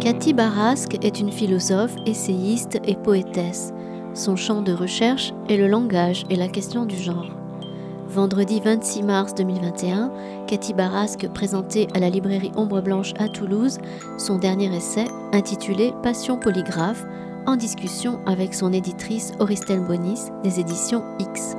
Cathy 0.00 0.32
Barasque 0.32 0.96
est 1.04 1.20
une 1.20 1.30
philosophe, 1.30 1.94
essayiste 2.06 2.80
et 2.84 2.96
poétesse. 2.96 3.74
Son 4.14 4.36
champ 4.36 4.62
de 4.62 4.72
recherche 4.72 5.34
est 5.50 5.58
le 5.58 5.68
langage 5.68 6.24
et 6.30 6.36
la 6.36 6.48
question 6.48 6.86
du 6.86 6.96
genre. 6.96 7.30
Vendredi 8.08 8.58
26 8.64 9.02
mars 9.02 9.34
2021, 9.34 10.10
Cathy 10.46 10.72
Barasque 10.72 11.28
présentait 11.34 11.88
à 11.94 11.98
la 11.98 12.08
librairie 12.08 12.52
Ombre 12.56 12.80
Blanche 12.80 13.12
à 13.18 13.28
Toulouse 13.28 13.76
son 14.16 14.38
dernier 14.38 14.74
essai 14.74 15.04
intitulé 15.32 15.92
Passion 16.02 16.38
polygraphe 16.38 17.04
en 17.46 17.56
discussion 17.56 18.18
avec 18.24 18.54
son 18.54 18.72
éditrice 18.72 19.32
Auristelle 19.40 19.84
Bonis 19.84 20.30
des 20.42 20.58
éditions 20.58 21.04
X. 21.18 21.54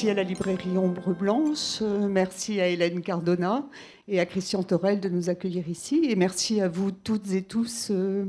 Merci 0.00 0.12
à 0.12 0.14
la 0.14 0.22
librairie 0.22 0.78
Ombre 0.78 1.12
Blanche, 1.12 1.82
euh, 1.82 2.08
merci 2.08 2.58
à 2.58 2.68
Hélène 2.68 3.02
Cardona 3.02 3.68
et 4.08 4.18
à 4.18 4.24
Christian 4.24 4.62
Torel 4.62 4.98
de 4.98 5.10
nous 5.10 5.28
accueillir 5.28 5.68
ici, 5.68 6.06
et 6.08 6.16
merci 6.16 6.62
à 6.62 6.68
vous 6.68 6.90
toutes 6.90 7.30
et 7.32 7.42
tous 7.42 7.88
euh, 7.90 8.24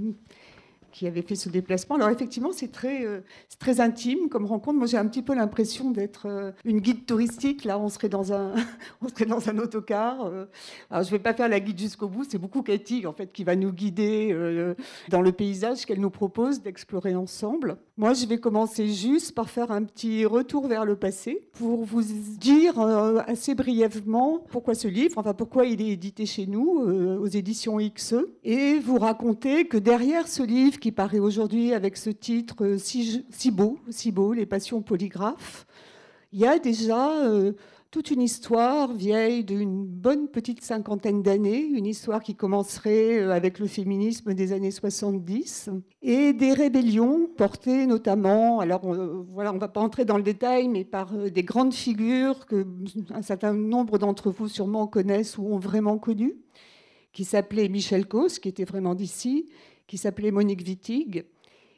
qui 0.92 1.08
avez 1.08 1.22
fait 1.22 1.36
ce 1.36 1.50
déplacement. 1.50 1.96
Alors 1.96 2.10
effectivement, 2.10 2.52
c'est 2.52 2.72
très, 2.72 3.06
euh, 3.06 3.22
très 3.60 3.80
intime 3.80 4.30
comme 4.30 4.46
rencontre. 4.46 4.78
Moi, 4.78 4.88
j'ai 4.88 4.98
un 4.98 5.08
petit 5.08 5.22
peu 5.22 5.34
l'impression 5.34 5.92
d'être 5.92 6.28
euh, 6.28 6.52
une 6.66 6.80
guide 6.80 7.06
touristique. 7.06 7.64
Là, 7.64 7.80
on 7.80 7.90
serait 7.90 8.10
dans 8.10 8.34
un, 8.34 8.54
on 9.02 9.08
serait 9.08 9.26
dans 9.26 9.50
un 9.50 9.58
autocar. 9.58 10.26
Euh. 10.26 10.46
Alors, 10.90 11.04
je 11.04 11.10
ne 11.10 11.18
vais 11.18 11.24
pas 11.24 11.34
faire 11.34 11.50
la 11.50 11.60
guide 11.60 11.80
jusqu'au 11.80 12.08
bout. 12.08 12.26
C'est 12.30 12.38
beaucoup 12.38 12.62
Cathy, 12.62 13.08
en 13.08 13.14
fait, 13.14 13.32
qui 13.32 13.44
va 13.44 13.56
nous 13.56 13.72
guider 13.72 14.36
dans 15.10 15.22
le 15.22 15.32
paysage 15.32 15.86
qu'elle 15.86 16.00
nous 16.00 16.10
propose 16.10 16.62
d'explorer 16.62 17.16
ensemble. 17.16 17.78
Moi, 17.98 18.14
je 18.14 18.26
vais 18.26 18.38
commencer 18.38 18.88
juste 18.88 19.34
par 19.34 19.50
faire 19.50 19.72
un 19.72 19.84
petit 19.84 20.26
retour 20.26 20.68
vers 20.68 20.86
le 20.86 20.96
passé 20.96 21.48
pour 21.54 21.86
vous 21.86 22.02
dire 22.04 22.80
assez 23.28 23.56
brièvement 23.56 24.44
pourquoi 24.50 24.74
ce 24.74 24.88
livre, 24.88 25.18
enfin 25.18 25.34
pourquoi 25.34 25.66
il 25.66 25.82
est 25.82 25.90
édité 25.90 26.26
chez 26.26 26.46
nous 26.46 26.80
aux 27.20 27.28
éditions 27.28 27.78
XE, 27.78 28.26
et 28.44 28.80
vous 28.80 28.98
raconter 28.98 29.66
que 29.66 29.78
derrière 29.78 30.28
ce 30.28 30.44
livre 30.44 30.80
qui 30.82 30.92
paraît 30.92 31.20
aujourd'hui 31.20 31.74
avec 31.74 31.96
ce 31.96 32.10
titre 32.10 32.66
euh, 32.66 32.78
si, 32.78 33.52
beau, 33.52 33.80
si 33.90 34.12
beau, 34.12 34.34
Les 34.34 34.46
passions 34.46 34.82
polygraphes. 34.82 35.66
Il 36.34 36.40
y 36.40 36.48
a 36.48 36.60
déjà 36.60 37.24
euh, 37.24 37.54
toute 37.92 38.10
une 38.10 38.22
histoire 38.22 38.92
vieille 38.92 39.44
d'une 39.44 39.86
bonne 39.86 40.28
petite 40.28 40.64
cinquantaine 40.64 41.22
d'années, 41.22 41.62
une 41.62 41.86
histoire 41.86 42.24
qui 42.24 42.36
commencerait 42.36 43.20
euh, 43.20 43.32
avec 43.32 43.60
le 43.60 43.68
féminisme 43.68 44.34
des 44.34 44.54
années 44.54 44.72
70 44.72 45.70
et 46.02 46.34
des 46.34 46.54
rébellions 46.54 47.30
portées 47.38 47.86
notamment, 47.86 48.60
alors 48.60 48.82
voilà, 49.34 49.52
on 49.52 49.56
ne 49.56 49.60
va 49.60 49.68
pas 49.68 49.82
entrer 49.82 50.04
dans 50.04 50.18
le 50.18 50.24
détail, 50.24 50.68
mais 50.68 50.84
par 50.84 51.14
des 51.14 51.44
grandes 51.44 51.74
figures 51.74 52.46
que 52.48 52.66
un 53.14 53.22
certain 53.22 53.54
nombre 53.54 54.00
d'entre 54.00 54.32
vous 54.32 54.48
sûrement 54.48 54.88
connaissent 54.88 55.38
ou 55.38 55.46
ont 55.46 55.60
vraiment 55.60 55.98
connues, 56.00 56.38
qui 57.14 57.26
s'appelait 57.26 57.68
Michel 57.68 58.08
Causse, 58.08 58.40
qui 58.40 58.48
était 58.48 58.64
vraiment 58.64 58.96
d'ici, 58.96 59.48
qui 59.92 59.98
s'appelait 59.98 60.32
Monique 60.32 60.66
Wittig, 60.66 61.26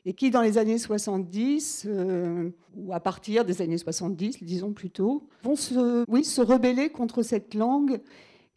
et 0.06 0.14
qui, 0.14 0.30
dans 0.30 0.44
les 0.44 0.60
années 0.60 0.78
70, 0.78 1.88
euh, 1.88 2.52
ou 2.76 2.94
à 2.94 3.00
partir 3.00 3.44
des 3.44 3.60
années 3.64 3.80
70, 3.80 4.44
disons 4.44 4.72
plutôt, 4.72 5.28
vont 5.42 5.56
se, 5.56 6.06
oui, 6.08 6.24
se 6.24 6.40
rebeller 6.40 6.92
contre 6.92 7.24
cette 7.24 7.56
langue 7.56 8.00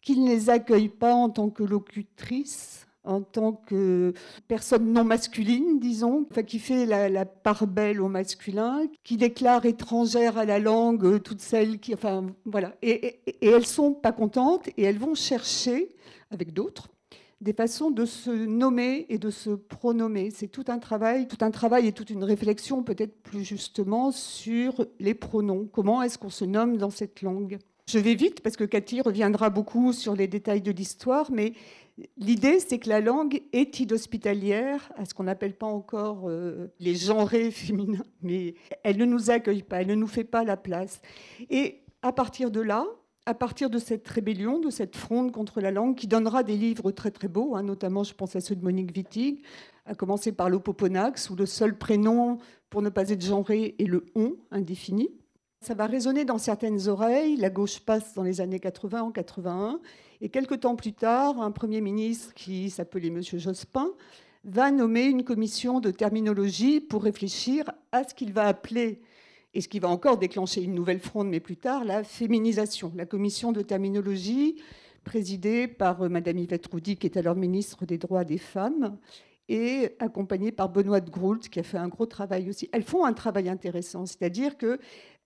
qui 0.03 0.19
ne 0.19 0.29
les 0.29 0.51
accueille 0.51 0.89
pas 0.89 1.15
en 1.15 1.31
tant 1.31 1.49
que 1.49 1.63
locutrice, 1.63 2.85
en 3.03 3.23
tant 3.23 3.53
que 3.53 4.13
personne 4.47 4.93
non 4.93 5.03
masculine, 5.03 5.79
disons, 5.79 6.27
qui 6.45 6.59
fait 6.59 6.85
la, 6.85 7.25
part 7.25 7.65
belle 7.65 7.99
au 7.99 8.09
masculin, 8.09 8.83
qui 9.03 9.17
déclare 9.17 9.65
étrangère 9.65 10.37
à 10.37 10.45
la 10.45 10.59
langue 10.59 11.03
euh, 11.03 11.17
toutes 11.17 11.41
celles 11.41 11.79
qui... 11.79 11.95
Enfin, 11.95 12.27
voilà. 12.45 12.75
Et, 12.83 13.07
et, 13.25 13.47
et 13.47 13.47
elles 13.47 13.65
sont 13.65 13.95
pas 13.95 14.11
contentes 14.11 14.67
et 14.77 14.83
elles 14.83 14.99
vont 14.99 15.15
chercher, 15.15 15.95
avec 16.29 16.53
d'autres, 16.53 16.89
des 17.41 17.53
façons 17.53 17.91
de 17.91 18.05
se 18.05 18.31
nommer 18.31 19.05
et 19.09 19.17
de 19.17 19.29
se 19.29 19.51
pronommer. 19.51 20.31
C'est 20.31 20.47
tout 20.47 20.65
un 20.67 20.79
travail, 20.79 21.27
tout 21.27 21.37
un 21.41 21.51
travail 21.51 21.87
et 21.87 21.91
toute 21.91 22.09
une 22.09 22.23
réflexion 22.23 22.83
peut-être 22.83 23.21
plus 23.21 23.43
justement 23.43 24.11
sur 24.11 24.85
les 24.99 25.13
pronoms. 25.13 25.67
Comment 25.71 26.01
est-ce 26.01 26.17
qu'on 26.17 26.29
se 26.29 26.45
nomme 26.45 26.77
dans 26.77 26.89
cette 26.89 27.21
langue? 27.21 27.59
Je 27.87 27.99
vais 27.99 28.15
vite 28.15 28.41
parce 28.41 28.57
que 28.57 28.65
Cathy 28.65 29.01
reviendra 29.01 29.49
beaucoup 29.49 29.93
sur 29.93 30.15
les 30.15 30.27
détails 30.27 30.61
de 30.61 30.71
l'histoire, 30.71 31.31
mais 31.31 31.53
l'idée 32.17 32.59
c'est 32.59 32.79
que 32.79 32.89
la 32.89 32.99
langue 32.99 33.41
est 33.53 33.79
inhospitalière 33.79 34.91
à 34.97 35.05
ce 35.05 35.13
qu'on 35.13 35.23
n'appelle 35.23 35.55
pas 35.55 35.67
encore 35.67 36.27
euh, 36.27 36.67
les 36.79 36.95
genrés 36.95 37.49
féminins, 37.51 38.03
mais 38.21 38.55
elle 38.83 38.97
ne 38.97 39.05
nous 39.05 39.29
accueille 39.29 39.63
pas, 39.63 39.81
elle 39.81 39.87
ne 39.87 39.95
nous 39.95 40.07
fait 40.07 40.25
pas 40.25 40.43
la 40.43 40.57
place. 40.57 41.01
Et 41.49 41.83
à 42.01 42.11
partir 42.11 42.51
de 42.51 42.59
là, 42.59 42.85
à 43.27 43.33
partir 43.33 43.69
de 43.69 43.77
cette 43.77 44.07
rébellion, 44.07 44.57
de 44.57 44.69
cette 44.69 44.95
fronde 44.95 45.33
contre 45.33 45.59
la 45.59 45.69
langue, 45.69 45.95
qui 45.95 46.07
donnera 46.07 46.43
des 46.43 46.55
livres 46.55 46.91
très 46.91 47.11
très 47.11 47.27
beaux, 47.27 47.57
hein, 47.57 47.61
notamment 47.61 48.05
je 48.05 48.13
pense 48.13 48.37
à 48.37 48.39
ceux 48.39 48.55
de 48.55 48.63
Monique 48.63 48.95
Wittig, 48.95 49.43
à 49.85 49.95
commencer 49.95 50.31
par 50.31 50.49
l'Opoponax, 50.49 51.29
où 51.29 51.35
le 51.35 51.45
seul 51.45 51.77
prénom, 51.77 52.37
pour 52.69 52.81
ne 52.81 52.87
pas 52.87 53.09
être 53.09 53.21
genré, 53.21 53.75
est 53.79 53.83
le 53.83 54.05
on 54.15 54.37
indéfini. 54.49 55.09
Ça 55.59 55.73
va 55.73 55.87
résonner 55.87 56.23
dans 56.23 56.37
certaines 56.37 56.87
oreilles, 56.87 57.35
la 57.35 57.49
gauche 57.49 57.81
passe 57.81 58.13
dans 58.13 58.23
les 58.23 58.39
années 58.39 58.61
80 58.61 59.01
en 59.01 59.11
81, 59.11 59.81
et 60.21 60.29
quelques 60.29 60.61
temps 60.61 60.77
plus 60.77 60.93
tard, 60.93 61.41
un 61.41 61.51
Premier 61.51 61.81
ministre 61.81 62.33
qui 62.33 62.69
s'appelait 62.69 63.09
M. 63.09 63.21
Jospin 63.21 63.89
va 64.45 64.71
nommer 64.71 65.03
une 65.03 65.25
commission 65.25 65.81
de 65.81 65.91
terminologie 65.91 66.79
pour 66.79 67.03
réfléchir 67.03 67.69
à 67.91 68.05
ce 68.05 68.13
qu'il 68.13 68.31
va 68.31 68.45
appeler 68.47 69.01
et 69.53 69.61
ce 69.61 69.67
qui 69.67 69.79
va 69.79 69.89
encore 69.89 70.17
déclencher 70.17 70.61
une 70.61 70.75
nouvelle 70.75 70.99
fronde, 70.99 71.29
mais 71.29 71.39
plus 71.39 71.57
tard, 71.57 71.85
la 71.85 72.03
féminisation. 72.03 72.91
La 72.95 73.05
commission 73.05 73.51
de 73.51 73.61
terminologie, 73.61 74.61
présidée 75.03 75.67
par 75.67 76.01
euh, 76.01 76.09
Madame 76.09 76.37
Yvette 76.37 76.67
Roudy, 76.67 76.97
qui 76.97 77.07
est 77.07 77.17
alors 77.17 77.35
ministre 77.35 77.85
des 77.85 77.97
droits 77.97 78.25
des 78.25 78.37
femmes, 78.37 78.97
et 79.49 79.95
accompagnée 79.99 80.51
par 80.51 80.69
Benoît 80.69 80.99
de 80.99 81.09
Groult, 81.09 81.47
qui 81.49 81.59
a 81.59 81.63
fait 81.63 81.77
un 81.77 81.87
gros 81.87 82.05
travail 82.05 82.49
aussi. 82.49 82.69
Elles 82.73 82.83
font 82.83 83.05
un 83.05 83.13
travail 83.13 83.47
intéressant, 83.47 84.05
c'est-à-dire 84.05 84.57
que 84.57 84.79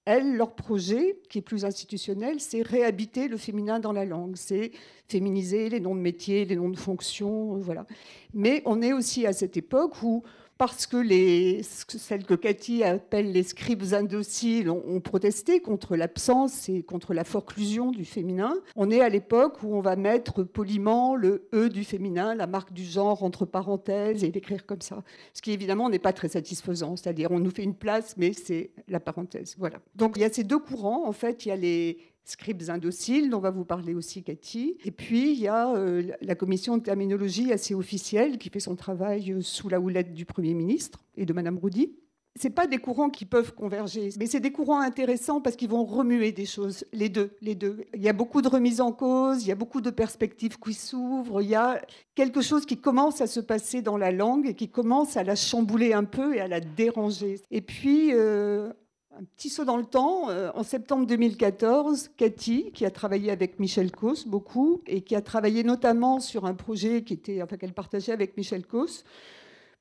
elles, 0.06 0.36
leur 0.36 0.56
projet, 0.56 1.20
qui 1.30 1.38
est 1.38 1.44
plus 1.44 1.64
institutionnel, 1.64 2.40
c'est 2.40 2.64
réhabiter 2.64 3.28
le 3.28 3.38
féminin 3.38 3.80
dans 3.80 3.92
la 3.92 4.04
langue, 4.04 4.36
c'est 4.36 4.72
féminiser 5.08 5.70
les 5.70 5.80
noms 5.80 5.96
de 5.96 6.00
métiers, 6.00 6.46
les 6.46 6.56
noms 6.56 6.70
de 6.70 6.78
fonctions, 6.78 7.58
voilà. 7.58 7.86
Mais 8.34 8.64
on 8.66 8.81
est 8.81 8.94
aussi 8.94 9.28
à 9.28 9.34
cette 9.34 9.58
époque 9.58 10.02
où 10.02 10.24
parce 10.62 10.86
que 10.86 10.98
les, 10.98 11.64
celles 11.64 12.24
que 12.24 12.36
Cathy 12.36 12.84
appelle 12.84 13.32
les 13.32 13.42
scribes 13.42 13.82
indociles 13.94 14.70
ont, 14.70 15.00
protesté 15.00 15.60
contre 15.60 15.96
l'absence 15.96 16.70
et 16.70 16.84
contre 16.84 17.16
la 17.16 17.24
forclusion 17.24 17.90
du 17.90 18.06
féminin. 18.06 18.54
On 18.76 18.92
est 18.92 19.02
à 19.02 19.10
l'époque 19.10 19.64
où 19.64 19.76
on 19.76 19.82
va 19.82 19.96
mettre 19.96 20.44
poliment 20.44 21.16
le 21.16 21.48
E 21.52 21.68
du 21.68 21.84
féminin, 21.84 22.36
la 22.36 22.46
marque 22.46 22.74
du 22.74 22.84
genre 22.84 23.24
entre 23.24 23.46
parenthèses 23.46 24.24
et 24.24 24.30
l'écrire 24.30 24.68
comme 24.68 24.82
ça. 24.82 25.02
Ce 25.34 25.42
qui 25.42 25.52
évidemment 25.52 25.90
n'est 25.90 25.98
pas 25.98 26.14
très 26.14 26.28
satisfaisant, 26.28 26.96
c'est-à-dire 26.96 27.32
on 27.32 27.40
nous 27.40 27.50
fait 27.50 27.64
une 27.64 27.74
place, 27.74 28.14
mais 28.18 28.32
c'est 28.32 28.70
la 28.88 29.00
parenthèse. 29.00 29.56
Voilà. 29.58 29.80
Donc 29.96 30.14
il 30.16 30.22
y 30.22 30.26
a 30.26 30.30
ces 30.32 30.44
deux 30.44 30.60
courants. 30.60 31.08
En 31.08 31.12
fait, 31.12 31.44
il 31.44 31.50
y 31.50 31.52
a 31.52 31.56
les, 31.56 31.98
scripts 32.24 32.70
indociles, 32.70 33.30
dont 33.30 33.40
va 33.40 33.52
vous 33.52 33.66
parler 33.66 33.94
aussi 33.94 34.24
Cathy. 34.24 34.78
Et 34.86 34.92
puis, 34.92 35.34
il 35.34 35.40
y 35.40 35.48
a 35.48 35.74
euh, 35.76 36.12
la 36.22 36.36
commission 36.36 36.78
de 36.78 36.84
terminologie 36.84 37.51
assez 37.51 37.74
officielle 37.74 38.38
qui 38.38 38.50
fait 38.50 38.60
son 38.60 38.75
travail 38.75 39.31
euh, 39.31 39.42
sous 39.42 39.69
la 39.69 39.80
houlette 39.80 40.13
du 40.13 40.25
Premier 40.25 40.54
ministre 40.54 41.04
et 41.18 41.25
de 41.25 41.34
Madame 41.34 41.57
Roudy. 41.57 41.94
Ce 42.40 42.48
pas 42.48 42.66
des 42.66 42.78
courants 42.78 43.10
qui 43.10 43.25
peuvent 43.25 43.54
converger, 43.54 44.10
mais 44.18 44.25
c'est 44.25 44.40
des 44.40 44.54
courants 44.54 44.80
intéressants 44.80 45.42
parce 45.42 45.57
qu'ils 45.57 45.69
vont 45.69 45.84
remuer 45.84 46.31
des 46.31 46.45
choses, 46.45 46.86
les 46.94 47.10
deux, 47.10 47.31
les 47.42 47.56
deux. 47.56 47.84
Il 47.94 48.01
y 48.01 48.07
a 48.07 48.13
beaucoup 48.13 48.42
de 48.42 48.48
remises 48.48 48.80
en 48.80 48.94
cause, 48.94 49.44
il 49.44 49.50
y 49.50 49.51
a 49.51 49.56
beaucoup 49.56 49.81
de 49.81 49.90
perspectives 49.90 50.57
qui 50.57 50.74
s'ouvrent, 50.74 51.42
il 51.42 51.50
y 51.50 51.56
a 51.56 51.81
quelque 52.16 52.40
chose 52.40 52.66
qui 52.66 52.78
commence 52.78 53.19
à 53.19 53.28
se 53.28 53.42
passer 53.42 53.81
dans 53.81 53.98
la 53.98 54.13
langue 54.13 54.48
et 54.48 54.54
qui 54.54 54.69
commence 54.69 55.18
à 55.18 55.24
la 55.24 55.36
chambouler 55.36 55.92
un 55.92 56.06
peu 56.06 56.34
et 56.34 56.40
à 56.40 56.48
la 56.48 56.62
déranger. 56.62 57.42
Et 57.51 57.60
puis, 57.60 58.12
euh, 58.13 58.72
un 59.18 59.24
petit 59.36 59.50
saut 59.50 59.66
dans 59.66 59.78
le 59.78 59.86
temps. 59.86 60.30
Euh, 60.30 60.52
en 60.56 60.63
septembre 60.63 61.06
2014, 61.06 62.12
Cathy, 62.18 62.72
qui 62.74 62.86
a 62.86 62.92
travaillé 62.92 63.31
avec 63.31 63.60
Michel 63.60 63.92
Causse 63.92 64.28
beaucoup, 64.28 64.81
et 64.88 65.02
qui 65.02 65.16
a 65.16 65.22
travaillé 65.22 65.63
notamment 65.63 66.19
sur 66.19 66.46
un 66.46 66.54
projet 66.54 67.04
qui 67.04 67.13
était, 67.13 67.42
enfin, 67.42 67.58
qu'elle 67.58 67.74
partageait 67.74 68.13
avec 68.13 68.38
Michel 68.38 68.66
Causse, 68.66 69.04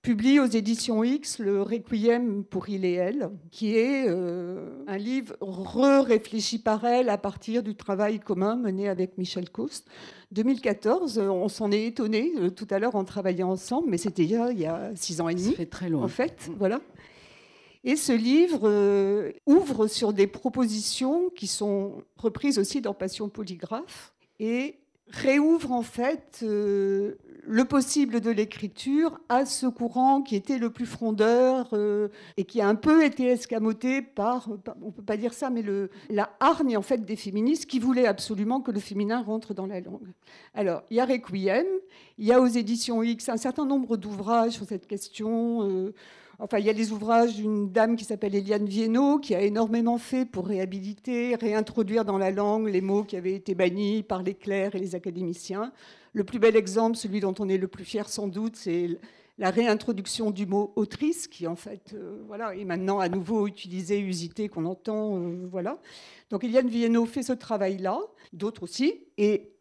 publie 0.03 0.41
aux 0.41 0.47
éditions 0.47 1.05
X 1.05 1.41
le 1.41 1.61
Requiem 1.61 2.43
pour 2.45 2.71
il 2.71 2.87
et 2.87 2.95
elle, 2.95 3.31
qui 3.51 3.77
est 3.77 4.07
euh, 4.09 4.83
un 4.87 4.97
livre 4.97 5.37
re-réfléchi 5.41 6.59
par 6.59 6.87
elle 6.87 7.11
à 7.11 7.19
partir 7.19 7.63
du 7.63 7.75
travail 7.75 8.19
commun 8.19 8.57
mené 8.57 8.89
avec 8.89 9.19
Michel 9.19 9.51
Coste. 9.51 9.87
2014, 10.33 11.19
on 11.19 11.49
s'en 11.49 11.71
est 11.71 11.85
étonné 11.85 12.33
euh, 12.39 12.51
tout 12.51 12.67
à 12.71 12.79
l'heure 12.79 12.95
en 12.95 13.05
travaillant 13.05 13.51
ensemble, 13.51 13.91
mais 13.91 13.99
c'était 13.99 14.25
il, 14.25 14.59
y 14.59 14.67
a 14.67 14.91
six 14.95 15.21
ans 15.21 15.29
et 15.29 15.35
demi. 15.35 15.51
Ça 15.51 15.57
fait 15.57 15.67
très 15.67 15.91
long. 15.91 16.03
En 16.03 16.09
fait, 16.09 16.51
voilà. 16.57 16.81
Et 17.83 17.97
ce 17.97 18.13
livre 18.13 18.69
euh, 18.69 19.33
ouvre 19.47 19.87
sur 19.87 20.13
des 20.13 20.27
propositions 20.27 21.31
qui 21.31 21.47
sont 21.47 22.03
reprises 22.17 22.59
aussi 22.59 22.81
dans 22.81 22.93
Passion 22.93 23.29
polygraphe 23.29 24.13
et 24.39 24.77
réouvre 25.09 25.73
en 25.73 25.83
fait 25.83 26.41
euh, 26.43 27.17
le 27.43 27.65
possible 27.65 28.21
de 28.21 28.31
l'écriture 28.31 29.19
à 29.29 29.45
ce 29.47 29.67
courant 29.67 30.23
qui 30.23 30.37
était 30.37 30.59
le 30.59 30.71
plus 30.71 30.87
frondeur 30.87 31.71
euh, 31.73 32.09
et 32.37 32.45
qui 32.45 32.61
a 32.61 32.69
un 32.69 32.75
peu 32.75 33.03
été 33.05 33.27
escamoté 33.27 34.03
par, 34.03 34.51
on 34.83 34.93
peut 34.93 35.03
pas 35.03 35.17
dire 35.17 35.33
ça, 35.33 35.51
mais 35.51 35.65
la 36.11 36.31
hargne 36.39 36.77
en 36.77 36.83
fait 36.83 37.05
des 37.05 37.17
féministes 37.17 37.67
qui 37.67 37.79
voulaient 37.79 38.07
absolument 38.07 38.61
que 38.61 38.71
le 38.71 38.79
féminin 38.79 39.23
rentre 39.23 39.55
dans 39.55 39.67
la 39.67 39.81
langue. 39.81 40.13
Alors, 40.55 40.83
il 40.91 40.99
y 40.99 41.01
a 41.01 41.07
Requiem, 41.07 41.67
il 42.19 42.27
y 42.27 42.33
a 42.33 42.41
aux 42.41 42.47
éditions 42.47 43.03
X 43.03 43.31
un 43.31 43.39
certain 43.39 43.65
nombre 43.65 43.97
d'ouvrages 43.97 44.53
sur 44.53 44.67
cette 44.67 44.87
question. 44.87 45.93
Enfin, 46.43 46.59
il 46.59 46.65
y 46.65 46.71
a 46.71 46.73
les 46.73 46.91
ouvrages 46.91 47.37
d'une 47.37 47.71
dame 47.71 47.97
qui 47.97 48.07
s'appelle 48.07 48.35
Eliane 48.35 48.65
Viennot, 48.65 49.19
qui 49.19 49.35
a 49.35 49.43
énormément 49.43 49.99
fait 49.99 50.25
pour 50.25 50.47
réhabiliter, 50.47 51.35
réintroduire 51.35 52.07
dans 52.07 52.17
la 52.17 52.31
langue 52.31 52.67
les 52.69 52.81
mots 52.81 53.05
qui 53.05 53.19
avaient 53.19 53.35
été 53.35 53.55
bannis 53.55 54.03
par 54.03 54.23
les 54.23 54.33
clercs 54.33 54.75
et 54.75 54.79
les 54.79 54.95
académiciens. 54.95 55.71
Le 56.15 56.25
plus 56.25 56.39
bel 56.39 56.57
exemple, 56.57 56.97
celui 56.97 57.21
dont 57.21 57.35
on 57.41 57.49
est 57.51 57.59
le 57.59 57.69
plus 57.69 57.85
fier 57.85 58.09
sans 58.09 58.27
doute, 58.27 58.57
c'est 58.57 58.99
la 59.37 59.51
réintroduction 59.51 60.31
du 60.31 60.47
mot 60.47 60.73
autrice, 60.77 61.29
qui 61.29 61.47
en 61.47 61.57
fait 61.57 61.93
euh, 61.93 62.23
voilà, 62.27 62.57
est 62.57 62.65
maintenant 62.65 63.01
à 63.01 63.11
nouveau 63.11 63.47
utilisé, 63.47 64.01
usité, 64.01 64.49
qu'on 64.49 64.65
entend. 64.65 65.19
Euh, 65.19 65.47
voilà. 65.51 65.79
Donc 66.31 66.43
Eliane 66.43 66.69
Viennot 66.69 67.05
fait 67.05 67.23
ce 67.23 67.35
travail-là, 67.35 67.99
d'autres 68.33 68.63
aussi. 68.63 69.05
Et 69.19 69.53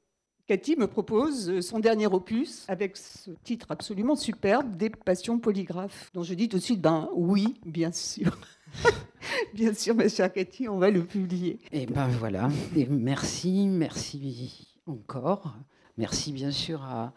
Cathy 0.49 0.75
me 0.75 0.87
propose 0.87 1.59
son 1.59 1.77
dernier 1.77 2.07
opus 2.07 2.65
avec 2.69 2.97
ce 2.97 3.29
titre 3.43 3.67
absolument 3.69 4.15
superbe, 4.15 4.75
Des 4.77 4.89
passions 4.89 5.37
polygraphes, 5.37 6.09
dont 6.15 6.23
je 6.23 6.33
dis 6.33 6.49
tout 6.49 6.57
de 6.57 6.63
suite, 6.63 6.81
ben 6.81 7.07
oui, 7.13 7.53
bien 7.67 7.91
sûr. 7.91 8.35
bien 9.53 9.75
sûr, 9.75 9.93
ma 9.93 10.09
chère 10.09 10.33
Cathy, 10.33 10.67
on 10.67 10.79
va 10.79 10.89
le 10.89 11.05
publier. 11.05 11.59
Et 11.71 11.85
ben 11.85 12.07
voilà, 12.07 12.49
et 12.75 12.87
merci, 12.87 13.67
merci 13.67 14.75
encore. 14.87 15.53
Merci 15.99 16.31
bien 16.31 16.49
sûr 16.49 16.81
à, 16.81 17.13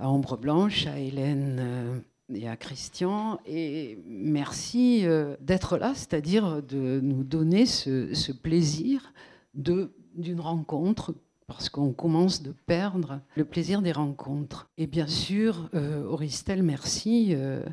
Ombre 0.00 0.36
Blanche, 0.36 0.88
à 0.88 0.98
Hélène 0.98 1.58
euh, 1.60 2.00
et 2.34 2.48
à 2.48 2.56
Christian, 2.56 3.38
et 3.46 3.96
merci 4.08 5.06
euh, 5.06 5.36
d'être 5.40 5.78
là, 5.78 5.92
c'est-à-dire 5.94 6.64
de 6.64 6.98
nous 7.00 7.22
donner 7.22 7.64
ce, 7.64 8.12
ce 8.12 8.32
plaisir 8.32 9.12
d'une 9.54 10.40
rencontre 10.40 11.14
parce 11.50 11.68
qu'on 11.68 11.92
commence 11.92 12.42
de 12.42 12.52
perdre 12.52 13.20
le 13.34 13.44
plaisir 13.44 13.82
des 13.82 13.90
rencontres. 13.90 14.70
Et 14.78 14.86
bien 14.86 15.08
sûr, 15.08 15.68
euh, 15.74 16.04
Auristel, 16.04 16.62
merci 16.62 17.34
euh, 17.34 17.64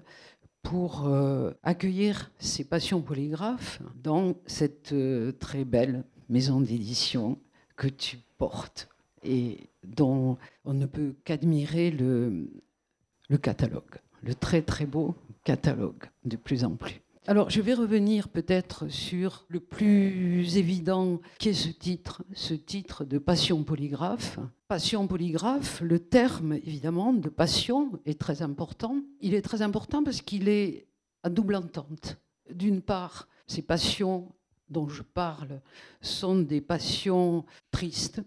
pour 0.64 1.06
euh, 1.06 1.52
accueillir 1.62 2.32
ces 2.40 2.64
passions 2.64 3.02
polygraphes 3.02 3.80
dans 4.04 4.34
cette 4.48 4.96
très 5.40 5.64
belle 5.64 6.04
maison 6.28 6.60
d'édition 6.60 7.38
que 7.76 7.88
tu 7.88 8.18
portes 8.40 8.90
et 9.24 9.70
dont 9.86 10.38
on 10.66 10.74
ne 10.74 10.88
peut 10.88 11.16
qu'admirer 11.24 11.92
le 11.92 12.50
catalogue, 13.42 14.00
le 14.24 14.34
très 14.34 14.64
très 14.64 14.88
beau 14.88 15.16
catalogue 15.44 16.10
de 16.26 16.36
plus 16.36 16.64
en 16.64 16.72
plus. 16.72 17.00
Alors, 17.30 17.50
je 17.50 17.60
vais 17.60 17.74
revenir 17.74 18.30
peut-être 18.30 18.88
sur 18.88 19.46
le 19.50 19.60
plus 19.60 20.56
évident 20.56 21.20
qui 21.40 21.50
est 21.50 21.54
ce 21.54 21.68
titre, 21.68 22.24
ce 22.34 22.54
titre 22.54 23.04
de 23.04 23.18
passion 23.18 23.66
polygraphe. 23.66 24.40
Passion 24.70 25.08
polygraphe, 25.08 25.82
le 25.82 26.00
terme 26.00 26.54
évidemment 26.54 27.12
de 27.12 27.28
passion 27.28 27.92
est 28.06 28.18
très 28.18 28.44
important. 28.44 29.02
Il 29.20 29.34
est 29.34 29.42
très 29.42 29.62
important 29.62 30.06
parce 30.06 30.22
qu'il 30.22 30.48
est 30.48 30.88
à 31.22 31.30
double 31.30 31.56
entente. 31.56 32.18
D'une 32.50 32.82
part, 32.82 33.28
ces 33.46 33.62
passions 33.62 34.32
dont 34.70 34.88
je 34.88 35.02
parle 35.02 35.60
sont 36.00 36.40
des 36.40 36.62
passions 36.62 37.44
tristes, 37.72 38.22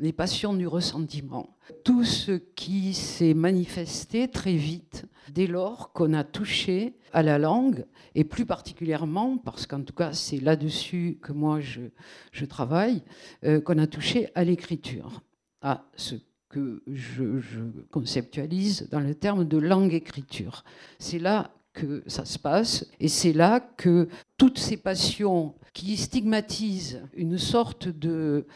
les 0.00 0.12
passions 0.12 0.54
du 0.54 0.66
ressentiment. 0.66 1.56
Tout 1.84 2.04
ce 2.04 2.32
qui 2.32 2.94
s'est 2.94 3.34
manifesté 3.34 4.28
très 4.28 4.54
vite 4.54 5.04
dès 5.30 5.46
lors 5.46 5.92
qu'on 5.92 6.14
a 6.14 6.24
touché 6.24 6.94
à 7.12 7.22
la 7.22 7.38
langue, 7.38 7.84
et 8.14 8.24
plus 8.24 8.46
particulièrement, 8.46 9.36
parce 9.36 9.66
qu'en 9.66 9.82
tout 9.82 9.92
cas 9.92 10.12
c'est 10.12 10.40
là-dessus 10.40 11.18
que 11.22 11.32
moi 11.32 11.60
je, 11.60 12.44
travaille, 12.46 13.02
euh, 13.44 13.60
qu'on 13.60 13.78
a 13.78 13.86
touché 13.86 14.28
à 14.34 14.42
l'écriture, 14.42 15.22
à 15.60 15.84
ce 15.96 16.16
que 16.48 16.82
je, 16.90 17.38
je, 17.38 17.60
conceptualise 17.90 18.88
dans 18.90 19.00
le 19.00 19.14
terme 19.14 19.44
de 19.44 19.58
langue-écriture. 19.58 20.64
C'est 20.98 21.20
là 21.20 21.52
que 21.72 22.02
ça 22.06 22.24
se 22.24 22.38
passe, 22.38 22.86
et 22.98 23.08
c'est 23.08 23.32
là 23.32 23.60
que 23.60 24.08
toutes 24.36 24.58
ces 24.58 24.76
passions 24.76 25.54
qui 25.72 25.96
stigmatisent 25.96 27.02
une 27.14 27.38
sorte 27.38 27.86
de 27.86 28.46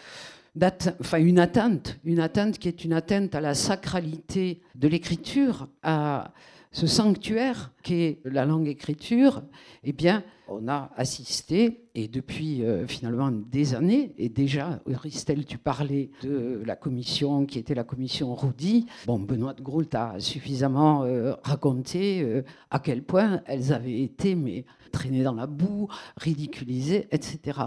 enfin 0.63 1.19
une 1.19 1.39
atteinte, 1.39 1.99
une 2.05 2.21
atteinte 2.21 2.59
qui 2.59 2.69
est 2.69 2.85
une 2.85 2.93
atteinte 2.93 3.35
à 3.35 3.41
la 3.41 3.55
sacralité 3.55 4.61
de 4.75 4.89
l'écriture, 4.89 5.69
à 5.83 6.33
ce 6.75 6.89
sanctuaire 6.89 7.73
qu'est 7.83 8.19
la 8.25 8.45
langue 8.45 8.67
écriture, 8.67 9.43
eh 9.85 9.93
bien, 9.93 10.25
on 10.49 10.69
a 10.69 10.91
assisté, 10.97 11.85
et 11.95 12.09
depuis 12.09 12.65
euh, 12.65 12.87
finalement 12.87 13.31
des 13.31 13.75
années, 13.75 14.13
et 14.19 14.29
déjà, 14.29 14.81
Christelle, 14.93 15.47
tu 15.47 15.57
parlais 15.57 16.11
de 16.23 16.63
la 16.67 16.77
commission 16.77 17.47
qui 17.47 17.59
était 17.59 17.75
la 17.75 17.85
commission 17.85 18.35
Roudy. 18.35 18.87
Bon, 19.07 19.19
Benoît 19.19 19.55
de 19.55 19.63
Groult 19.63 19.95
a 19.95 20.19
suffisamment 20.19 21.05
euh, 21.05 21.35
raconté 21.45 22.23
euh, 22.23 22.43
à 22.71 22.81
quel 22.81 23.03
point 23.03 23.41
elles 23.47 23.73
avaient 23.73 24.01
été 24.01 24.35
mais, 24.35 24.65
traînées 24.95 25.25
dans 25.25 25.35
la 25.35 25.47
boue, 25.47 25.89
ridiculisées, 26.17 27.09
etc. 27.11 27.59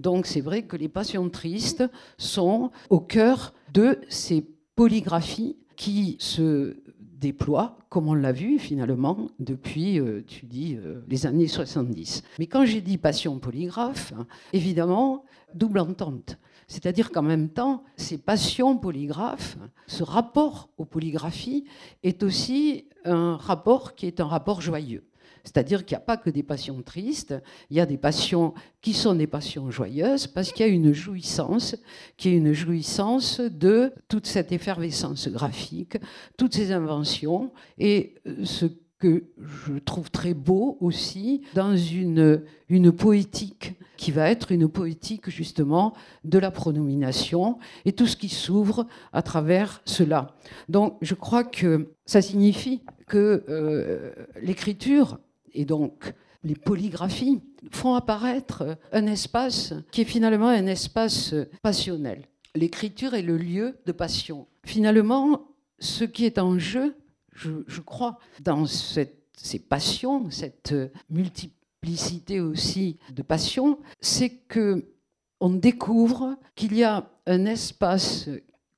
Donc 0.00 0.26
c'est 0.26 0.40
vrai 0.40 0.62
que 0.62 0.76
les 0.76 0.88
passions 0.88 1.28
tristes 1.28 1.84
sont 2.16 2.70
au 2.88 3.00
cœur 3.00 3.52
de 3.72 4.00
ces 4.08 4.46
polygraphies 4.74 5.56
qui 5.76 6.16
se 6.18 6.76
déploie, 7.20 7.76
comme 7.90 8.08
on 8.08 8.14
l'a 8.14 8.32
vu 8.32 8.58
finalement 8.58 9.28
depuis, 9.38 10.00
euh, 10.00 10.24
tu 10.26 10.46
dis, 10.46 10.76
euh, 10.76 11.02
les 11.06 11.26
années 11.26 11.48
70. 11.48 12.22
Mais 12.38 12.46
quand 12.46 12.64
j'ai 12.64 12.80
dit 12.80 12.96
passion 12.96 13.38
polygraphe, 13.38 14.14
hein, 14.16 14.26
évidemment, 14.52 15.24
double 15.54 15.80
entente. 15.80 16.38
C'est-à-dire 16.66 17.10
qu'en 17.10 17.22
même 17.22 17.50
temps, 17.50 17.82
ces 17.96 18.16
passions 18.16 18.78
polygraphes, 18.78 19.58
ce 19.86 20.02
rapport 20.02 20.70
aux 20.78 20.84
polygraphies 20.84 21.64
est 22.02 22.22
aussi 22.22 22.86
un 23.04 23.36
rapport 23.36 23.94
qui 23.94 24.06
est 24.06 24.20
un 24.20 24.26
rapport 24.26 24.60
joyeux. 24.60 25.04
C'est-à-dire 25.44 25.84
qu'il 25.84 25.96
n'y 25.96 26.02
a 26.02 26.04
pas 26.04 26.16
que 26.16 26.30
des 26.30 26.42
passions 26.42 26.82
tristes, 26.82 27.34
il 27.70 27.76
y 27.76 27.80
a 27.80 27.86
des 27.86 27.98
passions 27.98 28.54
qui 28.80 28.92
sont 28.92 29.14
des 29.14 29.26
passions 29.26 29.70
joyeuses 29.70 30.26
parce 30.26 30.52
qu'il 30.52 30.66
y 30.66 30.68
a 30.68 30.72
une 30.72 30.92
jouissance, 30.92 31.76
qui 32.16 32.30
est 32.30 32.36
une 32.36 32.52
jouissance 32.52 33.40
de 33.40 33.92
toute 34.08 34.26
cette 34.26 34.52
effervescence 34.52 35.28
graphique, 35.28 35.98
toutes 36.36 36.54
ces 36.54 36.72
inventions 36.72 37.52
et 37.78 38.14
euh, 38.26 38.44
ce 38.44 38.66
que 39.00 39.24
je 39.38 39.78
trouve 39.78 40.10
très 40.10 40.34
beau 40.34 40.76
aussi 40.80 41.42
dans 41.54 41.74
une, 41.74 42.42
une 42.68 42.92
poétique 42.92 43.74
qui 43.96 44.12
va 44.12 44.30
être 44.30 44.52
une 44.52 44.68
poétique 44.68 45.30
justement 45.30 45.94
de 46.24 46.38
la 46.38 46.50
pronomination 46.50 47.58
et 47.84 47.92
tout 47.92 48.06
ce 48.06 48.16
qui 48.16 48.28
s'ouvre 48.28 48.86
à 49.12 49.22
travers 49.22 49.80
cela. 49.84 50.36
Donc 50.68 50.96
je 51.00 51.14
crois 51.14 51.44
que 51.44 51.94
ça 52.04 52.22
signifie 52.22 52.82
que 53.06 53.44
euh, 53.48 54.12
l'écriture 54.42 55.18
et 55.54 55.64
donc 55.64 56.12
les 56.42 56.54
polygraphies 56.54 57.42
font 57.70 57.94
apparaître 57.94 58.78
un 58.92 59.06
espace 59.06 59.74
qui 59.90 60.02
est 60.02 60.06
finalement 60.06 60.48
un 60.48 60.66
espace 60.66 61.34
passionnel. 61.62 62.26
L'écriture 62.54 63.14
est 63.14 63.22
le 63.22 63.36
lieu 63.36 63.78
de 63.86 63.92
passion. 63.92 64.46
Finalement, 64.64 65.48
ce 65.78 66.04
qui 66.04 66.24
est 66.24 66.38
en 66.38 66.58
jeu, 66.58 66.96
je, 67.32 67.80
crois, 67.80 68.18
dans 68.40 68.66
ces 68.66 69.58
passions, 69.68 70.30
cette 70.30 70.74
multiplicité 71.08 72.40
aussi 72.40 72.98
de 73.12 73.22
passions, 73.22 73.78
c'est 74.00 74.30
que 74.30 74.84
on 75.40 75.50
découvre 75.50 76.36
qu'il 76.54 76.76
y 76.76 76.84
a 76.84 77.10
un 77.26 77.46
espace 77.46 78.28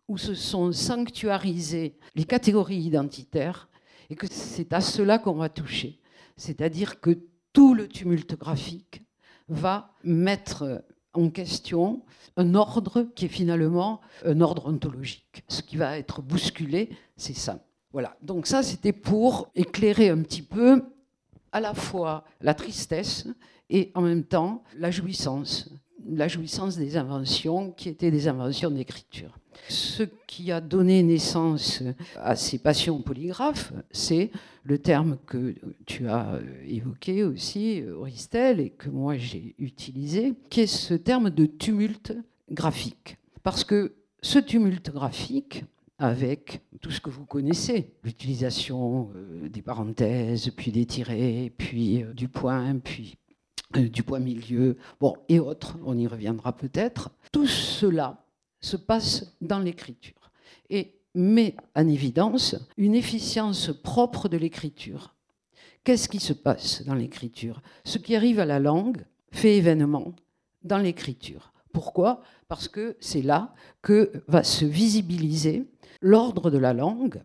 où 0.06 0.16
se 0.16 0.34
sont 0.34 0.70
sanctuarisées 0.70 1.96
les 2.14 2.24
catégories 2.24 2.82
identitaires 2.82 3.68
et 4.10 4.14
que 4.14 4.26
c'est 4.30 4.72
à 4.72 4.80
cela 4.80 5.18
qu'on 5.18 5.34
va 5.34 5.48
toucher. 5.48 5.98
C'est-à-dire 6.36 7.00
que 7.00 7.18
tout 7.52 7.74
le 7.74 7.88
tumulte 7.88 8.38
graphique 8.38 9.02
va 9.48 9.94
mettre 10.04 10.84
en 11.14 11.30
question 11.30 12.02
un 12.36 12.54
ordre 12.54 13.08
qui 13.14 13.26
est 13.26 13.28
finalement 13.28 14.00
un 14.24 14.40
ordre 14.40 14.66
ontologique. 14.66 15.44
Ce 15.48 15.62
qui 15.62 15.76
va 15.76 15.98
être 15.98 16.22
bousculé, 16.22 16.90
c'est 17.16 17.34
ça. 17.34 17.64
Voilà, 17.92 18.16
donc 18.22 18.46
ça 18.46 18.62
c'était 18.62 18.94
pour 18.94 19.50
éclairer 19.54 20.08
un 20.08 20.22
petit 20.22 20.42
peu 20.42 20.82
à 21.52 21.60
la 21.60 21.74
fois 21.74 22.24
la 22.40 22.54
tristesse 22.54 23.28
et 23.68 23.92
en 23.94 24.00
même 24.00 24.24
temps 24.24 24.64
la 24.78 24.90
jouissance, 24.90 25.70
la 26.08 26.28
jouissance 26.28 26.76
des 26.76 26.96
inventions 26.96 27.70
qui 27.72 27.88
étaient 27.88 28.10
des 28.10 28.28
inventions 28.28 28.70
d'écriture. 28.70 29.38
Ce 29.68 30.02
qui 30.26 30.50
a 30.50 30.60
donné 30.60 31.02
naissance 31.02 31.82
à 32.16 32.36
ces 32.36 32.58
passions 32.58 33.00
polygraphes, 33.00 33.72
c'est 33.90 34.30
le 34.64 34.78
terme 34.78 35.18
que 35.26 35.54
tu 35.86 36.08
as 36.08 36.40
évoqué 36.66 37.22
aussi, 37.22 37.82
Auristel, 37.84 38.60
et 38.60 38.70
que 38.70 38.88
moi 38.88 39.16
j'ai 39.16 39.54
utilisé, 39.58 40.34
qui 40.50 40.60
est 40.60 40.66
ce 40.66 40.94
terme 40.94 41.30
de 41.30 41.46
tumulte 41.46 42.14
graphique. 42.50 43.18
Parce 43.42 43.64
que 43.64 43.94
ce 44.22 44.38
tumulte 44.38 44.90
graphique, 44.90 45.64
avec 46.02 46.62
tout 46.80 46.90
ce 46.90 47.00
que 47.00 47.10
vous 47.10 47.24
connaissez, 47.24 47.92
l'utilisation 48.02 49.10
euh, 49.14 49.48
des 49.48 49.62
parenthèses, 49.62 50.50
puis 50.50 50.72
des 50.72 50.84
tirets, 50.84 51.52
puis 51.56 52.02
euh, 52.02 52.12
du 52.12 52.28
point, 52.28 52.76
puis 52.78 53.14
euh, 53.14 53.21
du 53.80 54.02
point 54.02 54.20
milieu, 54.20 54.76
bon, 55.00 55.16
et 55.28 55.40
autres, 55.40 55.78
on 55.84 55.96
y 55.96 56.06
reviendra 56.06 56.56
peut-être. 56.56 57.10
Tout 57.32 57.46
cela 57.46 58.24
se 58.60 58.76
passe 58.76 59.34
dans 59.40 59.58
l'écriture 59.58 60.30
et 60.70 60.94
met 61.14 61.56
en 61.74 61.86
évidence 61.88 62.56
une 62.76 62.94
efficience 62.94 63.70
propre 63.82 64.28
de 64.28 64.36
l'écriture. 64.36 65.14
Qu'est-ce 65.84 66.08
qui 66.08 66.20
se 66.20 66.32
passe 66.32 66.84
dans 66.84 66.94
l'écriture? 66.94 67.60
Ce 67.84 67.98
qui 67.98 68.14
arrive 68.14 68.38
à 68.38 68.46
la 68.46 68.60
langue 68.60 69.04
fait 69.30 69.56
événement 69.56 70.14
dans 70.62 70.78
l'écriture. 70.78 71.52
Pourquoi? 71.72 72.22
Parce 72.48 72.68
que 72.68 72.96
c'est 73.00 73.22
là 73.22 73.54
que 73.80 74.12
va 74.28 74.44
se 74.44 74.64
visibiliser 74.64 75.64
l'ordre 76.00 76.50
de 76.50 76.58
la 76.58 76.72
langue, 76.72 77.22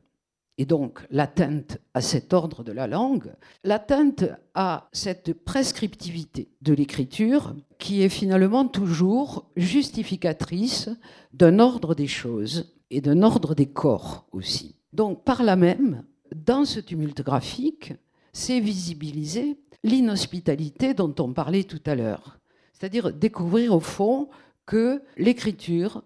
et 0.57 0.65
donc 0.65 1.05
l'atteinte 1.11 1.79
à 1.93 2.01
cet 2.01 2.33
ordre 2.33 2.63
de 2.63 2.71
la 2.71 2.87
langue, 2.87 3.31
l'atteinte 3.63 4.25
à 4.55 4.89
cette 4.91 5.33
prescriptivité 5.33 6.49
de 6.61 6.73
l'écriture 6.73 7.55
qui 7.77 8.01
est 8.01 8.09
finalement 8.09 8.67
toujours 8.67 9.49
justificatrice 9.55 10.89
d'un 11.33 11.59
ordre 11.59 11.93
des 11.93 12.07
choses 12.07 12.73
et 12.89 13.01
d'un 13.01 13.21
ordre 13.21 13.53
des 13.53 13.67
corps 13.67 14.25
aussi. 14.31 14.75
Donc 14.93 15.23
par 15.23 15.43
là 15.43 15.55
même, 15.55 16.03
dans 16.35 16.65
ce 16.65 16.79
tumulte 16.79 17.21
graphique, 17.21 17.93
c'est 18.33 18.59
visibiliser 18.59 19.59
l'inhospitalité 19.83 20.93
dont 20.93 21.13
on 21.19 21.33
parlait 21.33 21.63
tout 21.63 21.81
à 21.85 21.95
l'heure. 21.95 22.39
C'est-à-dire 22.73 23.13
découvrir 23.13 23.73
au 23.73 23.79
fond 23.79 24.29
que 24.65 25.01
l'écriture 25.17 26.03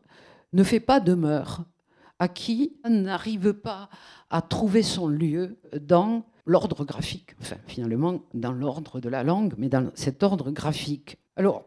ne 0.54 0.64
fait 0.64 0.80
pas 0.80 1.00
demeure 1.00 1.64
à 2.22 2.28
qui 2.28 2.78
n'arrive 2.88 3.54
pas 3.54 3.90
à 4.30 4.44
trouver 4.44 4.84
son 4.84 5.08
lieu 5.08 5.58
dans 5.82 6.24
l'ordre 6.46 6.86
graphique, 6.86 7.32
enfin 7.42 7.56
finalement 7.66 8.22
dans 8.36 8.52
l'ordre 8.52 9.00
de 9.00 9.10
la 9.10 9.24
langue, 9.24 9.56
mais 9.58 9.70
dans 9.70 9.90
cet 9.96 10.22
ordre 10.22 10.52
graphique. 10.52 11.18
Alors, 11.36 11.66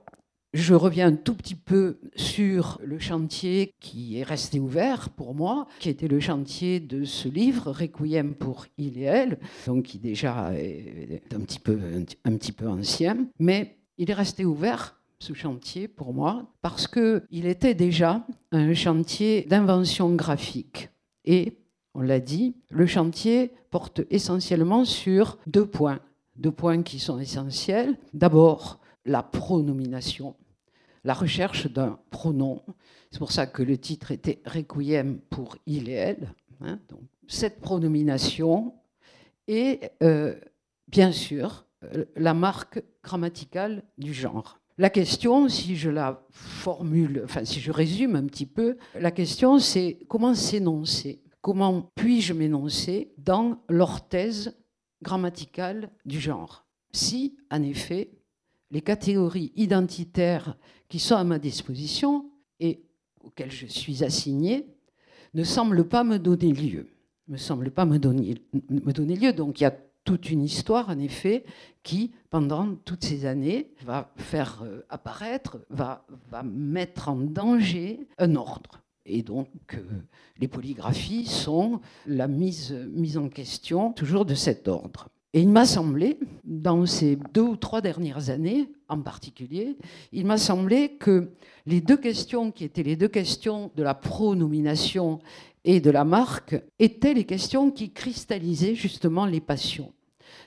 je 0.53 0.75
reviens 0.75 1.09
un 1.09 1.17
tout 1.17 1.35
petit 1.35 1.57
peu 1.57 1.99
sur 2.15 2.81
le 2.85 3.01
chantier 3.01 3.73
qui 3.81 4.21
est 4.21 4.23
resté 4.23 4.61
ouvert 4.61 5.11
pour 5.11 5.35
moi, 5.35 5.67
qui 5.81 5.89
était 5.89 6.07
le 6.07 6.21
chantier 6.21 6.79
de 6.79 7.03
ce 7.03 7.27
livre, 7.27 7.73
Requiem 7.73 8.37
pour 8.37 8.67
il 8.79 8.97
et 8.97 9.03
elle, 9.03 9.41
donc 9.67 9.87
qui 9.87 9.99
déjà 9.99 10.53
est 10.55 11.35
un 11.35 11.41
petit 11.41 11.59
peu, 11.59 11.81
un 12.25 12.37
petit 12.37 12.53
peu 12.53 12.69
ancien, 12.69 13.27
mais 13.41 13.77
il 13.99 14.09
est 14.09 14.15
resté 14.15 14.45
ouvert 14.45 15.01
ce 15.19 15.33
chantier 15.33 15.89
pour 15.89 16.13
moi 16.13 16.47
parce 16.63 16.87
qu'il 16.87 17.47
était 17.47 17.75
déjà 17.75 18.27
un 18.53 18.75
chantier 18.75 19.43
d'invention 19.43 20.15
graphique. 20.15 20.91
Et, 21.25 21.59
on 21.95 22.01
l'a 22.01 22.21
dit, 22.21 22.57
le 22.71 22.87
chantier 22.87 23.53
porte 23.71 24.03
essentiellement 24.11 24.85
sur 24.85 25.39
deux 25.47 25.67
points, 25.67 26.01
deux 26.37 26.51
points 26.51 26.83
qui 26.83 26.99
sont 26.99 27.21
essentiels. 27.21 27.97
D'abord, 28.13 28.81
la 29.05 29.23
pronomination, 29.23 30.35
la 31.05 31.15
recherche 31.15 31.71
d'un 31.71 31.99
pronom. 32.11 32.63
C'est 33.11 33.19
pour 33.19 33.33
ça 33.33 33.47
que 33.47 33.63
le 33.63 33.79
titre 33.79 34.11
était 34.11 34.43
Requiem 34.45 35.21
pour 35.31 35.57
il 35.67 35.89
et 35.89 35.93
elle. 35.93 36.35
Hein, 36.61 36.81
donc, 36.89 37.01
cette 37.29 37.61
pronomination 37.61 38.75
et, 39.47 39.81
euh, 40.03 40.35
bien 40.89 41.13
sûr, 41.13 41.67
euh, 41.85 42.05
la 42.17 42.35
marque 42.35 42.83
grammaticale 43.03 43.83
du 43.99 44.15
genre. 44.15 44.59
La 44.77 44.91
question, 44.91 45.49
si 45.49 45.77
je 45.77 45.89
la 45.89 46.27
formule, 46.31 47.23
enfin 47.25 47.45
si 47.45 47.61
je 47.61 47.71
résume 47.71 48.17
un 48.17 48.27
petit 48.27 48.47
peu, 48.47 48.77
la 48.99 49.13
question 49.13 49.61
c'est 49.61 49.99
comment 50.09 50.35
s'énoncer? 50.35 51.23
Comment 51.41 51.93
puis-je 51.95 52.33
m'énoncer 52.33 53.13
dans 53.19 53.59
l'orthèse 53.69 54.57
grammaticale 55.03 55.91
du 56.05 56.19
genre? 56.19 56.67
Si, 56.91 57.37
en 57.51 57.63
effet, 57.63 58.11
les 58.71 58.81
catégories 58.81 59.53
identitaires 59.55 60.57
qui 60.89 60.99
sont 60.99 61.17
à 61.17 61.25
ma 61.25 61.39
disposition 61.39 62.31
et 62.59 62.83
auxquelles 63.23 63.53
je 63.53 63.67
suis 63.67 64.03
assigné 64.03 64.75
ne 65.35 65.45
semblent 65.45 65.87
pas 65.87 66.03
me 66.03 66.19
donner 66.19 66.53
lieu. 66.53 66.89
Me 67.29 67.37
semblent 67.37 67.71
pas 67.71 67.85
me 67.85 67.99
donner, 67.99 68.37
me 68.69 68.93
donner 68.93 69.17
lieu. 69.17 69.33
Donc 69.33 69.61
il 69.61 69.65
y 69.65 69.67
a 69.67 69.77
toute 70.05 70.31
une 70.31 70.43
histoire, 70.43 70.91
en 70.91 70.99
effet, 70.99 71.45
qui, 71.83 72.13
pendant 72.31 72.75
toutes 72.85 73.05
ces 73.05 73.27
années, 73.27 73.71
va 73.85 74.13
faire 74.17 74.63
euh, 74.65 74.85
apparaître, 74.89 75.59
va, 75.71 76.07
va 76.31 76.43
mettre 76.43 77.09
en 77.09 77.17
danger 77.17 78.07
un 78.19 78.37
ordre. 78.37 78.83
Et 79.07 79.23
donc, 79.23 79.49
euh, 79.75 79.83
les 80.39 80.49
polygraphies 80.49 81.27
sont 81.27 81.81
la 82.07 82.29
mise, 82.29 82.73
mise 82.93 83.19
en 83.19 83.29
question 83.29 83.93
toujours 83.93 84.25
de 84.25 84.35
cet 84.35 84.69
ordre. 84.69 85.09
Et 85.35 85.41
il 85.41 85.49
m'a 85.49 85.67
semblé, 85.67 86.19
dans 86.45 86.87
ces 86.87 87.19
deux 87.33 87.43
ou 87.43 87.57
trois 87.57 87.81
dernières 87.81 88.31
années 88.31 88.71
en 88.89 89.01
particulier, 89.01 89.77
il 90.13 90.27
m'a 90.27 90.39
semblé 90.39 90.91
que 90.91 91.33
les 91.67 91.81
deux 91.81 91.97
questions 91.97 92.53
qui 92.53 92.63
étaient 92.63 92.85
les 92.85 92.95
deux 92.95 93.09
questions 93.09 93.73
de 93.75 93.83
la 93.83 93.95
pronomination 93.95 95.19
et 95.65 95.81
de 95.81 95.91
la 95.91 96.05
marque 96.05 96.57
étaient 96.79 97.15
les 97.15 97.25
questions 97.25 97.71
qui 97.71 97.93
cristallisaient 97.93 98.75
justement 98.75 99.27
les 99.27 99.41
passions. 99.41 99.93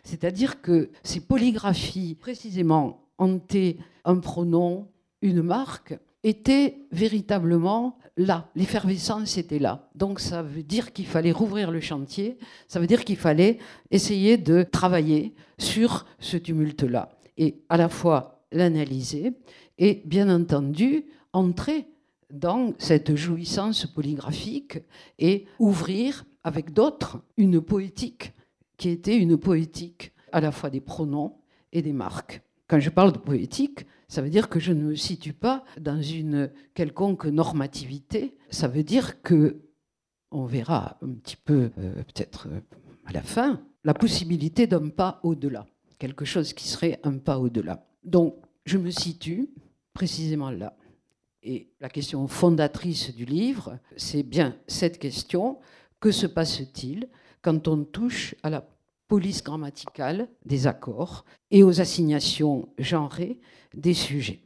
C'est-à-dire 0.03 0.61
que 0.61 0.89
ces 1.03 1.21
polygraphies, 1.21 2.15
précisément, 2.15 3.07
hantaient 3.17 3.77
un 4.05 4.17
pronom, 4.17 4.87
une 5.21 5.41
marque, 5.41 5.97
étaient 6.23 6.77
véritablement 6.91 7.97
là. 8.15 8.49
L'effervescence 8.55 9.37
était 9.37 9.59
là. 9.59 9.89
Donc 9.95 10.19
ça 10.19 10.43
veut 10.43 10.63
dire 10.63 10.93
qu'il 10.93 11.05
fallait 11.05 11.31
rouvrir 11.31 11.71
le 11.71 11.79
chantier, 11.79 12.37
ça 12.67 12.79
veut 12.79 12.87
dire 12.87 13.05
qu'il 13.05 13.17
fallait 13.17 13.59
essayer 13.91 14.37
de 14.37 14.63
travailler 14.63 15.33
sur 15.57 16.05
ce 16.19 16.37
tumulte-là. 16.37 17.09
Et 17.37 17.61
à 17.69 17.77
la 17.77 17.89
fois 17.89 18.45
l'analyser 18.51 19.33
et 19.77 20.01
bien 20.05 20.33
entendu 20.33 21.05
entrer 21.33 21.87
dans 22.31 22.73
cette 22.77 23.15
jouissance 23.15 23.85
polygraphique 23.85 24.79
et 25.19 25.45
ouvrir 25.59 26.25
avec 26.43 26.73
d'autres 26.73 27.21
une 27.37 27.61
poétique 27.61 28.33
qui 28.77 28.89
était 28.89 29.17
une 29.17 29.37
poétique 29.37 30.13
à 30.31 30.41
la 30.41 30.51
fois 30.51 30.69
des 30.69 30.81
pronoms 30.81 31.37
et 31.71 31.81
des 31.81 31.93
marques. 31.93 32.41
Quand 32.67 32.79
je 32.79 32.89
parle 32.89 33.13
de 33.13 33.17
poétique, 33.17 33.85
ça 34.07 34.21
veut 34.21 34.29
dire 34.29 34.49
que 34.49 34.59
je 34.59 34.71
ne 34.73 34.83
me 34.83 34.95
situe 34.95 35.33
pas 35.33 35.63
dans 35.79 36.01
une 36.01 36.51
quelconque 36.73 37.25
normativité. 37.25 38.37
Ça 38.49 38.67
veut 38.67 38.83
dire 38.83 39.21
que, 39.21 39.61
on 40.31 40.45
verra 40.45 40.97
un 41.01 41.13
petit 41.13 41.37
peu, 41.37 41.71
euh, 41.77 42.03
peut-être 42.03 42.47
euh, 42.49 42.59
à 43.05 43.13
la 43.13 43.21
fin, 43.21 43.61
la 43.83 43.93
possibilité 43.93 44.67
d'un 44.67 44.89
pas 44.89 45.19
au-delà, 45.23 45.65
quelque 45.97 46.25
chose 46.25 46.53
qui 46.53 46.67
serait 46.67 46.99
un 47.03 47.17
pas 47.17 47.39
au-delà. 47.39 47.85
Donc, 48.03 48.35
je 48.65 48.77
me 48.77 48.89
situe 48.89 49.49
précisément 49.93 50.51
là. 50.51 50.75
Et 51.43 51.69
la 51.79 51.89
question 51.89 52.27
fondatrice 52.27 53.15
du 53.15 53.25
livre, 53.25 53.79
c'est 53.95 54.23
bien 54.23 54.57
cette 54.67 54.99
question, 54.99 55.59
que 55.99 56.11
se 56.11 56.27
passe-t-il 56.27 57.07
quand 57.41 57.67
on 57.67 57.83
touche 57.83 58.35
à 58.43 58.49
la 58.49 58.67
police 59.07 59.43
grammaticale 59.43 60.27
des 60.45 60.67
accords 60.67 61.25
et 61.51 61.63
aux 61.63 61.79
assignations 61.79 62.69
genrées 62.77 63.39
des 63.73 63.93
sujets. 63.93 64.41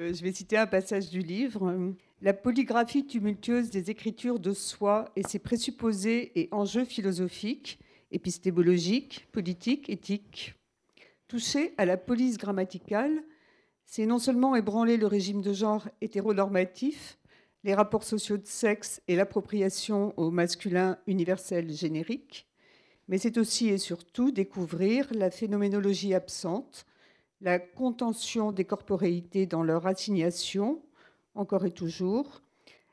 Euh, 0.00 0.12
je 0.12 0.22
vais 0.22 0.32
citer 0.32 0.56
un 0.58 0.66
passage 0.66 1.08
du 1.08 1.20
livre. 1.20 1.94
La 2.20 2.34
polygraphie 2.34 3.06
tumultueuse 3.06 3.70
des 3.70 3.90
écritures 3.90 4.40
de 4.40 4.52
soi 4.52 5.10
et 5.16 5.22
ses 5.22 5.38
présupposés 5.38 6.38
et 6.38 6.48
enjeux 6.52 6.84
philosophiques, 6.84 7.78
épistémologiques, 8.10 9.26
politiques, 9.32 9.88
éthiques. 9.88 10.54
Toucher 11.28 11.74
à 11.78 11.86
la 11.86 11.96
police 11.96 12.38
grammaticale, 12.38 13.22
c'est 13.86 14.06
non 14.06 14.18
seulement 14.18 14.56
ébranler 14.56 14.96
le 14.96 15.06
régime 15.06 15.42
de 15.42 15.52
genre 15.52 15.88
hétéronormatif, 16.00 17.18
les 17.64 17.74
rapports 17.74 18.04
sociaux 18.04 18.36
de 18.36 18.46
sexe 18.46 19.00
et 19.08 19.16
l'appropriation 19.16 20.12
au 20.18 20.30
masculin 20.30 20.98
universel 21.06 21.70
générique, 21.72 22.46
mais 23.08 23.18
c'est 23.18 23.38
aussi 23.38 23.68
et 23.68 23.78
surtout 23.78 24.30
découvrir 24.30 25.08
la 25.12 25.30
phénoménologie 25.30 26.14
absente, 26.14 26.86
la 27.40 27.58
contention 27.58 28.52
des 28.52 28.64
corporéités 28.64 29.46
dans 29.46 29.62
leur 29.62 29.86
assignation, 29.86 30.82
encore 31.34 31.66
et 31.66 31.70
toujours, 31.70 32.42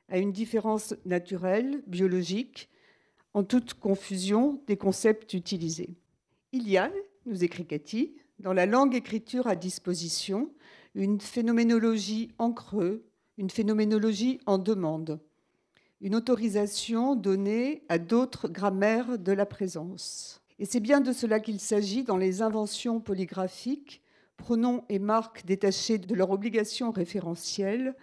à 0.10 0.17
une 0.17 0.33
différence 0.33 0.93
naturelle, 1.05 1.83
biologique, 1.88 2.69
en 3.33 3.43
toute 3.43 3.75
confusion 3.75 4.62
des 4.67 4.75
concepts 4.75 5.33
utilisés. 5.33 5.95
Il 6.51 6.69
y 6.69 6.77
a, 6.77 6.91
nous 7.25 7.43
écrit 7.43 7.65
Cathy, 7.65 8.13
dans 8.39 8.53
la 8.53 8.65
langue 8.65 8.95
écriture 8.95 9.48
à 9.48 9.55
disposition, 9.55 10.51
une 10.95 11.21
phénoménologie 11.21 12.31
en 12.38 12.51
creux, 12.51 13.05
une 13.38 13.50
phénoménologie 13.50 14.39
en 14.45 14.57
demande, 14.57 15.19
une 16.01 16.15
autorisation 16.15 17.15
donnée 17.15 17.83
à 17.89 17.98
d'autres 17.98 18.48
grammaires 18.48 19.17
de 19.17 19.31
la 19.31 19.45
présence. 19.45 20.41
Et 20.60 20.65
c'est 20.65 20.79
bien 20.79 21.01
de 21.01 21.13
cela 21.13 21.39
qu'il 21.39 21.60
s'agit 21.60 22.03
dans 22.03 22.17
les 22.17 22.41
inventions 22.41 23.00
polygraphiques, 23.00 24.01
pronoms 24.38 24.83
et 24.89 25.00
marques 25.00 25.45
détachés 25.45 25.98
de 25.98 26.15
leur 26.15 26.31
obligation 26.31 26.91
référentielle 26.91 27.95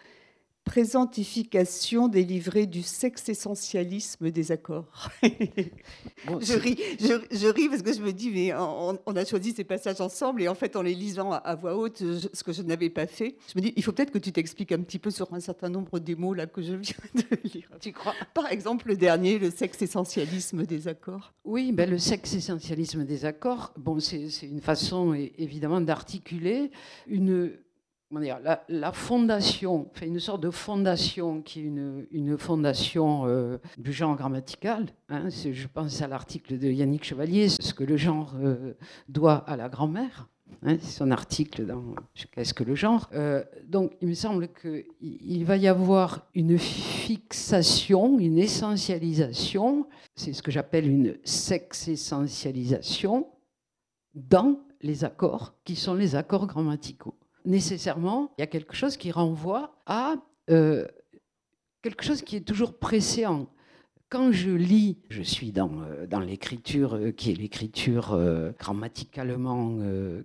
présentification 0.68 2.08
délivrée 2.08 2.66
du 2.66 2.82
sexe-essentialisme 2.82 4.30
des 4.30 4.52
accords. 4.52 5.08
je, 5.22 6.58
ris, 6.58 6.78
je, 7.00 7.46
ris 7.46 7.70
parce 7.70 7.80
que 7.80 7.94
je 7.94 8.02
me 8.02 8.12
dis, 8.12 8.30
mais 8.30 8.52
on, 8.54 9.16
a 9.16 9.24
choisi 9.24 9.52
ces 9.52 9.64
passages 9.64 10.02
ensemble 10.02 10.42
et 10.42 10.48
en 10.48 10.54
fait, 10.54 10.76
en 10.76 10.82
les 10.82 10.94
lisant 10.94 11.32
à, 11.32 11.54
voix 11.54 11.74
haute, 11.74 11.96
ce 11.98 12.44
que 12.44 12.52
je 12.52 12.60
n'avais 12.60 12.90
pas 12.90 13.06
fait, 13.06 13.36
je 13.48 13.58
me 13.58 13.62
dis, 13.62 13.72
il 13.76 13.82
faut 13.82 13.92
peut-être 13.92 14.10
que 14.10 14.18
tu 14.18 14.30
t'expliques 14.30 14.72
un 14.72 14.82
petit 14.82 14.98
peu 14.98 15.10
sur 15.10 15.32
un 15.32 15.40
certain 15.40 15.70
nombre 15.70 15.98
des 16.00 16.14
mots 16.14 16.34
là 16.34 16.46
que 16.46 16.60
je 16.60 16.74
viens 16.74 16.94
de 17.14 17.48
lire. 17.48 17.70
Tu 17.80 17.92
crois? 17.92 18.14
Par 18.34 18.52
exemple, 18.52 18.88
le 18.88 18.96
dernier, 18.96 19.38
le 19.38 19.50
sexe-essentialisme 19.50 20.66
des 20.66 20.86
accords. 20.86 21.32
Oui, 21.44 21.72
ben, 21.72 21.88
le 21.88 21.98
sexe-essentialisme 21.98 23.06
des 23.06 23.24
accords, 23.24 23.72
bon, 23.78 24.00
c'est 24.00 24.28
une 24.42 24.60
façon 24.60 25.14
évidemment 25.14 25.80
d'articuler 25.80 26.70
une 27.06 27.52
la, 28.10 28.92
fondation, 28.92 29.90
une 30.02 30.20
sorte 30.20 30.42
de 30.42 30.50
fondation 30.50 31.40
qui 31.42 31.60
est 31.60 31.64
une, 31.64 32.38
fondation 32.38 33.26
euh, 33.26 33.58
du 33.76 33.92
genre 33.92 34.16
grammatical. 34.16 34.86
Hein, 35.08 35.28
je 35.28 35.66
pense 35.66 36.00
à 36.02 36.08
l'article 36.08 36.58
de 36.58 36.68
Yannick 36.68 37.04
Chevalier, 37.04 37.48
ce 37.48 37.74
que 37.74 37.84
le 37.84 37.96
genre 37.96 38.34
euh, 38.40 38.74
doit 39.08 39.36
à 39.48 39.56
la 39.56 39.68
grand-mère. 39.68 40.28
Hein, 40.62 40.78
c'est 40.80 40.96
son 40.98 41.10
article 41.10 41.66
dans 41.66 41.94
Qu'est-ce 42.32 42.54
que 42.54 42.64
le 42.64 42.74
genre 42.74 43.10
euh, 43.12 43.44
Donc, 43.66 43.92
il 44.00 44.08
me 44.08 44.14
semble 44.14 44.48
qu'il 44.48 45.44
va 45.44 45.58
y 45.58 45.68
avoir 45.68 46.26
une 46.34 46.58
fixation, 46.58 48.18
une 48.18 48.38
essentialisation, 48.38 49.86
c'est 50.16 50.32
ce 50.32 50.42
que 50.42 50.50
j'appelle 50.50 50.88
une 50.88 51.18
sexe-essentialisation 51.22 53.28
dans 54.14 54.58
les 54.80 55.04
accords 55.04 55.52
qui 55.64 55.76
sont 55.76 55.92
les 55.94 56.16
accords 56.16 56.46
grammaticaux 56.46 57.14
nécessairement, 57.44 58.32
il 58.38 58.42
y 58.42 58.44
a 58.44 58.46
quelque 58.46 58.74
chose 58.74 58.96
qui 58.96 59.10
renvoie 59.10 59.74
à 59.86 60.16
euh, 60.50 60.86
quelque 61.82 62.04
chose 62.04 62.22
qui 62.22 62.36
est 62.36 62.46
toujours 62.46 62.78
précédent. 62.78 63.48
Quand 64.10 64.32
je 64.32 64.50
lis, 64.50 64.96
je 65.10 65.22
suis 65.22 65.52
dans, 65.52 65.82
euh, 65.82 66.06
dans 66.06 66.20
l'écriture 66.20 66.94
euh, 66.94 67.10
qui 67.10 67.30
est 67.30 67.34
l'écriture 67.34 68.18
grammaticalement 68.58 69.78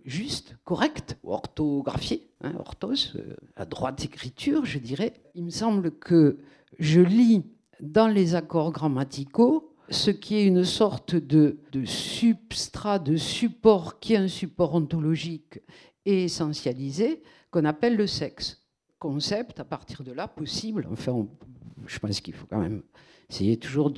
juste, 0.05 0.55
correcte, 0.63 1.17
orthographiée, 1.23 2.29
hein, 2.41 2.53
orthos, 2.59 3.17
la 3.57 3.65
droite 3.65 4.05
écriture, 4.05 4.65
je 4.65 4.79
dirais. 4.79 5.13
Il 5.35 5.45
me 5.45 5.49
semble 5.49 5.91
que 5.91 6.39
je 6.79 7.01
lis 7.01 7.43
dans 7.81 8.07
les 8.07 8.35
accords 8.35 8.71
grammaticaux 8.71 9.69
ce 9.89 10.11
qui 10.11 10.35
est 10.35 10.45
une 10.45 10.63
sorte 10.63 11.15
de 11.15 11.57
substrat, 11.83 12.99
de 12.99 13.17
support 13.17 13.99
qui 13.99 14.13
est 14.13 14.17
un 14.17 14.29
support 14.29 14.73
ontologique 14.73 15.59
et 16.05 16.23
essentialisé 16.25 17.21
qu'on 17.51 17.65
appelle 17.65 17.95
le 17.95 18.07
sexe. 18.07 18.61
Concept, 18.99 19.59
à 19.59 19.65
partir 19.65 20.03
de 20.03 20.11
là, 20.11 20.27
possible. 20.27 20.87
Enfin, 20.91 21.27
je 21.87 21.99
pense 21.99 22.21
qu'il 22.21 22.33
faut 22.33 22.47
quand 22.47 22.59
même 22.59 22.83
essayer 23.29 23.57
toujours 23.57 23.91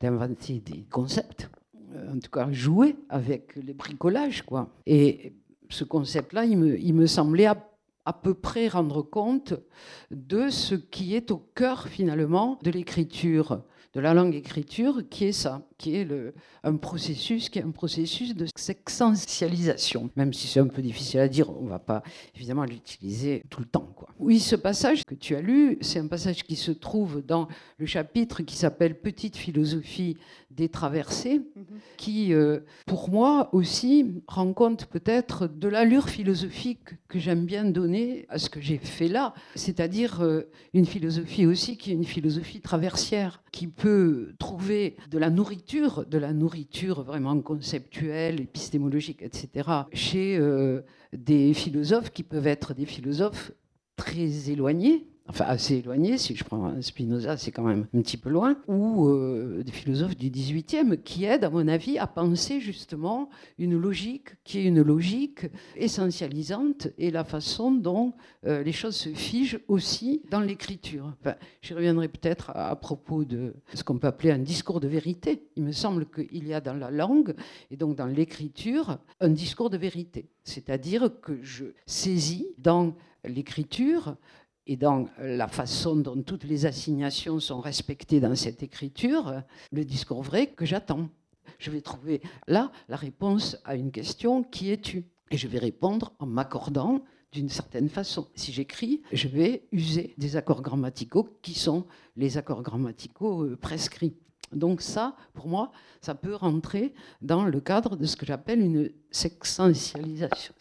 d'inventer 0.00 0.60
des 0.60 0.84
concepts. 0.90 1.50
Euh, 1.94 2.14
en 2.14 2.18
tout 2.18 2.30
cas, 2.30 2.50
jouer 2.50 2.96
avec 3.08 3.54
les 3.56 3.74
bricolages. 3.74 4.42
Quoi. 4.42 4.72
Et 4.86 5.34
ce 5.68 5.84
concept-là, 5.84 6.44
il 6.44 6.56
me, 6.58 7.06
semblait 7.06 7.46
à, 7.46 7.70
à 8.04 8.12
peu 8.12 8.34
près 8.34 8.68
rendre 8.68 9.02
compte 9.02 9.54
de 10.10 10.48
ce 10.48 10.74
qui 10.74 11.14
est 11.14 11.30
au 11.30 11.38
cœur, 11.38 11.88
finalement, 11.88 12.58
de 12.62 12.70
l'écriture 12.70 13.62
de 13.92 14.00
la 14.00 14.14
langue 14.14 14.34
écriture, 14.34 15.02
qui 15.08 15.26
est 15.26 15.32
ça, 15.32 15.62
qui 15.80 15.96
est 15.96 16.04
le, 16.04 16.34
un 16.62 16.76
processus, 16.76 17.48
qui 17.48 17.58
est 17.58 17.62
un 17.62 17.70
processus 17.70 18.34
de 18.34 18.46
sexentialisation. 18.54 20.10
Même 20.14 20.34
si 20.34 20.46
c'est 20.46 20.60
un 20.60 20.66
peu 20.66 20.82
difficile 20.82 21.20
à 21.20 21.28
dire, 21.28 21.48
on 21.50 21.64
ne 21.64 21.70
va 21.70 21.78
pas 21.78 22.02
évidemment 22.36 22.64
l'utiliser 22.64 23.42
tout 23.48 23.60
le 23.60 23.66
temps. 23.66 23.90
Quoi. 23.96 24.10
Oui, 24.18 24.40
ce 24.40 24.56
passage 24.56 25.04
que 25.06 25.14
tu 25.14 25.34
as 25.34 25.40
lu, 25.40 25.78
c'est 25.80 25.98
un 25.98 26.06
passage 26.06 26.44
qui 26.44 26.56
se 26.56 26.70
trouve 26.70 27.22
dans 27.26 27.48
le 27.78 27.86
chapitre 27.86 28.42
qui 28.42 28.56
s'appelle 28.56 29.00
Petite 29.00 29.36
philosophie 29.38 30.18
des 30.50 30.68
traversées, 30.68 31.38
mhm. 31.38 31.64
qui, 31.96 32.34
euh, 32.34 32.60
pour 32.86 33.08
moi 33.08 33.48
aussi, 33.54 34.22
rend 34.26 34.52
compte 34.52 34.86
peut-être 34.86 35.46
de 35.46 35.68
l'allure 35.68 36.10
philosophique 36.10 36.96
que 37.08 37.18
j'aime 37.18 37.46
bien 37.46 37.64
donner 37.64 38.26
à 38.28 38.38
ce 38.38 38.50
que 38.50 38.60
j'ai 38.60 38.78
fait 38.78 39.08
là, 39.08 39.32
c'est-à-dire 39.54 40.20
euh, 40.20 40.42
une 40.74 40.86
philosophie 40.86 41.46
aussi 41.46 41.78
qui 41.78 41.90
est 41.90 41.94
une 41.94 42.04
philosophie 42.04 42.60
traversière, 42.60 43.42
qui 43.52 43.66
peut 43.66 44.34
trouver 44.38 44.96
de 45.10 45.18
la 45.18 45.30
nourriture, 45.30 45.69
de 45.78 46.18
la 46.18 46.32
nourriture 46.32 47.02
vraiment 47.02 47.38
conceptuelle, 47.40 48.40
épistémologique, 48.40 49.22
etc., 49.22 49.68
chez 49.92 50.36
euh, 50.36 50.82
des 51.12 51.54
philosophes 51.54 52.10
qui 52.10 52.22
peuvent 52.22 52.46
être 52.46 52.74
des 52.74 52.86
philosophes 52.86 53.52
très 53.96 54.50
éloignés 54.50 55.06
enfin 55.30 55.44
assez 55.46 55.76
éloigné, 55.76 56.18
si 56.18 56.34
je 56.34 56.42
prends 56.42 56.80
Spinoza, 56.82 57.36
c'est 57.36 57.52
quand 57.52 57.62
même 57.62 57.86
un 57.94 58.02
petit 58.02 58.16
peu 58.16 58.30
loin, 58.30 58.56
ou 58.66 59.08
euh, 59.08 59.62
des 59.62 59.70
philosophes 59.70 60.16
du 60.16 60.28
XVIIIe 60.28 60.98
qui 61.04 61.24
aident, 61.24 61.44
à 61.44 61.50
mon 61.50 61.68
avis, 61.68 61.98
à 61.98 62.08
penser 62.08 62.60
justement 62.60 63.30
une 63.58 63.78
logique 63.78 64.30
qui 64.42 64.58
est 64.58 64.64
une 64.64 64.82
logique 64.82 65.46
essentialisante 65.76 66.88
et 66.98 67.12
la 67.12 67.22
façon 67.22 67.70
dont 67.70 68.12
euh, 68.44 68.64
les 68.64 68.72
choses 68.72 68.96
se 68.96 69.10
figent 69.10 69.60
aussi 69.68 70.22
dans 70.30 70.40
l'écriture. 70.40 71.14
Enfin, 71.20 71.36
J'y 71.62 71.74
reviendrai 71.74 72.08
peut-être 72.08 72.50
à, 72.54 72.74
propos 72.74 73.24
de 73.24 73.54
ce 73.72 73.84
qu'on 73.84 73.98
peut 73.98 74.08
appeler 74.08 74.32
un 74.32 74.38
discours 74.38 74.80
de 74.80 74.88
vérité. 74.88 75.44
Il 75.54 75.62
me 75.62 75.72
semble 75.72 76.06
qu'il 76.06 76.48
y 76.48 76.54
a 76.54 76.60
dans 76.60 76.74
la 76.74 76.90
langue 76.90 77.34
et 77.70 77.76
donc 77.76 77.96
dans 77.96 78.06
l'écriture 78.06 78.98
un 79.20 79.28
discours 79.28 79.70
de 79.70 79.76
vérité, 79.76 80.28
c'est-à-dire 80.42 81.20
que 81.20 81.38
je 81.42 81.66
saisis 81.86 82.48
dans 82.58 82.94
l'écriture 83.24 84.16
et 84.70 84.76
dans 84.76 85.08
la 85.18 85.48
façon 85.48 85.96
dont 85.96 86.22
toutes 86.22 86.44
les 86.44 86.64
assignations 86.64 87.40
sont 87.40 87.60
respectées 87.60 88.20
dans 88.20 88.36
cette 88.36 88.62
écriture, 88.62 89.42
le 89.72 89.84
discours 89.84 90.22
vrai 90.22 90.46
que 90.46 90.64
j'attends. 90.64 91.08
Je 91.58 91.72
vais 91.72 91.80
trouver 91.80 92.22
là 92.46 92.70
la 92.88 92.94
réponse 92.94 93.56
à 93.64 93.74
une 93.74 93.90
question 93.90 94.44
qui 94.44 94.70
es-tu? 94.70 95.06
Et 95.32 95.36
je 95.36 95.48
vais 95.48 95.58
répondre 95.58 96.12
en 96.20 96.26
m'accordant 96.26 97.02
d'une 97.32 97.48
certaine 97.48 97.88
façon. 97.88 98.28
Si 98.36 98.52
j'écris, 98.52 99.02
je 99.12 99.26
vais 99.26 99.66
user 99.72 100.14
des 100.18 100.36
accords 100.36 100.62
grammaticaux 100.62 101.28
qui 101.42 101.54
sont 101.54 101.84
les 102.14 102.38
accords 102.38 102.62
grammaticaux 102.62 103.42
euh, 103.42 103.56
prescrits. 103.56 104.14
Donc 104.52 104.80
ça, 104.82 105.16
pour 105.32 105.48
moi, 105.48 105.70
ça 106.00 106.14
peut 106.14 106.34
rentrer 106.34 106.92
dans 107.22 107.44
le 107.44 107.60
cadre 107.60 107.96
de 107.96 108.06
ce 108.06 108.16
que 108.16 108.26
j'appelle 108.26 108.60
une 108.60 108.90
sexentialisation. 109.10 110.54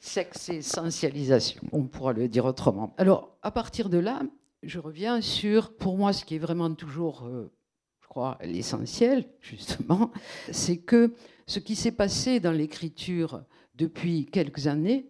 Sexessentialisation, 0.00 1.62
on 1.72 1.84
pourra 1.84 2.12
le 2.12 2.28
dire 2.28 2.44
autrement. 2.44 2.94
Alors, 2.98 3.36
à 3.42 3.50
partir 3.50 3.88
de 3.88 3.98
là, 3.98 4.22
je 4.62 4.78
reviens 4.78 5.20
sur, 5.20 5.76
pour 5.76 5.96
moi, 5.96 6.12
ce 6.12 6.24
qui 6.24 6.34
est 6.34 6.40
vraiment 6.40 6.72
toujours, 6.74 7.24
euh, 7.24 7.52
je 8.00 8.08
crois, 8.08 8.38
l'essentiel, 8.42 9.26
justement, 9.40 10.10
c'est 10.50 10.78
que 10.78 11.14
ce 11.46 11.60
qui 11.60 11.76
s'est 11.76 11.92
passé 11.92 12.40
dans 12.40 12.52
l'écriture 12.52 13.42
depuis 13.76 14.26
quelques 14.26 14.66
années 14.66 15.06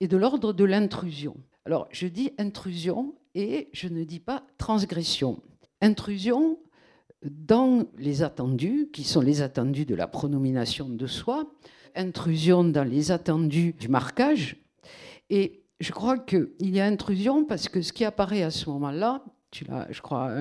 est 0.00 0.08
de 0.08 0.16
l'ordre 0.16 0.52
de 0.52 0.64
l'intrusion. 0.64 1.36
Alors, 1.64 1.86
je 1.92 2.08
dis 2.08 2.32
intrusion 2.38 3.14
et 3.34 3.68
je 3.72 3.88
ne 3.88 4.02
dis 4.02 4.18
pas 4.18 4.44
transgression. 4.58 5.40
Intrusion, 5.80 6.58
dans 7.24 7.86
les 7.98 8.22
attendus, 8.22 8.88
qui 8.92 9.04
sont 9.04 9.20
les 9.20 9.42
attendus 9.42 9.86
de 9.86 9.94
la 9.94 10.06
pronomination 10.06 10.88
de 10.88 11.06
soi, 11.06 11.52
intrusion 11.94 12.64
dans 12.64 12.84
les 12.88 13.10
attendus 13.10 13.74
du 13.74 13.88
marquage. 13.88 14.56
Et 15.30 15.62
je 15.80 15.92
crois 15.92 16.18
qu'il 16.18 16.48
y 16.60 16.80
a 16.80 16.86
intrusion 16.86 17.44
parce 17.44 17.68
que 17.68 17.82
ce 17.82 17.92
qui 17.92 18.04
apparaît 18.04 18.42
à 18.42 18.50
ce 18.50 18.68
moment-là, 18.70 19.24
tu 19.50 19.64
l'as, 19.64 19.86
je 19.90 20.00
crois, 20.00 20.34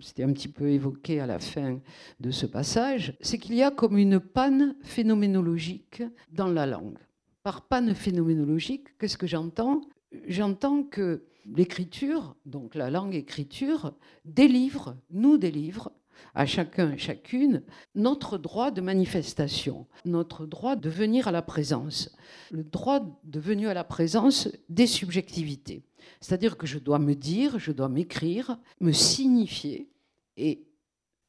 c'était 0.00 0.22
un 0.22 0.32
petit 0.32 0.48
peu 0.48 0.68
évoqué 0.68 1.20
à 1.20 1.26
la 1.26 1.38
fin 1.38 1.80
de 2.20 2.30
ce 2.30 2.46
passage, 2.46 3.16
c'est 3.20 3.38
qu'il 3.38 3.56
y 3.56 3.62
a 3.62 3.70
comme 3.70 3.98
une 3.98 4.20
panne 4.20 4.76
phénoménologique 4.82 6.02
dans 6.30 6.46
la 6.46 6.66
langue. 6.66 6.98
Par 7.42 7.62
panne 7.62 7.92
phénoménologique, 7.94 8.96
qu'est-ce 8.98 9.18
que 9.18 9.26
j'entends? 9.26 9.80
J'entends 10.28 10.84
que 10.84 11.24
l'écriture, 11.44 12.36
donc 12.46 12.76
la 12.76 12.88
langue 12.88 13.16
écriture, 13.16 13.94
délivre, 14.24 14.96
nous 15.10 15.38
délivre 15.38 15.90
à 16.34 16.46
chacun, 16.46 16.96
chacune, 16.96 17.62
notre 17.94 18.38
droit 18.38 18.70
de 18.70 18.80
manifestation, 18.80 19.86
notre 20.04 20.46
droit 20.46 20.76
de 20.76 20.88
venir 20.88 21.28
à 21.28 21.32
la 21.32 21.42
présence, 21.42 22.14
le 22.50 22.64
droit 22.64 23.00
de 23.24 23.40
venir 23.40 23.70
à 23.70 23.74
la 23.74 23.84
présence 23.84 24.48
des 24.68 24.86
subjectivités. 24.86 25.82
C'est-à-dire 26.20 26.56
que 26.56 26.66
je 26.66 26.78
dois 26.78 26.98
me 26.98 27.14
dire, 27.14 27.58
je 27.58 27.72
dois 27.72 27.88
m'écrire, 27.88 28.58
me 28.80 28.92
signifier, 28.92 29.90
et 30.36 30.66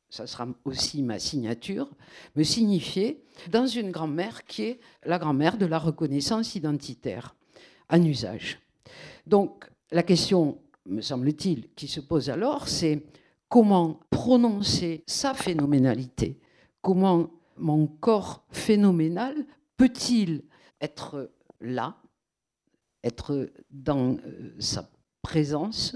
ça 0.09 0.27
sera 0.27 0.47
aussi 0.65 1.01
ma 1.01 1.17
signature, 1.17 1.89
me 2.35 2.43
signifier 2.43 3.23
dans 3.49 3.65
une 3.65 3.91
grammaire 3.91 4.45
qui 4.45 4.63
est 4.63 4.79
la 5.05 5.17
grammaire 5.17 5.57
de 5.57 5.65
la 5.65 5.79
reconnaissance 5.79 6.55
identitaire 6.55 7.35
en 7.89 8.03
usage. 8.03 8.59
Donc 9.25 9.65
la 9.91 10.03
question, 10.03 10.59
me 10.85 11.01
semble-t-il, 11.01 11.69
qui 11.75 11.87
se 11.87 11.99
pose 11.99 12.29
alors, 12.29 12.67
c'est 12.67 13.03
comment 13.53 13.99
prononcer 14.09 15.03
sa 15.05 15.35
phénoménalité, 15.35 16.39
comment 16.81 17.29
mon 17.55 17.85
corps 17.85 18.43
phénoménal 18.49 19.35
peut-il 19.77 20.41
être 20.81 21.29
là, 21.61 21.95
être 23.03 23.51
dans 23.69 24.17
euh, 24.25 24.55
sa 24.57 24.89
présence, 25.21 25.95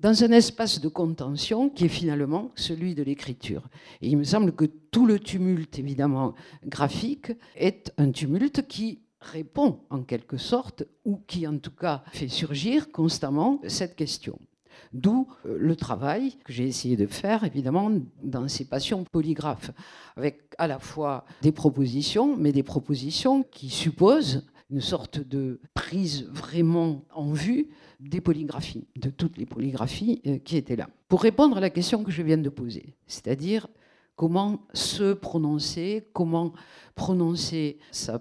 dans 0.00 0.22
un 0.22 0.32
espace 0.32 0.78
de 0.78 0.88
contention 0.88 1.70
qui 1.70 1.86
est 1.86 1.88
finalement 1.88 2.50
celui 2.56 2.94
de 2.94 3.02
l'écriture. 3.02 3.70
Il 4.02 4.18
me 4.18 4.24
semble 4.24 4.52
que 4.52 4.66
tout 4.66 5.06
le 5.06 5.18
tumulte, 5.18 5.78
évidemment, 5.78 6.34
graphique, 6.66 7.32
est 7.54 7.90
un 7.96 8.10
tumulte 8.10 8.66
qui 8.68 9.00
répond 9.22 9.80
en 9.88 10.02
quelque 10.02 10.36
sorte, 10.36 10.84
ou 11.06 11.22
qui 11.26 11.46
en 11.46 11.56
tout 11.56 11.70
cas 11.74 12.04
fait 12.12 12.28
surgir 12.28 12.92
constamment 12.92 13.62
cette 13.66 13.96
question. 13.96 14.38
D'où 14.92 15.26
euh, 15.44 15.56
le 15.58 15.76
travail 15.76 16.36
que 16.44 16.52
j'ai 16.52 16.66
essayé 16.66 16.96
de 16.96 17.06
faire, 17.06 17.44
évidemment, 17.44 17.90
dans 18.22 18.48
ces 18.48 18.64
passions 18.64 19.04
polygraphes, 19.04 19.70
avec 20.16 20.54
à 20.58 20.66
la 20.66 20.78
fois 20.78 21.24
des 21.42 21.52
propositions, 21.52 22.36
mais 22.36 22.52
des 22.52 22.62
propositions 22.62 23.42
qui 23.42 23.68
supposent 23.68 24.44
une 24.70 24.80
sorte 24.80 25.20
de 25.20 25.60
prise 25.74 26.28
vraiment 26.32 27.04
en 27.14 27.32
vue 27.32 27.68
des 28.00 28.20
polygraphies, 28.20 28.86
de 28.96 29.10
toutes 29.10 29.38
les 29.38 29.46
polygraphies 29.46 30.20
euh, 30.26 30.38
qui 30.38 30.56
étaient 30.56 30.76
là. 30.76 30.88
Pour 31.08 31.22
répondre 31.22 31.56
à 31.56 31.60
la 31.60 31.70
question 31.70 32.02
que 32.02 32.10
je 32.10 32.22
viens 32.22 32.38
de 32.38 32.48
poser, 32.48 32.96
c'est-à-dire 33.06 33.68
comment 34.16 34.66
se 34.72 35.12
prononcer, 35.12 36.08
comment 36.12 36.52
prononcer 36.94 37.78
sa 37.92 38.20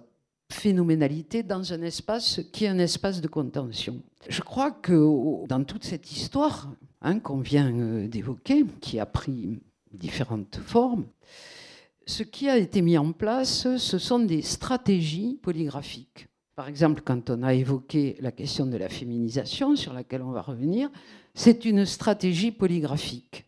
phénoménalité 0.52 1.44
dans 1.44 1.74
un 1.74 1.82
espace 1.82 2.42
qui 2.52 2.66
est 2.66 2.70
un 2.70 2.80
espace 2.80 3.22
de 3.22 3.28
contention. 3.28 4.02
Je 4.30 4.42
crois 4.42 4.72
que 4.72 5.48
dans 5.48 5.64
toute 5.64 5.84
cette 5.84 6.12
histoire 6.12 6.72
hein, 7.02 7.20
qu'on 7.20 7.40
vient 7.40 7.72
euh, 7.72 8.08
d'évoquer, 8.08 8.66
qui 8.82 9.00
a 9.00 9.06
pris 9.06 9.60
différentes 9.92 10.58
formes, 10.58 11.06
ce 12.06 12.24
qui 12.24 12.50
a 12.50 12.58
été 12.58 12.82
mis 12.82 12.98
en 12.98 13.12
place, 13.12 13.76
ce 13.78 13.98
sont 13.98 14.20
des 14.20 14.44
stratégies 14.44 15.40
polygraphiques. 15.42 16.28
Par 16.56 16.68
exemple, 16.68 17.02
quand 17.04 17.30
on 17.32 17.44
a 17.44 17.54
évoqué 17.54 18.16
la 18.20 18.32
question 18.32 18.66
de 18.66 18.78
la 18.78 18.90
féminisation, 18.90 19.76
sur 19.76 19.94
laquelle 19.94 20.22
on 20.22 20.32
va 20.32 20.42
revenir, 20.42 20.90
c'est 21.34 21.66
une 21.66 21.86
stratégie 21.86 22.52
polygraphique. 22.52 23.46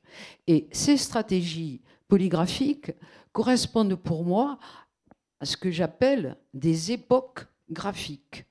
Et 0.48 0.68
ces 0.72 0.98
stratégies 0.98 1.82
polygraphiques 2.08 2.92
correspondent 3.32 3.96
pour 3.96 4.26
moi 4.26 4.58
à 5.39 5.45
ce 5.45 5.58
que 5.58 5.71
j'appelle 5.71 6.38
des 6.54 6.91
époques 6.91 7.45
graphiques. 7.69 8.45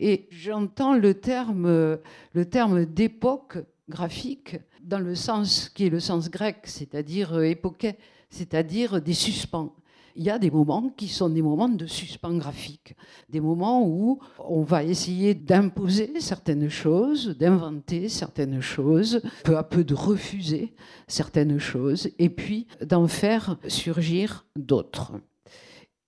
Et 0.00 0.28
j'entends 0.30 0.94
le 0.94 1.14
terme, 1.14 1.98
le 2.32 2.44
terme 2.44 2.84
d'époque 2.84 3.58
graphique 3.88 4.56
dans 4.82 4.98
le 4.98 5.14
sens 5.14 5.68
qui 5.68 5.86
est 5.86 5.90
le 5.90 6.00
sens 6.00 6.30
grec, 6.30 6.58
c'est-à-dire 6.64 7.40
époquet, 7.42 7.98
c'est-à-dire 8.30 9.00
des 9.00 9.14
suspens 9.14 9.74
il 10.18 10.24
y 10.24 10.30
a 10.30 10.38
des 10.38 10.50
moments 10.50 10.92
qui 10.96 11.06
sont 11.06 11.28
des 11.28 11.42
moments 11.42 11.68
de 11.68 11.86
suspens 11.86 12.36
graphique, 12.36 12.96
des 13.28 13.40
moments 13.40 13.86
où 13.86 14.18
on 14.40 14.62
va 14.62 14.82
essayer 14.82 15.32
d'imposer 15.32 16.12
certaines 16.18 16.68
choses, 16.68 17.38
d'inventer 17.38 18.08
certaines 18.08 18.60
choses, 18.60 19.22
peu 19.44 19.56
à 19.56 19.62
peu 19.62 19.84
de 19.84 19.94
refuser 19.94 20.74
certaines 21.06 21.60
choses, 21.60 22.10
et 22.18 22.30
puis 22.30 22.66
d'en 22.84 23.06
faire 23.06 23.56
surgir 23.68 24.44
d'autres. 24.56 25.12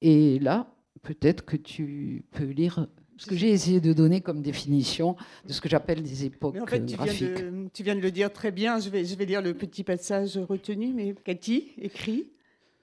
Et 0.02 0.38
là, 0.38 0.74
peut-être 1.02 1.44
que 1.44 1.56
tu 1.56 2.24
peux 2.30 2.44
lire 2.44 2.88
ce 3.16 3.26
que 3.26 3.36
j'ai 3.36 3.50
essayé 3.50 3.80
de 3.80 3.92
donner 3.92 4.22
comme 4.22 4.40
définition 4.40 5.14
de 5.46 5.52
ce 5.52 5.60
que 5.60 5.68
j'appelle 5.68 6.02
des 6.02 6.24
époques 6.24 6.56
en 6.60 6.66
fait, 6.66 6.84
tu 6.86 6.96
graphiques. 6.96 7.38
Viens 7.38 7.52
de, 7.52 7.68
tu 7.72 7.82
viens 7.82 7.94
de 7.94 8.00
le 8.00 8.10
dire 8.10 8.32
très 8.32 8.50
bien. 8.50 8.80
Je 8.80 8.88
vais, 8.88 9.04
je 9.04 9.14
vais 9.14 9.26
lire 9.26 9.42
le 9.42 9.52
petit 9.52 9.84
passage 9.84 10.38
retenu, 10.38 10.94
mais 10.94 11.14
Cathy 11.24 11.72
écrit 11.78 12.30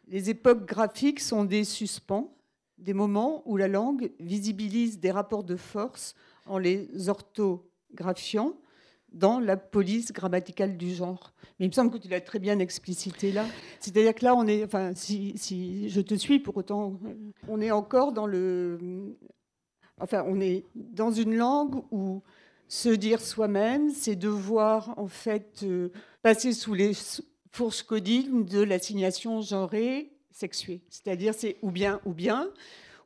les 0.10 0.30
époques 0.30 0.66
graphiques 0.66 1.20
sont 1.20 1.44
des 1.44 1.64
suspens, 1.64 2.34
des 2.78 2.94
moments 2.94 3.44
où 3.46 3.58
la 3.58 3.68
langue 3.68 4.12
visibilise 4.20 5.00
des 5.00 5.12
rapports 5.12 5.44
de 5.44 5.56
force 5.56 6.16
en 6.46 6.58
les 6.58 7.10
orthographiant 7.10 8.56
dans 9.13 9.39
la 9.39 9.58
police 9.58 10.12
grammaticale 10.12 10.78
du 10.78 10.93
genre. 10.93 11.34
Il 11.60 11.67
me 11.67 11.72
semble 11.72 11.91
que 11.91 11.98
tu 11.98 12.08
l'as 12.08 12.22
très 12.22 12.39
bien 12.39 12.60
explicité 12.60 13.32
là. 13.32 13.46
C'est-à-dire 13.80 14.13
que 14.13 14.26
là, 14.26 14.36
on 14.36 14.46
est, 14.48 14.63
enfin, 14.63 14.91
si, 14.96 15.89
je 15.89 16.02
te 16.02 16.15
suis, 16.15 16.39
pour 16.39 16.58
autant, 16.58 17.00
on 17.48 17.62
est 17.62 17.72
encore 17.72 18.12
dans 18.12 18.28
le, 18.28 19.15
enfin, 20.00 20.24
on 20.28 20.39
est 20.39 20.65
dans 20.76 21.12
une 21.12 21.36
langue 21.36 21.82
où 21.91 22.22
se 22.67 22.89
dire 22.89 23.22
soi-même, 23.22 23.89
c'est 23.91 24.15
devoir 24.15 24.93
en 24.98 25.08
fait 25.08 25.62
euh, 25.63 25.89
passer 26.22 26.52
sous 26.52 26.74
les 26.74 26.91
fourche 27.52 27.84
codine 27.84 28.46
de 28.46 28.62
l'assignation 28.62 29.41
genrée 29.41 30.12
sexuée. 30.32 30.82
C'est-à-dire, 30.89 31.34
c'est 31.34 31.58
ou 31.62 31.72
bien, 31.72 32.02
ou 32.06 32.13
bien, 32.13 32.50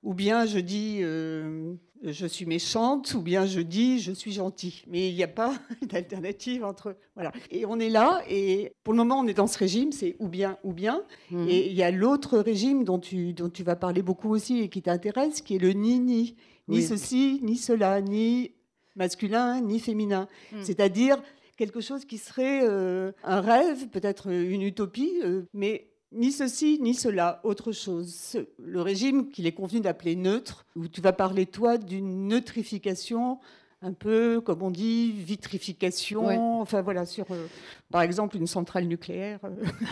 ou 0.03 0.13
bien 0.13 0.45
je 0.45 0.59
dis 0.59 0.99
euh, 1.01 1.75
je 2.03 2.25
suis 2.25 2.45
méchante, 2.45 3.13
ou 3.13 3.21
bien 3.21 3.45
je 3.45 3.59
dis 3.61 3.99
je 3.99 4.11
suis 4.11 4.31
gentille. 4.31 4.83
Mais 4.87 5.09
il 5.09 5.15
n'y 5.15 5.23
a 5.23 5.27
pas 5.27 5.53
d'alternative 5.81 6.63
entre. 6.63 6.95
Voilà. 7.15 7.31
Et 7.49 7.65
on 7.65 7.79
est 7.79 7.89
là, 7.89 8.21
et 8.29 8.73
pour 8.83 8.93
le 8.93 8.97
moment, 8.97 9.19
on 9.19 9.27
est 9.27 9.33
dans 9.33 9.47
ce 9.47 9.57
régime, 9.57 9.91
c'est 9.91 10.15
ou 10.19 10.27
bien, 10.27 10.57
ou 10.63 10.73
bien. 10.73 11.03
Mhm. 11.29 11.47
Et 11.47 11.67
il 11.67 11.73
y 11.73 11.83
a 11.83 11.91
l'autre 11.91 12.37
régime 12.39 12.83
dont 12.83 12.99
tu, 12.99 13.33
dont 13.33 13.49
tu 13.49 13.63
vas 13.63 13.75
parler 13.75 14.01
beaucoup 14.01 14.29
aussi 14.29 14.59
et 14.59 14.69
qui 14.69 14.81
t'intéresse, 14.81 15.41
qui 15.41 15.55
est 15.55 15.59
le 15.59 15.71
ni-ni. 15.71 16.35
Ni 16.67 16.81
ceci, 16.81 17.39
ni 17.43 17.57
cela, 17.57 17.99
ni 18.01 18.51
masculin, 18.95 19.61
ni 19.61 19.79
féminin. 19.79 20.27
Mhm. 20.51 20.63
C'est-à-dire 20.63 21.21
quelque 21.57 21.81
chose 21.81 22.05
qui 22.05 22.17
serait 22.17 22.61
euh, 22.63 23.11
un 23.23 23.41
rêve, 23.41 23.89
peut-être 23.89 24.31
une 24.31 24.61
utopie, 24.61 25.19
euh, 25.23 25.43
mais 25.53 25.90
ni 26.11 26.31
ceci, 26.31 26.79
ni 26.81 26.93
cela, 26.93 27.39
autre 27.43 27.71
chose. 27.71 28.37
Le 28.59 28.81
régime 28.81 29.29
qu'il 29.29 29.47
est 29.47 29.51
convenu 29.53 29.79
d'appeler 29.79 30.15
neutre, 30.15 30.65
où 30.75 30.87
tu 30.87 31.01
vas 31.01 31.13
parler, 31.13 31.45
toi, 31.45 31.77
d'une 31.77 32.27
neutrification, 32.27 33.39
un 33.81 33.93
peu, 33.93 34.41
comme 34.41 34.61
on 34.61 34.71
dit, 34.71 35.11
vitrification, 35.11 36.61
enfin 36.61 36.81
voilà, 36.81 37.05
sur, 37.05 37.25
euh, 37.31 37.47
par 37.89 38.01
exemple, 38.01 38.37
une 38.37 38.47
centrale 38.47 38.85
nucléaire 38.85 39.39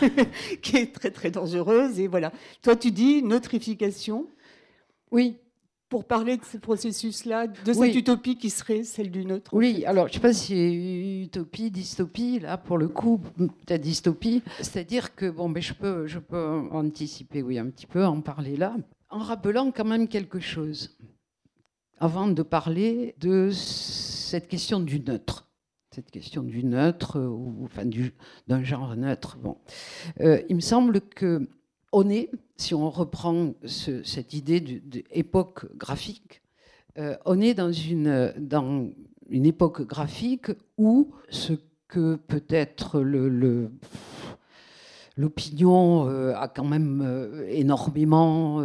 qui 0.62 0.76
est 0.76 0.94
très, 0.94 1.10
très 1.10 1.30
dangereuse. 1.30 1.98
Et 1.98 2.06
voilà. 2.06 2.32
Toi, 2.62 2.76
tu 2.76 2.90
dis 2.92 3.22
neutrification. 3.22 4.26
Oui, 5.10 5.38
pour 5.90 6.04
parler 6.04 6.36
de 6.36 6.44
ce 6.44 6.56
processus-là, 6.56 7.48
de 7.48 7.72
cette 7.72 7.94
utopie 7.94 8.36
qui 8.36 8.48
serait 8.48 8.84
celle 8.84 9.10
du 9.10 9.26
nôtre. 9.26 9.52
Oui, 9.52 9.84
alors 9.84 10.06
je 10.06 10.12
ne 10.12 10.14
sais 10.14 10.20
pas 10.20 10.32
si 10.32 10.46
c'est 10.46 11.24
utopie, 11.24 11.70
dystopie, 11.70 12.38
là 12.38 12.56
pour 12.56 12.78
le 12.78 12.88
coup, 12.88 13.18
peut-être 13.36 13.82
dystopie. 13.82 14.42
C'est-à-dire 14.58 15.14
que, 15.16 15.28
bon, 15.28 15.48
mais 15.48 15.60
je, 15.60 15.74
peux, 15.74 16.06
je 16.06 16.20
peux 16.20 16.68
anticiper, 16.70 17.42
oui, 17.42 17.58
un 17.58 17.66
petit 17.66 17.86
peu, 17.86 18.06
en 18.06 18.20
parler 18.20 18.56
là, 18.56 18.76
en 19.10 19.18
rappelant 19.18 19.72
quand 19.72 19.84
même 19.84 20.06
quelque 20.06 20.38
chose, 20.38 20.96
avant 21.98 22.28
de 22.28 22.42
parler 22.42 23.16
de 23.18 23.50
cette 23.50 24.46
question 24.48 24.78
du 24.78 25.00
neutre. 25.00 25.48
Cette 25.92 26.12
question 26.12 26.44
du 26.44 26.62
neutre, 26.62 27.18
ou 27.18 27.64
enfin 27.64 27.82
d'un 28.46 28.62
genre 28.62 28.94
neutre. 28.94 29.36
Bon. 29.38 29.56
Euh, 30.20 30.40
il 30.48 30.54
me 30.54 30.60
semble 30.60 31.00
que 31.00 31.48
on 31.92 32.08
est, 32.08 32.30
si 32.60 32.74
on 32.74 32.90
reprend 32.90 33.54
cette 33.64 34.34
idée 34.34 34.60
d'époque 34.60 35.74
graphique, 35.76 36.42
euh, 36.98 37.16
on 37.24 37.40
est 37.40 37.54
dans 37.54 37.72
une, 37.72 38.92
époque 39.30 39.86
graphique 39.86 40.50
où 40.76 41.14
ce 41.30 41.54
que 41.88 42.16
peut-être 42.16 43.00
l'opinion 45.16 46.06
euh, 46.06 46.34
a 46.34 46.48
quand 46.48 46.64
même 46.64 47.00
euh, 47.02 47.46
énormément 47.48 48.56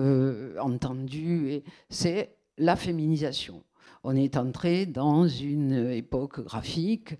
entendu, 0.60 1.62
c'est 1.89 2.36
la 2.58 2.75
féminisation. 2.75 3.63
On 4.03 4.15
est 4.15 4.36
entré 4.36 4.86
dans 4.86 5.25
une 5.27 5.89
époque 5.89 6.41
graphique 6.41 7.15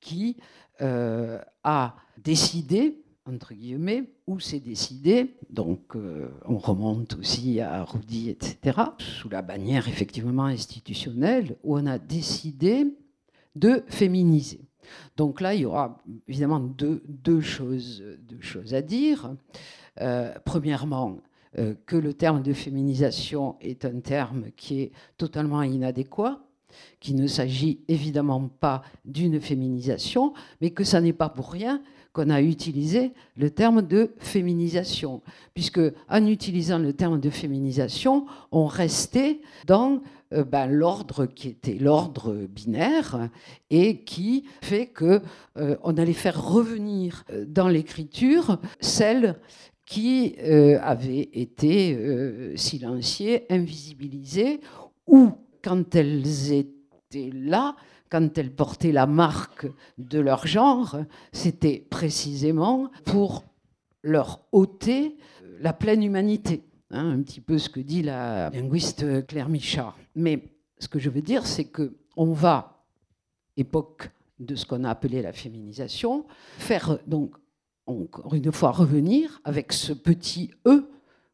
qui 0.00 0.36
a 0.78 1.94
décidé 2.22 3.02
entre 3.26 3.54
guillemets, 3.54 4.04
où 4.30 4.38
c'est 4.38 4.60
décidé, 4.60 5.34
donc 5.50 5.96
euh, 5.96 6.28
on 6.46 6.56
remonte 6.56 7.16
aussi 7.18 7.60
à 7.60 7.82
Roudy, 7.82 8.30
etc., 8.30 8.78
sous 8.98 9.28
la 9.28 9.42
bannière 9.42 9.88
effectivement 9.88 10.44
institutionnelle, 10.44 11.56
où 11.64 11.76
on 11.76 11.86
a 11.86 11.98
décidé 11.98 12.86
de 13.56 13.82
féminiser. 13.88 14.60
Donc 15.16 15.40
là, 15.40 15.54
il 15.54 15.62
y 15.62 15.64
aura 15.64 15.98
évidemment 16.28 16.60
deux, 16.60 17.40
choses 17.40 18.04
à 18.72 18.82
dire. 18.82 19.34
Euh, 20.00 20.32
premièrement, 20.44 21.18
euh, 21.58 21.74
que 21.86 21.96
le 21.96 22.14
terme 22.14 22.42
de 22.42 22.52
féminisation 22.52 23.56
est 23.60 23.84
un 23.84 23.98
terme 23.98 24.52
qui 24.56 24.80
est 24.80 24.92
totalement 25.16 25.62
inadéquat, 25.62 26.40
qu'il 27.00 27.16
ne 27.16 27.26
s'agit 27.26 27.80
évidemment 27.88 28.48
pas 28.48 28.82
d'une 29.04 29.40
féminisation, 29.40 30.34
mais 30.60 30.70
que 30.70 30.84
ça 30.84 31.00
n'est 31.00 31.12
pas 31.12 31.28
pour 31.28 31.50
rien 31.50 31.82
qu'on 32.12 32.30
a 32.30 32.40
utilisé 32.42 33.12
le 33.36 33.50
terme 33.50 33.82
de 33.82 34.12
féminisation, 34.18 35.22
puisque 35.54 35.80
en 36.08 36.26
utilisant 36.26 36.78
le 36.78 36.92
terme 36.92 37.20
de 37.20 37.30
féminisation, 37.30 38.26
on 38.50 38.66
restait 38.66 39.40
dans 39.66 40.02
euh, 40.32 40.44
ben, 40.44 40.66
l'ordre 40.66 41.26
qui 41.26 41.48
était 41.48 41.74
l'ordre 41.74 42.46
binaire 42.48 43.30
et 43.70 44.04
qui 44.04 44.44
fait 44.62 44.86
que 44.86 45.22
euh, 45.56 45.76
on 45.82 45.96
allait 45.96 46.12
faire 46.12 46.40
revenir 46.40 47.24
euh, 47.32 47.44
dans 47.48 47.66
l'écriture 47.66 48.60
celles 48.80 49.36
qui 49.86 50.36
avaient 50.82 51.30
été 51.32 51.98
silenciées, 52.54 53.44
invisibilisées, 53.50 54.60
ou 55.08 55.30
quand 55.64 55.96
elles 55.96 56.52
étaient 56.52 57.32
là, 57.34 57.74
quand 58.10 58.36
elles 58.36 58.54
portaient 58.54 58.92
la 58.92 59.06
marque 59.06 59.66
de 59.98 60.18
leur 60.18 60.46
genre, 60.46 60.98
c'était 61.32 61.86
précisément 61.90 62.90
pour 63.04 63.44
leur 64.02 64.40
ôter 64.52 65.16
la 65.60 65.72
pleine 65.72 66.02
humanité. 66.02 66.64
Hein, 66.90 67.12
un 67.12 67.22
petit 67.22 67.40
peu 67.40 67.58
ce 67.58 67.68
que 67.68 67.80
dit 67.80 68.02
la 68.02 68.50
linguiste 68.50 69.26
Claire 69.26 69.48
Michard. 69.48 69.96
Mais 70.16 70.42
ce 70.78 70.88
que 70.88 70.98
je 70.98 71.08
veux 71.08 71.22
dire, 71.22 71.46
c'est 71.46 71.66
que 71.66 71.96
on 72.16 72.32
va, 72.32 72.84
époque 73.56 74.10
de 74.40 74.56
ce 74.56 74.66
qu'on 74.66 74.84
a 74.84 74.90
appelé 74.90 75.22
la 75.22 75.32
féminisation, 75.32 76.26
faire 76.58 76.98
donc 77.06 77.36
encore 77.86 78.34
une 78.34 78.50
fois 78.50 78.72
revenir 78.72 79.40
avec 79.44 79.72
ce 79.72 79.92
petit 79.92 80.50
e 80.66 80.88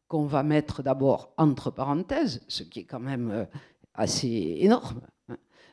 qu'on 0.07 0.25
va 0.25 0.43
mettre 0.43 0.83
d'abord 0.83 1.33
entre 1.37 1.71
parenthèses, 1.71 2.41
ce 2.47 2.63
qui 2.63 2.79
est 2.81 2.85
quand 2.85 2.99
même 2.99 3.31
euh, 3.31 3.45
assez 3.93 4.57
énorme, 4.59 5.01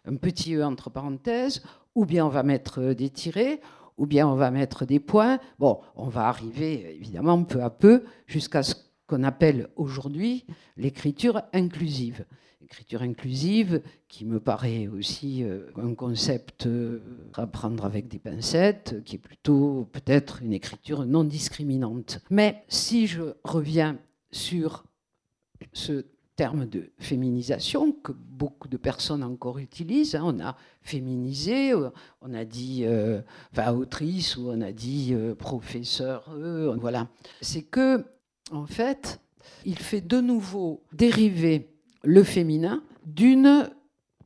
un 0.04 0.16
petit 0.16 0.54
E 0.54 0.64
entre 0.64 0.90
parenthèses, 0.90 1.62
ou 1.94 2.04
bien 2.04 2.26
on 2.26 2.30
va 2.30 2.42
mettre 2.42 2.80
euh, 2.80 2.94
des 2.94 3.10
tirets, 3.10 3.60
ou 3.96 4.06
bien 4.06 4.28
on 4.28 4.34
va 4.34 4.50
mettre 4.50 4.84
des 4.84 5.00
points. 5.00 5.38
Bon, 5.58 5.80
on 5.96 6.08
va 6.08 6.26
arriver 6.28 6.96
évidemment 6.96 7.42
peu 7.44 7.62
à 7.62 7.70
peu 7.70 8.04
jusqu'à 8.26 8.62
ce 8.62 8.74
qu'on 9.06 9.22
appelle 9.22 9.68
aujourd'hui 9.76 10.44
l'écriture 10.76 11.42
inclusive. 11.52 12.24
L'écriture 12.60 13.02
inclusive 13.02 13.82
qui 14.08 14.24
me 14.24 14.40
paraît 14.40 14.88
aussi 14.88 15.44
euh, 15.44 15.70
un 15.76 15.94
concept 15.94 16.66
euh, 16.66 17.00
à 17.34 17.46
prendre 17.46 17.84
avec 17.84 18.08
des 18.08 18.18
pincettes, 18.18 19.04
qui 19.04 19.16
est 19.16 19.18
plutôt 19.18 19.88
peut-être 19.92 20.42
une 20.42 20.52
écriture 20.52 21.04
non 21.04 21.24
discriminante. 21.24 22.20
Mais 22.30 22.64
si 22.68 23.06
je 23.06 23.34
reviens 23.44 23.98
sur 24.32 24.84
ce 25.72 26.06
terme 26.36 26.66
de 26.66 26.90
féminisation 26.98 27.92
que 27.92 28.12
beaucoup 28.12 28.68
de 28.68 28.76
personnes 28.76 29.22
encore 29.22 29.58
utilisent. 29.58 30.14
Hein. 30.14 30.22
On 30.24 30.40
a 30.40 30.56
féminisé, 30.82 31.72
euh, 31.72 31.90
on 32.20 32.34
a 32.34 32.44
dit 32.44 32.82
euh, 32.84 33.20
enfin, 33.52 33.72
autrice 33.72 34.36
ou 34.36 34.50
on 34.50 34.60
a 34.60 34.72
dit 34.72 35.10
euh, 35.12 35.34
professeur. 35.34 36.34
voilà. 36.80 37.08
C'est 37.40 37.62
que, 37.62 38.04
en 38.50 38.66
fait, 38.66 39.20
il 39.64 39.78
fait 39.78 40.00
de 40.00 40.20
nouveau 40.20 40.82
dériver 40.92 41.70
le 42.02 42.22
féminin 42.22 42.82
d'une 43.06 43.70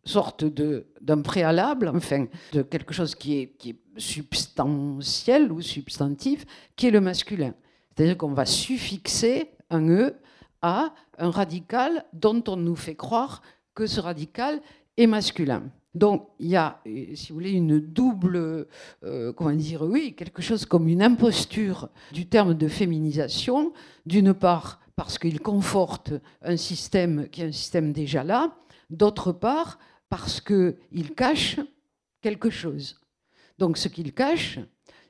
sorte 0.05 0.45
de 0.45 0.87
d'un 1.01 1.23
préalable, 1.23 1.89
enfin 1.95 2.27
de 2.53 2.63
quelque 2.63 2.93
chose 2.93 3.15
qui 3.15 3.39
est, 3.39 3.49
qui 3.59 3.71
est 3.71 3.79
substantiel 3.97 5.53
ou 5.53 5.63
substantif, 5.63 6.45
qui 6.77 6.89
est 6.89 6.91
le 6.91 7.01
masculin. 7.01 7.55
C'est-à-dire 7.95 8.17
qu'on 8.17 8.33
va 8.33 8.45
suffixer 8.45 9.51
un 9.71 9.89
e 9.89 10.15
à 10.63 10.95
un 11.19 11.31
radical 11.31 12.05
dont 12.13 12.43
on 12.49 12.57
nous 12.57 12.77
fait 12.77 12.97
croire 12.97 13.43
que 13.75 13.87
ce 13.87 14.01
radical 14.01 14.61
est 14.97 15.07
masculin. 15.07 15.63
Donc 15.95 16.29
il 16.39 16.49
y 16.49 16.57
a, 16.57 16.81
euh, 16.87 17.15
si 17.15 17.29
vous 17.29 17.35
voulez, 17.35 17.53
une 17.53 17.81
double, 17.81 18.67
euh, 19.05 19.33
comment 19.33 19.53
dire, 19.53 19.83
oui, 19.83 20.15
quelque 20.15 20.43
chose 20.43 20.65
comme 20.65 20.89
une 20.89 21.03
imposture 21.03 21.89
du 22.13 22.27
terme 22.27 22.55
de 22.55 22.69
féminisation, 22.69 23.73
d'une 24.07 24.35
part 24.35 24.81
parce 24.97 25.19
qu'il 25.19 25.41
conforte 25.41 26.13
un 26.43 26.57
système 26.57 27.29
qui 27.29 27.43
est 27.43 27.47
un 27.47 27.53
système 27.53 27.93
déjà 27.93 28.25
là, 28.25 28.57
d'autre 28.91 29.33
part 29.33 29.79
parce 30.09 30.41
qu'il 30.41 31.15
cache 31.17 31.61
quelque 32.21 32.51
chose. 32.51 33.01
Donc 33.59 33.77
ce 33.77 33.89
qu'il 33.89 34.13
cache, 34.13 34.59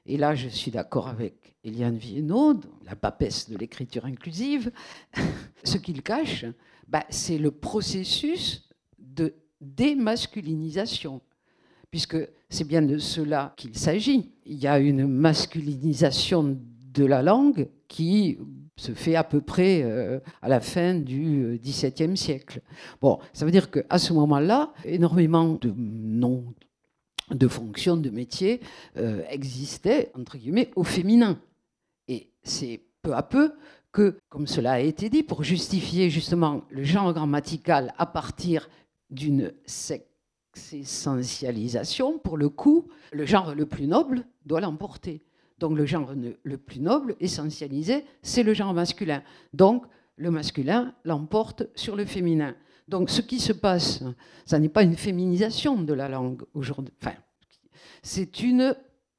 et 0.09 0.17
là 0.17 0.35
je 0.35 0.49
suis 0.49 0.71
d'accord 0.71 1.07
avec 1.07 1.55
Eliane 1.63 1.99
Viennot, 1.99 2.61
la 2.85 2.97
papesse 2.97 3.49
de 3.49 3.57
l'écriture 3.57 4.05
inclusive, 4.07 4.73
ce 5.65 5.77
qu'il 5.79 6.03
cache, 6.03 6.47
bah, 6.89 7.05
c'est 7.11 7.39
le 7.39 7.51
processus 7.51 8.69
de 8.99 9.35
démasculinisation, 9.61 11.21
puisque 11.91 12.17
c'est 12.49 12.67
bien 12.67 12.83
de 12.83 12.99
cela 12.99 13.55
qu'il 13.57 13.77
s'agit. 13.77 14.31
Il 14.47 14.57
y 14.57 14.67
a 14.67 14.79
une 14.79 15.07
masculinisation 15.07 16.59
de 16.95 17.05
la 17.05 17.23
langue 17.23 17.69
qui 17.89 18.39
se 18.77 18.93
fait 18.93 19.17
à 19.17 19.25
peu 19.25 19.41
près 19.41 19.83
euh, 19.83 20.21
à 20.41 20.49
la 20.49 20.61
fin 20.61 20.95
du 20.95 21.61
XVIIe 21.63 22.17
siècle. 22.17 22.63
Bon, 23.03 23.19
ça 23.33 23.45
veut 23.45 23.51
dire 23.51 23.71
qu'à 23.71 23.99
ce 23.99 24.13
moment-là, 24.13 24.73
énormément 24.85 25.55
de 25.55 25.73
noms 25.77 26.55
de 27.31 27.49
fonctions, 27.49 27.97
de 27.97 28.11
métiers 28.11 28.61
euh, 28.97 29.23
existaient, 29.31 30.11
entre 30.15 30.39
guillemets, 30.39 30.71
au 30.77 30.85
féminin. 30.85 31.41
Et 32.09 32.31
c'est 32.43 32.81
peu 33.03 33.15
à 33.15 33.23
peu 33.23 33.53
que, 33.93 34.19
comme 34.29 34.47
cela 34.47 34.73
a 34.73 34.81
été 34.81 35.09
dit, 35.11 35.23
pour 35.23 35.45
justifier 35.45 36.11
justement 36.11 36.63
le 36.71 36.85
genre 36.85 37.13
grammatical 37.13 37.95
à 37.99 38.07
partir 38.07 38.69
d'une 39.11 39.53
sexessentialisation, 39.65 42.19
pour 42.19 42.37
le 42.37 42.49
coup, 42.49 42.89
le 43.13 43.25
genre 43.25 43.55
le 43.55 43.67
plus 43.67 43.87
noble 43.87 44.25
doit 44.45 44.61
l'emporter. 44.61 45.23
Donc 45.59 45.77
le 45.77 45.87
genre 45.87 46.15
le 46.43 46.59
plus 46.59 46.81
noble, 46.81 47.15
essentialisé, 47.21 48.05
c'est 48.23 48.43
le 48.43 48.55
genre 48.55 48.75
masculin. 48.75 49.23
Donc 49.53 49.85
le 50.17 50.31
masculin 50.31 50.95
l'emporte 51.05 51.69
sur 51.75 51.97
le 51.97 52.05
féminin. 52.05 52.55
Donc 52.89 53.11
ce 53.11 53.21
qui 53.21 53.39
se 53.39 53.53
passe, 53.53 54.03
ça 54.47 54.59
n'est 54.59 54.69
pas 54.69 54.83
une 54.83 54.97
féminisation 54.97 55.81
de 55.81 55.93
la 55.93 56.09
langue 56.09 56.43
aujourd'hui. 56.55 56.95
Enfin, 57.03 57.17
c'est 58.03 58.41
une 58.41 58.75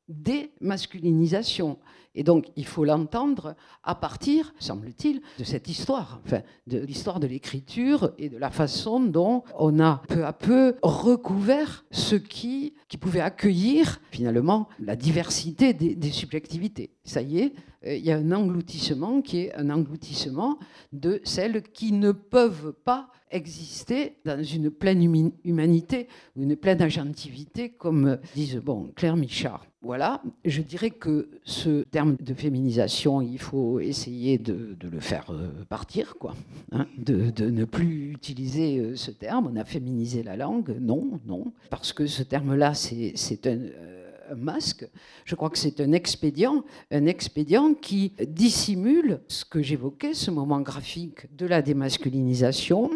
démasculinisation. 0.08 1.78
Et 2.16 2.24
donc, 2.24 2.48
il 2.56 2.66
faut 2.66 2.84
l'entendre 2.84 3.56
à 3.84 3.94
partir, 3.94 4.54
semble-t-il, 4.60 5.22
de 5.38 5.44
cette 5.44 5.70
histoire, 5.70 6.20
enfin, 6.26 6.42
de 6.66 6.80
l'histoire 6.80 7.20
de 7.20 7.28
l'écriture 7.28 8.12
et 8.18 8.30
de 8.30 8.38
la 8.38 8.50
façon 8.50 9.00
dont 9.00 9.44
on 9.58 9.80
a 9.80 10.02
peu 10.08 10.26
à 10.26 10.34
peu 10.34 10.76
recouvert 10.82 11.86
ce 11.92 12.16
qui, 12.16 12.74
pouvait 13.00 13.22
accueillir 13.22 14.02
finalement 14.12 14.68
la 14.80 14.96
diversité 14.96 15.74
des, 15.74 15.96
des 15.96 16.10
subjectivités. 16.10 16.90
Ça 17.04 17.22
y 17.22 17.40
est, 17.40 17.54
euh, 17.86 17.96
il 17.96 18.04
y 18.04 18.12
a 18.12 18.18
un 18.18 18.32
engloutissement 18.32 19.22
qui 19.22 19.42
est 19.42 19.56
un 19.56 19.70
engloutissement 19.70 20.58
de 20.92 21.22
celles 21.24 21.62
qui 21.62 21.94
ne 21.94 22.12
peuvent 22.12 22.74
pas 22.84 23.12
exister 23.32 24.16
dans 24.26 24.44
une 24.44 24.70
pleine 24.70 25.32
humanité 25.44 26.08
une 26.36 26.56
pleine 26.56 26.82
agentivité, 26.82 27.70
comme 27.70 28.18
disent 28.36 28.58
bon, 28.58 28.92
Claire 28.96 29.18
Michard. 29.18 29.66
Voilà, 29.82 30.22
je 30.44 30.62
dirais 30.62 30.90
que 30.90 31.30
ce 31.46 31.84
terme 31.84 32.18
de 32.20 32.34
féminisation, 32.34 33.22
il 33.22 33.40
faut 33.40 33.80
essayer 33.80 34.38
de, 34.38 34.76
le 34.82 35.00
faire 35.00 35.32
euh, 35.32 35.48
partir, 35.70 36.18
quoi, 36.18 36.36
hein, 36.74 36.86
de, 36.98 37.32
ne 37.50 37.64
plus 37.64 38.12
utiliser 38.12 38.80
euh, 38.80 38.96
ce 38.98 39.10
terme. 39.12 39.50
On 39.54 39.56
a 39.56 39.64
féminisé 39.64 40.22
la 40.22 40.36
langue, 40.36 40.76
non, 40.82 41.22
non, 41.26 41.54
parce 41.70 41.94
que 41.94 42.08
ce 42.08 42.24
terme-là, 42.24 42.74
c'est 42.74 43.14
euh, 43.46 44.09
un 44.09 44.09
masque. 44.36 44.88
Je 45.26 45.36
crois 45.36 45.50
que 45.50 45.58
c'est 45.58 45.80
un 45.82 45.92
expédient, 45.92 46.64
un 46.92 47.06
expédient 47.06 47.74
qui 47.74 48.14
dissimule 48.28 49.22
ce 49.28 49.46
que 49.46 49.62
j'évoquais, 49.62 50.14
ce 50.14 50.32
moment 50.32 50.62
graphique 50.62 51.36
de 51.36 51.46
la 51.46 51.62
démasculinisation. 51.62 52.92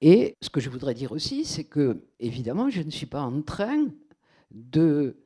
Et 0.00 0.34
ce 0.40 0.50
que 0.50 0.60
je 0.60 0.70
voudrais 0.70 0.94
dire 0.94 1.12
aussi, 1.12 1.44
c'est 1.44 1.64
que, 1.64 2.02
évidemment, 2.20 2.68
je 2.68 2.82
ne 2.82 2.90
suis 2.90 3.06
pas 3.06 3.22
en 3.22 3.42
train 3.42 3.86
de 4.50 5.16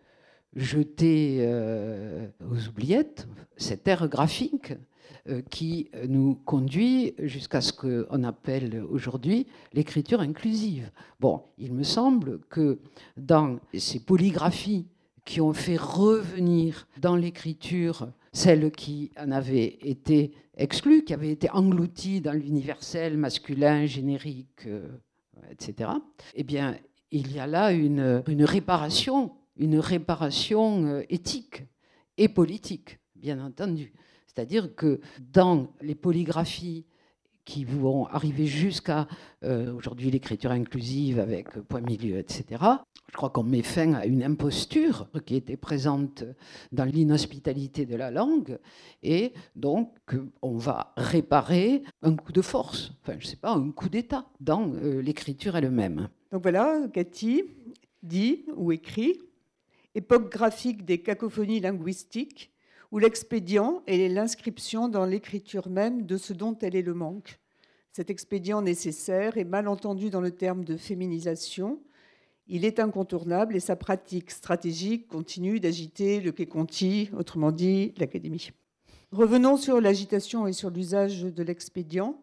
jeter 0.55 1.39
euh, 1.41 2.29
aux 2.51 2.69
oubliettes 2.69 3.27
cette 3.57 3.87
ère 3.87 4.09
graphique 4.09 4.73
euh, 5.29 5.43
qui 5.51 5.91
nous 6.09 6.35
conduit 6.35 7.15
jusqu'à 7.19 7.61
ce 7.61 7.73
qu'on 7.73 8.25
appelle 8.25 8.83
aujourd'hui 8.89 9.47
l'écriture 9.73 10.21
inclusive. 10.21 10.91
Bon, 11.21 11.43
il 11.59 11.73
me 11.75 11.83
semble 11.83 12.41
que 12.49 12.79
dans 13.17 13.59
ces 13.75 14.01
polygraphies 14.01 14.87
qui 15.31 15.41
ont 15.41 15.53
fait 15.53 15.77
revenir 15.77 16.89
dans 16.99 17.15
l'écriture 17.15 18.11
celles 18.33 18.73
qui 18.73 19.13
en 19.17 19.31
avaient 19.31 19.79
été 19.81 20.33
exclues, 20.57 21.05
qui 21.05 21.15
avaient 21.15 21.31
été 21.31 21.49
englouties 21.53 22.21
dans 22.21 22.33
l'universel 22.33 23.17
masculin, 23.17 23.87
générique, 23.87 24.67
euh, 24.67 24.89
etc., 25.53 25.91
eh 26.35 26.43
bien, 26.43 26.77
il 27.13 27.33
y 27.33 27.39
a 27.39 27.47
là 27.47 27.71
une, 27.71 28.25
une 28.27 28.43
réparation 28.45 29.31
une 29.57 29.79
réparation 29.79 30.87
euh, 30.87 31.03
éthique 31.11 31.63
et 32.17 32.29
politique, 32.29 32.99
bien 33.15 33.39
entendu. 33.41 33.93
C'est-à-dire 34.27 34.75
que 34.75 35.01
dans 35.21 35.69
les 35.81 35.95
polygraphies 35.95 36.87
qui 37.45 37.65
vont 37.65 38.07
arriver 38.07 38.47
jusqu'à 38.47 39.09
euh, 39.43 39.73
aujourd'hui 39.75 40.11
l'écriture 40.11 40.51
inclusive 40.51 41.19
avec 41.19 41.59
point 41.61 41.81
milieu, 41.81 42.19
etc. 42.19 42.45
Je 43.09 43.17
crois 43.17 43.31
qu'on 43.31 43.43
met 43.43 43.63
fin 43.63 43.95
à 43.95 44.07
une 44.07 44.23
imposture 44.23 45.09
qui 45.27 45.37
était 45.37 45.57
présente 45.57 46.25
dans 46.71 46.85
l'inhospitalité 46.85 47.87
de 47.87 47.97
la 47.97 48.11
langue 48.11 48.59
et 49.03 49.33
donc 49.57 49.93
on 50.43 50.57
va 50.57 50.93
réparer 50.97 51.83
un 52.03 52.15
coup 52.15 52.33
de 52.33 52.43
force, 52.43 52.93
enfin 53.03 53.17
je 53.19 53.27
sais 53.27 53.37
pas, 53.37 53.53
un 53.53 53.71
coup 53.73 53.89
d'état 53.89 54.27
dans 54.39 54.73
euh, 54.75 55.01
l'écriture 55.01 55.57
elle-même. 55.57 56.09
Donc 56.31 56.43
voilà, 56.43 56.87
Cathy 56.93 57.45
dit 58.03 58.45
ou 58.55 58.73
écrit 58.73 59.19
époque 59.95 60.31
graphique 60.31 60.85
des 60.85 61.03
cacophonies 61.03 61.61
linguistiques 61.61 62.53
où 62.93 62.99
l'expédient 62.99 63.83
est 63.87 64.09
l'inscription 64.09 64.89
dans 64.89 65.05
l'écriture 65.05 65.69
même 65.69 66.07
de 66.07 66.17
ce 66.17 66.33
dont 66.33 66.57
elle 66.61 66.75
est 66.75 66.83
le 66.83 66.95
manque. 66.95 67.39
Cet 67.93 68.11
expédient 68.11 68.63
nécessaire 68.63 69.37
est 69.37 69.45
mal 69.45 69.69
entendu 69.69 70.11
dans 70.11 70.21
le 70.21 70.31
terme 70.31 70.65
de 70.65 70.77
féminisation. 70.77 71.81
Il 72.47 72.65
est 72.65 72.81
incontournable 72.81 73.57
et 73.57 73.61
sa 73.61 73.77
pratique 73.77 74.31
stratégique 74.31 75.09
continue 75.09 75.61
d'agiter 75.61 76.21
le 76.21 76.33
Quai 76.33 76.47
Conti, 76.47 77.11
autrement 77.17 77.53
dit 77.53 77.95
l'Académie. 77.99 78.51
Revenons 79.13 79.57
sur 79.57 79.81
l'agitation 79.81 80.47
et 80.47 80.53
sur 80.53 80.71
l'usage 80.71 81.23
de 81.23 81.43
l'expédient. 81.43 82.21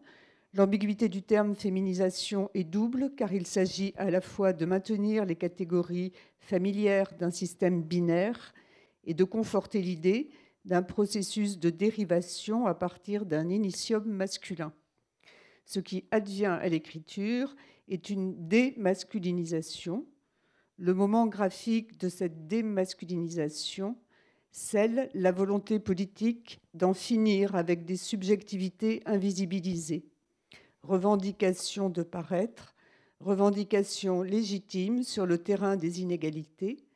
L'ambiguïté 0.54 1.10
du 1.10 1.22
terme 1.22 1.54
féminisation 1.54 2.50
est 2.54 2.64
double 2.64 3.12
car 3.14 3.34
il 3.34 3.46
s'agit 3.46 3.92
à 3.98 4.10
la 4.10 4.22
fois 4.22 4.54
de 4.54 4.64
maintenir 4.64 5.26
les 5.26 5.36
catégories 5.36 6.12
familières 6.40 7.12
d'un 7.18 7.30
système 7.30 7.82
binaire 7.82 8.54
et 9.04 9.12
de 9.12 9.24
conforter 9.24 9.82
l'idée 9.82 10.30
d'un 10.68 10.82
processus 10.82 11.58
de 11.58 11.70
dérivation 11.70 12.66
à 12.66 12.74
partir 12.74 13.24
d'un 13.24 13.48
initium 13.48 14.04
masculin. 14.04 14.74
Ce 15.64 15.80
qui 15.80 16.04
advient 16.10 16.58
à 16.60 16.68
l'écriture 16.68 17.56
est 17.88 18.10
une 18.10 18.48
démasculinisation. 18.48 20.06
Le 20.76 20.92
moment 20.92 21.26
graphique 21.26 21.98
de 21.98 22.10
cette 22.10 22.46
démasculinisation 22.46 23.96
scelle 24.50 25.08
la 25.14 25.32
volonté 25.32 25.78
politique 25.78 26.60
d'en 26.74 26.92
finir 26.92 27.54
avec 27.54 27.86
des 27.86 27.96
subjectivités 27.96 29.02
invisibilisées. 29.06 30.04
Revendication 30.82 31.88
de 31.88 32.02
paraître, 32.02 32.74
revendication 33.20 34.20
légitime 34.20 35.02
sur 35.02 35.24
le 35.24 35.38
terrain 35.38 35.76
des 35.76 36.02
inégalités, 36.02 36.87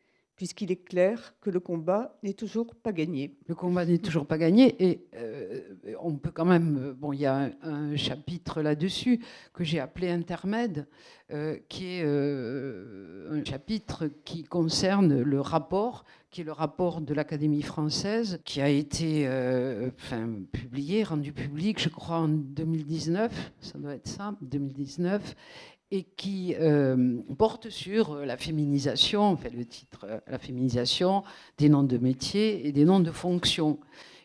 puisqu'il 0.43 0.73
est 0.73 0.85
clair 0.85 1.37
que 1.41 1.51
le 1.51 1.61
combat 1.61 2.19
n'est 2.25 2.33
toujours 2.33 2.75
pas 2.75 2.91
gagné. 2.91 3.37
Le 3.47 3.55
combat 3.55 3.85
n'est 3.85 3.99
toujours 3.99 4.27
pas 4.27 4.39
gagné 4.39 4.75
et 4.85 5.07
euh, 5.15 5.61
on 6.01 6.17
peut 6.17 6.33
quand 6.33 6.45
même, 6.45 6.79
euh, 6.83 6.95
bon, 6.95 7.13
il 7.13 7.21
y 7.21 7.27
a 7.27 7.53
un, 7.63 7.95
chapitre 7.95 8.61
là-dessus 8.61 9.21
que 9.53 9.63
j'ai 9.63 9.79
appelé 9.79 10.09
intermède, 10.09 10.89
euh, 11.31 11.59
qui 11.69 11.87
est 11.93 12.03
un 12.03 13.45
chapitre 13.45 14.11
qui 14.25 14.43
concerne 14.43 15.23
le 15.23 15.41
rapport, 15.41 16.05
qui 16.33 16.41
est 16.41 16.45
le 16.45 16.51
rapport 16.51 17.03
de 17.03 17.15
l'Académie 17.15 17.63
française, 17.63 18.41
qui 18.45 18.61
a 18.61 18.69
été 18.69 19.29
publié, 20.51 21.05
rendu 21.05 21.33
public, 21.33 21.81
je 21.81 21.89
crois, 21.89 22.17
en 22.17 22.29
2019, 22.29 23.53
ça 23.61 23.79
doit 23.79 23.95
être 23.95 24.09
ça, 24.09 24.35
2019, 24.41 25.37
et 25.93 26.05
qui 26.17 26.57
euh, 26.59 27.19
porte 27.37 27.69
sur 27.69 28.17
la 28.17 28.39
féminisation, 28.39 29.23
en 29.23 29.37
fait 29.37 29.51
le 29.51 29.67
titre, 29.67 30.07
euh, 30.09 30.19
la 30.27 30.39
féminisation 30.39 31.23
des 31.59 31.69
noms 31.69 31.83
de 31.83 31.99
métiers 31.99 32.67
et 32.67 32.73
des 32.73 32.87
noms 32.87 33.01
de 33.01 33.11
fonctions. 33.11 33.79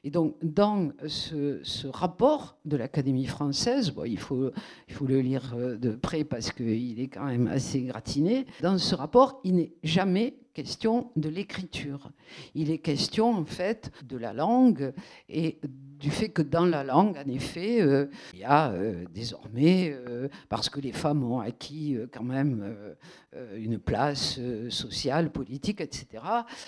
Et 0.06 0.10
donc, 0.10 0.36
dans 0.42 0.94
ce, 1.08 1.88
rapport 1.88 2.58
de 2.64 2.78
l'Académie 2.78 3.26
française, 3.26 3.94
il, 4.06 4.18
faut, 4.18 4.52
il 4.88 4.94
faut 4.94 5.06
le 5.06 5.20
lire 5.20 5.54
euh, 5.58 5.76
de 5.76 5.92
près 5.92 6.24
parce 6.24 6.54
qu'il 6.54 7.02
est 7.02 7.10
quand 7.10 7.26
même 7.26 7.48
assez 7.48 7.82
gratiné, 7.82 8.46
dans 8.62 8.78
ce 8.78 8.96
rapport, 8.96 9.42
il 9.44 9.56
n'est 9.56 9.74
jamais 9.84 10.38
question 10.54 11.12
de 11.18 11.28
l'écriture. 11.28 12.12
Il 12.56 12.72
est 12.72 12.78
question, 12.78 13.30
en 13.30 13.46
fait, 13.46 13.92
de 14.08 14.16
la 14.16 14.32
langue 14.32 14.94
et 15.28 15.60
du 16.00 16.12
fait 16.12 16.30
que 16.30 16.42
dans 16.42 16.66
la 16.66 16.84
langue, 16.84 17.18
en 17.18 17.30
effet, 17.30 17.82
euh, 17.82 18.08
il 18.34 18.40
y 18.40 18.44
a 18.44 18.72
euh, 18.72 19.06
désormais, 19.14 19.92
euh, 19.92 20.28
parce 20.50 20.70
que 20.70 20.80
les 20.80 20.92
femmes 20.92 21.24
ont 21.24 21.40
acquis 21.40 21.98
quand 22.12 22.24
même 22.24 22.76
une 23.56 23.80
place 23.80 24.40
sociale, 24.70 25.32
politique, 25.32 25.82
etc., 25.82 26.24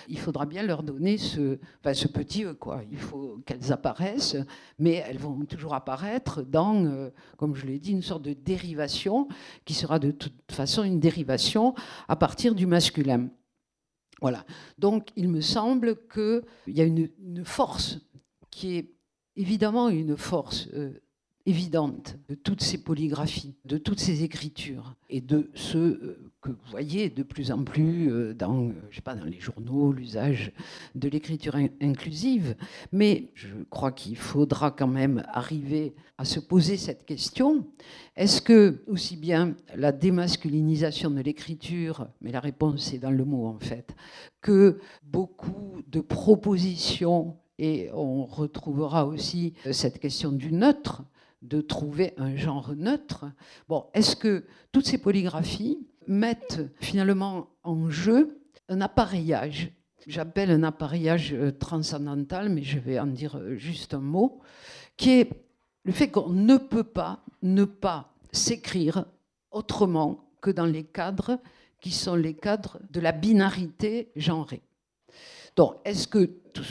il 0.08 0.20
faudra 0.20 0.46
bien 0.46 0.64
leur 0.64 0.84
donner 0.84 1.18
ce, 1.18 1.58
petit 1.82 2.46
quoi. 2.60 2.82
Il 2.92 2.98
faut 2.98 3.40
qu'elles 3.46 3.72
apparaissent, 3.72 4.38
mais 4.78 5.04
elles 5.08 5.18
vont 5.18 5.46
toujours 5.46 5.74
apparaître 5.74 6.42
dans, 6.42 7.10
comme 7.38 7.56
je 7.56 7.66
l'ai 7.66 7.80
dit, 7.80 7.92
une 7.92 8.02
sorte 8.02 8.24
de 8.24 8.34
dérivation 8.34 9.28
qui 9.66 9.74
sera 9.74 10.00
de 10.00 10.12
toute 10.12 10.52
façon 10.52 10.84
une 10.84 11.00
dérivation 11.00 11.74
à 12.08 12.16
partir 12.16 12.56
du 12.56 12.66
masculin. 12.66 13.30
Voilà. 14.22 14.46
Donc, 14.78 15.10
il 15.16 15.30
me 15.30 15.42
semble 15.42 15.96
qu'il 16.08 16.44
y 16.68 16.82
a 16.82 16.86
une 16.86 17.10
force 17.46 18.00
qui 18.52 18.78
est 18.78 18.99
évidemment 19.40 19.88
une 19.88 20.18
force 20.18 20.68
euh, 20.74 20.92
évidente 21.46 22.18
de 22.28 22.36
toutes 22.36 22.62
ces 22.62 22.84
polygraphies, 22.84 23.56
de 23.64 23.78
toutes 23.78 24.02
ces 24.02 24.24
écritures 24.24 24.96
et 25.10 25.22
de 25.22 25.50
ce 25.56 25.78
euh, 25.78 26.32
que 26.42 26.50
vous 26.50 26.70
voyez 26.70 27.10
de 27.10 27.24
plus 27.24 27.52
en 27.52 27.64
plus 27.64 28.12
euh, 28.12 28.34
dans, 28.34 28.72
je 28.90 28.98
sais 28.98 29.02
pas, 29.02 29.16
dans 29.16 29.24
les 29.24 29.40
journaux, 29.40 29.94
l'usage 29.94 30.52
de 30.96 31.08
l'écriture 31.08 31.56
inclusive. 31.82 32.58
Mais 32.92 33.32
je 33.34 33.48
crois 33.70 33.94
qu'il 33.94 34.18
faudra 34.18 34.72
quand 34.72 34.88
même 34.88 35.24
arriver 35.32 35.96
à 36.18 36.26
se 36.26 36.42
poser 36.42 36.76
cette 36.76 37.06
question. 37.06 37.66
Est-ce 38.18 38.42
que, 38.42 38.84
aussi 38.88 39.16
bien 39.16 39.56
la 39.74 39.94
démasculinisation 39.94 41.12
de 41.12 41.22
l'écriture, 41.22 42.10
mais 42.20 42.34
la 42.34 42.42
réponse 42.42 42.94
est 42.94 43.00
dans 43.00 43.12
le 43.12 43.24
mot 43.24 43.48
en 43.48 43.60
fait, 43.60 43.96
que 44.42 44.80
beaucoup 45.02 45.82
de 45.88 46.02
propositions 46.02 47.38
et 47.60 47.90
on 47.94 48.26
retrouvera 48.26 49.06
aussi 49.06 49.54
euh, 49.68 49.74
cette 49.74 50.00
question 50.00 50.32
du 50.32 50.52
neutre, 50.52 51.04
de 51.42 51.62
trouver 51.62 52.14
un 52.18 52.36
genre 52.36 52.74
neutre. 52.76 53.26
Bon, 53.68 53.86
est-ce 53.94 54.16
que 54.16 54.46
toutes 54.72 54.88
ces 54.88 54.98
polygraphies 54.98 55.86
mettent 56.08 56.62
finalement 56.80 57.48
en 57.64 57.90
jeu 57.90 58.42
un 58.70 58.82
appareillage? 58.82 59.72
J'appelle 60.08 60.52
un 60.52 60.64
appareillage 60.64 61.34
euh, 61.34 61.52
transcendantal, 61.52 62.50
mais 62.50 62.64
je 62.64 62.80
vais 62.80 62.98
en 62.98 63.08
dire 63.08 63.38
euh, 63.38 63.56
juste 63.56 63.94
un 63.94 64.00
mot, 64.00 64.40
qui 64.96 65.12
est 65.12 65.30
le 65.84 65.92
fait 65.92 66.10
qu'on 66.10 66.30
ne 66.30 66.58
peut 66.58 66.84
pas 66.84 67.24
ne 67.42 67.66
pas 67.66 68.14
s'écrire 68.32 69.06
autrement 69.52 70.30
que 70.42 70.52
dans 70.52 70.66
les 70.66 70.84
cadres 70.84 71.40
qui 71.82 71.92
sont 71.92 72.16
les 72.16 72.34
cadres 72.34 72.80
de 72.90 73.00
la 73.00 73.12
binarité 73.12 74.12
genrée. 74.16 74.62
Donc, 75.56 75.76
est-ce 75.84 76.08
que 76.08 76.26
tout 76.54 76.64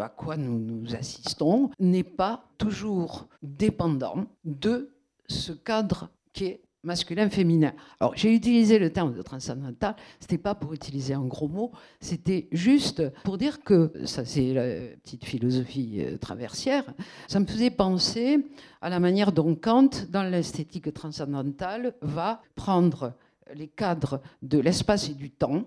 à 0.00 0.08
quoi 0.08 0.36
nous, 0.36 0.58
nous 0.58 0.94
assistons 0.94 1.70
n'est 1.78 2.02
pas 2.02 2.44
toujours 2.58 3.26
dépendant 3.42 4.26
de 4.44 4.94
ce 5.28 5.52
cadre 5.52 6.08
qui 6.32 6.44
est 6.46 6.60
masculin-féminin. 6.84 7.72
Alors, 8.00 8.16
j'ai 8.16 8.34
utilisé 8.34 8.78
le 8.78 8.90
terme 8.90 9.14
de 9.14 9.22
transcendantal, 9.22 9.94
c'était 10.18 10.38
pas 10.38 10.54
pour 10.54 10.72
utiliser 10.72 11.14
un 11.14 11.24
gros 11.24 11.48
mot, 11.48 11.70
c'était 12.00 12.48
juste 12.50 13.02
pour 13.22 13.38
dire 13.38 13.62
que, 13.62 13.92
ça 14.04 14.24
c'est 14.24 14.52
la 14.52 14.96
petite 14.96 15.24
philosophie 15.24 16.00
euh, 16.00 16.16
traversière, 16.18 16.84
ça 17.28 17.38
me 17.38 17.46
faisait 17.46 17.70
penser 17.70 18.44
à 18.80 18.90
la 18.90 18.98
manière 18.98 19.32
dont 19.32 19.54
Kant, 19.54 19.90
dans 20.08 20.24
l'esthétique 20.24 20.92
transcendantale, 20.92 21.94
va 22.02 22.42
prendre 22.56 23.12
les 23.54 23.68
cadres 23.68 24.20
de 24.42 24.58
l'espace 24.58 25.08
et 25.08 25.14
du 25.14 25.30
temps, 25.30 25.64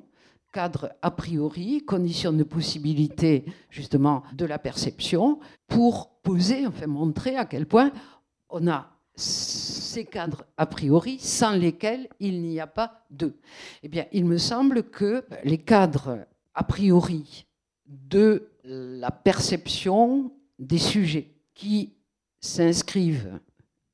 cadre 0.56 0.94
a 1.02 1.12
priori, 1.12 1.84
conditions 1.84 2.32
de 2.32 2.44
possibilité 2.44 3.44
justement 3.70 4.24
de 4.32 4.46
la 4.46 4.58
perception, 4.58 5.40
pour 5.68 6.22
poser, 6.24 6.66
enfin 6.66 6.88
montrer 6.88 7.36
à 7.36 7.44
quel 7.44 7.66
point 7.66 7.92
on 8.50 8.66
a 8.70 8.90
ces 9.16 10.06
cadres 10.06 10.46
a 10.56 10.66
priori 10.66 11.20
sans 11.20 11.52
lesquels 11.52 12.08
il 12.22 12.42
n'y 12.42 12.62
a 12.62 12.68
pas 12.68 13.06
d'eux. 13.12 13.36
Eh 13.84 13.90
bien, 13.90 14.06
il 14.14 14.24
me 14.24 14.38
semble 14.38 14.84
que 14.84 15.26
les 15.44 15.58
cadres 15.58 16.26
a 16.54 16.64
priori 16.64 17.46
de 17.86 18.48
la 18.64 19.12
perception 19.12 20.32
des 20.58 20.78
sujets 20.78 21.34
qui 21.54 21.98
s'inscrivent 22.40 23.42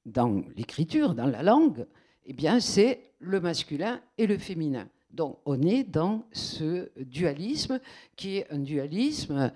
dans 0.05 0.43
l'écriture, 0.55 1.15
dans 1.15 1.25
la 1.25 1.41
langue, 1.41 1.87
eh 2.25 2.33
bien, 2.33 2.59
c'est 2.59 3.13
le 3.17 3.39
masculin 3.39 3.99
et 4.19 4.27
le 4.27 4.37
féminin. 4.37 4.87
Donc 5.13 5.39
on 5.45 5.61
est 5.61 5.83
dans 5.83 6.23
ce 6.31 6.89
dualisme 6.97 7.79
qui 8.15 8.37
est 8.37 8.51
un 8.51 8.59
dualisme 8.59 9.51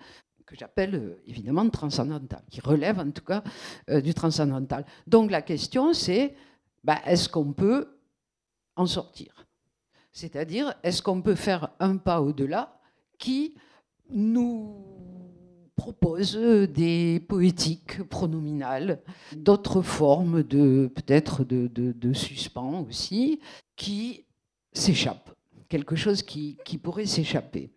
que 0.46 0.56
j'appelle 0.56 0.96
euh, 0.96 1.22
évidemment 1.28 1.68
transcendantal, 1.70 2.42
qui 2.50 2.62
relève 2.62 3.00
en 3.00 3.10
tout 3.10 3.24
cas 3.24 3.44
euh, 3.90 4.02
du 4.02 4.14
transcendantal. 4.14 4.86
Donc 5.08 5.32
la 5.32 5.42
question 5.42 5.94
c'est, 5.94 6.36
bah, 6.84 7.00
est-ce 7.06 7.30
qu'on 7.30 7.54
peut 7.54 7.98
en 8.76 8.86
sortir? 8.86 9.48
C'est-à-dire, 10.12 10.74
est-ce 10.84 11.02
qu'on 11.02 11.22
peut 11.22 11.36
faire 11.36 11.72
un 11.80 11.98
pas 11.98 12.22
au-delà 12.22 12.80
qui 13.18 13.56
nous 14.10 14.96
propose 15.76 16.36
des 16.36 17.20
poétiques 17.20 18.02
pronominales, 18.04 19.02
d'autres 19.36 19.82
formes 19.82 20.42
de 20.44 20.90
peut-être 20.96 21.44
de, 21.44 21.68
de, 21.68 22.14
suspens 22.14 22.86
aussi, 22.88 23.42
qui 23.76 24.26
s'échappent, 24.72 25.35
quelque 25.70 25.96
chose 25.96 26.24
qui, 26.24 26.58
pourrait 26.82 27.06
s'échapper. 27.06 27.72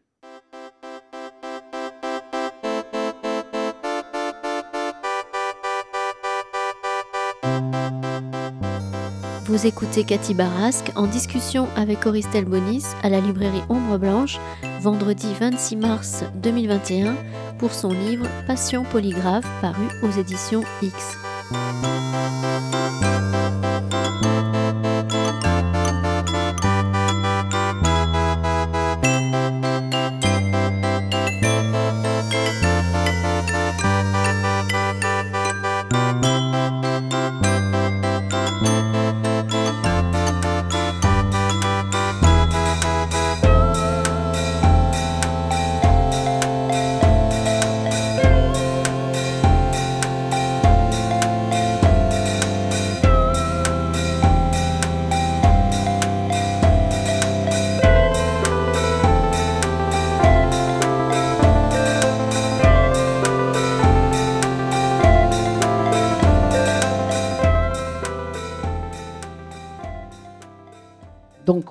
Vous 9.45 9.66
écoutez 9.66 10.05
Cathy 10.05 10.34
Barasque 10.34 10.93
en 10.95 11.07
discussion 11.07 11.68
avec 11.74 12.05
Auristel 12.05 12.45
Bonis 12.45 12.84
à 13.03 13.09
la 13.09 13.20
librairie 13.20 13.62
Ombre 13.70 13.97
Blanche, 13.97 14.39
vendredi 14.80 15.32
26 15.41 15.76
mars 15.76 16.24
2021, 16.34 17.16
pour 17.59 17.72
son 17.72 17.93
livre 17.93 18.26
Passion 18.47 18.84
polygraphe 18.84 19.49
paru 19.62 19.86
aux 20.03 20.11
éditions 20.11 20.62
X. 20.82 21.18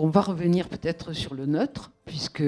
on 0.08 0.10
va 0.10 0.22
revenir 0.22 0.70
peut-être 0.70 1.12
sur 1.12 1.34
le 1.34 1.45
neutre, 1.45 1.91
puisque 2.05 2.41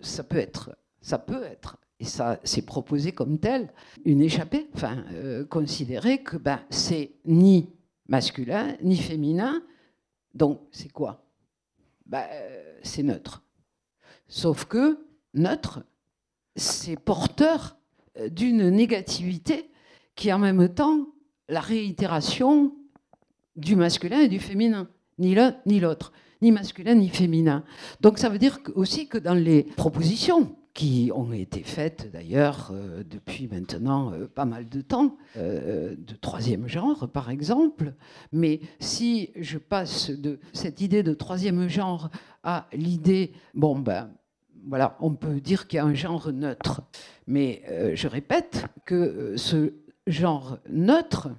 ça 0.00 0.24
peut 0.24 0.38
être, 0.38 0.74
ça 1.02 1.18
peut 1.18 1.42
être, 1.42 1.76
et 2.00 2.06
ça 2.06 2.40
c'est 2.42 2.62
proposé 2.64 3.12
comme 3.12 3.38
tel, 3.38 3.70
une 4.06 4.22
échappée, 4.22 4.70
enfin, 4.72 5.04
euh, 5.12 5.44
considérer 5.44 6.22
que 6.22 6.38
ben, 6.38 6.62
c'est 6.70 7.12
ni 7.26 7.68
masculin 8.08 8.78
ni 8.82 8.96
féminin, 8.96 9.62
donc 10.32 10.62
c'est 10.70 10.90
quoi? 10.90 11.22
Ben, 12.06 12.24
C'est 12.82 13.02
neutre. 13.02 13.42
Sauf 14.26 14.64
que 14.64 15.04
neutre, 15.34 15.84
c'est 16.56 16.98
porteur 16.98 17.76
euh, 18.16 18.30
d'une 18.30 18.70
négativité 18.70 19.70
qui 20.14 20.30
est 20.30 20.32
en 20.32 20.38
même 20.38 20.66
temps 20.70 21.08
la 21.50 21.60
réitération 21.60 22.74
du 23.56 23.76
masculin 23.76 24.20
et 24.20 24.28
du 24.28 24.40
féminin, 24.40 24.88
ni 25.18 25.34
l'un 25.34 25.58
ni 25.66 25.78
l'autre 25.78 26.10
ni 26.42 26.52
masculin 26.52 26.96
ni 26.96 27.08
féminin. 27.08 27.64
Donc 28.00 28.18
ça 28.18 28.28
veut 28.28 28.38
dire 28.38 28.58
aussi 28.74 29.06
que 29.06 29.16
dans 29.16 29.34
les 29.34 29.62
propositions 29.62 30.54
qui 30.74 31.10
ont 31.14 31.32
été 31.32 31.62
faites 31.62 32.10
d'ailleurs 32.12 32.70
euh, 32.72 33.02
depuis 33.04 33.46
maintenant 33.46 34.12
euh, 34.12 34.26
pas 34.26 34.44
mal 34.44 34.68
de 34.68 34.80
temps, 34.80 35.16
euh, 35.36 35.94
de 35.96 36.14
troisième 36.14 36.66
genre 36.66 37.08
par 37.08 37.30
exemple. 37.30 37.94
Mais 38.32 38.60
si 38.80 39.30
je 39.36 39.58
passe 39.58 40.10
de 40.10 40.40
cette 40.52 40.80
idée 40.80 41.02
de 41.02 41.14
troisième 41.14 41.68
genre 41.68 42.10
à 42.42 42.66
l'idée, 42.72 43.32
bon 43.54 43.78
ben 43.78 44.10
voilà, 44.66 44.96
on 45.00 45.12
peut 45.14 45.40
dire 45.40 45.66
qu'il 45.66 45.78
y 45.78 45.80
a 45.80 45.84
un 45.84 45.94
genre 45.94 46.32
neutre. 46.32 46.82
Mais 47.26 47.62
je 47.94 48.06
répète 48.06 48.66
que 48.84 49.34
ce 49.36 49.72
genre 50.06 50.58
neutre 50.70 51.30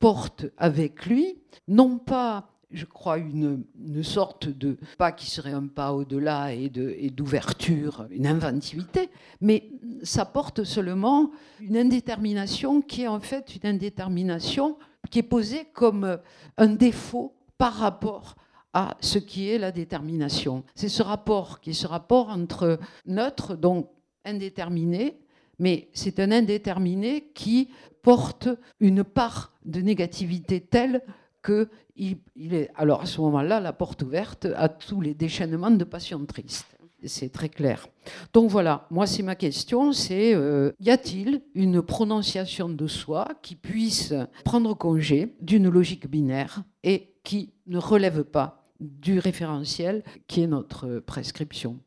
porte 0.00 0.46
avec 0.58 1.06
lui 1.06 1.38
non 1.68 1.98
pas 1.98 2.51
je 2.72 2.84
crois, 2.84 3.18
une, 3.18 3.64
sorte 4.02 4.48
de 4.48 4.76
pas 4.98 5.12
qui 5.12 5.30
serait 5.30 5.52
un 5.52 5.66
pas 5.66 5.92
au-delà 5.92 6.52
et 6.52 6.70
d'ouverture, 7.10 8.06
une 8.10 8.26
inventivité, 8.26 9.10
mais 9.40 9.70
ça 10.02 10.24
porte 10.24 10.64
seulement 10.64 11.30
une 11.60 11.76
indétermination 11.76 12.80
qui 12.80 13.02
est 13.02 13.08
en 13.08 13.20
fait 13.20 13.54
une 13.56 13.68
indétermination 13.68 14.78
qui 15.10 15.20
est 15.20 15.24
posée 15.24 15.66
comme 15.72 16.18
un 16.56 16.68
défaut 16.68 17.34
par 17.58 17.74
rapport 17.74 18.36
à 18.72 18.96
ce 19.00 19.18
qui 19.18 19.48
est 19.48 19.58
la 19.58 19.70
détermination. 19.70 20.64
C'est 20.74 20.88
ce 20.88 21.02
rapport 21.02 21.60
qui 21.60 21.70
est 21.70 21.74
ce 21.74 21.86
rapport 21.86 22.30
entre 22.30 22.78
neutre, 23.06 23.54
donc 23.54 23.88
indéterminé, 24.24 25.18
mais 25.58 25.88
c'est 25.92 26.18
un 26.20 26.32
indéterminé 26.32 27.30
qui 27.34 27.68
porte 28.02 28.48
une 28.80 29.04
part 29.04 29.52
de 29.64 29.80
négativité 29.80 30.60
telle 30.60 31.02
que 31.42 31.68
il, 31.96 32.18
est 32.54 32.70
alors 32.74 33.02
à 33.02 33.06
ce 33.06 33.20
moment-là 33.20 33.60
la 33.60 33.72
porte 33.72 34.02
ouverte 34.02 34.46
à 34.56 34.68
tous 34.68 35.00
les 35.00 35.14
déchaînements 35.14 35.70
de 35.70 35.84
passion 35.84 36.24
triste. 36.24 36.66
C'est 37.04 37.32
très 37.32 37.48
clair. 37.48 37.88
Donc 38.32 38.48
voilà, 38.48 38.86
moi 38.90 39.06
c'est 39.06 39.24
ma 39.24 39.34
question, 39.34 39.92
c'est 39.92 40.34
euh, 40.34 40.70
y 40.80 40.90
a-t-il 40.90 41.42
une 41.54 41.82
prononciation 41.82 42.68
de 42.68 42.86
soi 42.86 43.28
qui 43.42 43.56
puisse 43.56 44.14
prendre 44.44 44.74
congé 44.74 45.34
d'une 45.40 45.68
logique 45.68 46.08
binaire 46.08 46.62
et 46.84 47.14
qui 47.24 47.52
ne 47.66 47.78
relève 47.78 48.22
pas 48.22 48.64
du 48.78 49.18
référentiel 49.18 50.04
qui 50.28 50.42
est 50.42 50.46
notre 50.46 51.00
prescription? 51.00 51.80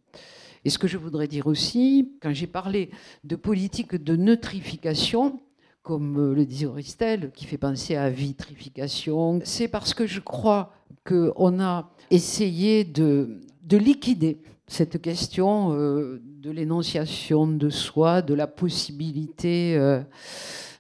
Et 0.66 0.70
ce 0.70 0.80
que 0.80 0.88
je 0.88 0.98
voudrais 0.98 1.28
dire 1.28 1.48
aussi, 1.48 2.12
quand 2.22 2.34
j'ai 2.34 2.48
parlé 2.48 2.90
de 3.24 3.36
politique 3.36 3.96
de 3.96 4.16
neutrification, 4.16 5.40
comme 5.86 6.18
euh, 6.18 6.34
le 6.34 6.46
disait 6.46 6.66
Auristel, 6.66 7.32
qui 7.32 7.46
fait 7.46 7.60
penser 7.60 7.96
à 7.96 8.10
vitrification. 8.10 9.40
C'est 9.44 9.68
parce 9.68 9.94
que 9.94 10.08
je 10.08 10.20
crois 10.20 10.74
qu'on 11.08 11.60
a 11.60 11.92
essayé 12.10 12.84
de, 12.84 13.40
de, 13.64 13.78
liquider 13.78 14.40
cette 14.68 15.00
question 15.00 15.74
euh, 15.74 16.20
de 16.42 16.50
l'énonciation 16.50 17.46
de 17.48 17.70
soi, 17.70 18.24
de 18.24 18.34
la 18.34 18.48
possibilité, 18.48 19.76
euh, 19.78 20.02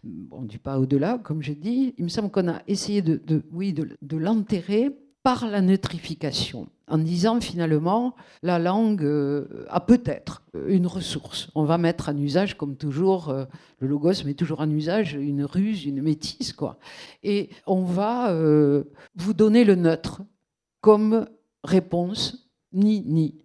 du 0.03 0.57
pas 0.57 0.79
au-delà, 0.79 1.19
comme 1.23 1.43
je 1.43 1.53
dis. 1.53 1.93
Il 1.99 2.05
me 2.05 2.09
semble 2.09 2.31
qu'on 2.31 2.47
a 2.47 2.63
essayé 2.67 3.03
de, 3.03 3.21
oui, 3.53 3.73
de 3.73 4.17
l'enterrer 4.17 4.91
par 5.25 5.47
la 5.49 5.59
neutrification, 5.59 6.67
en 6.87 6.99
disant 6.99 7.41
finalement 7.41 8.13
la 8.43 8.59
langue 8.59 9.03
euh, 9.03 9.65
a 9.69 9.79
peut-être 9.79 10.43
une 10.67 10.85
ressource. 10.85 11.49
On 11.55 11.63
va 11.63 11.79
mettre 11.79 12.09
en 12.09 12.17
usage, 12.17 12.55
comme 12.55 12.77
toujours, 12.77 13.29
euh, 13.29 13.45
le 13.79 13.87
logos 13.87 14.23
met 14.23 14.35
toujours 14.35 14.59
en 14.59 14.69
usage 14.69 15.15
une 15.15 15.43
ruse, 15.43 15.83
une 15.85 16.03
métisse, 16.03 16.53
quoi. 16.53 16.77
Et 17.23 17.49
on 17.65 17.81
va 17.81 18.33
euh, 18.33 18.83
vous 19.15 19.33
donner 19.33 19.63
le 19.63 19.73
neutre 19.73 20.21
comme 20.79 21.25
réponse, 21.63 22.47
ni 22.71 23.01
ni. 23.01 23.43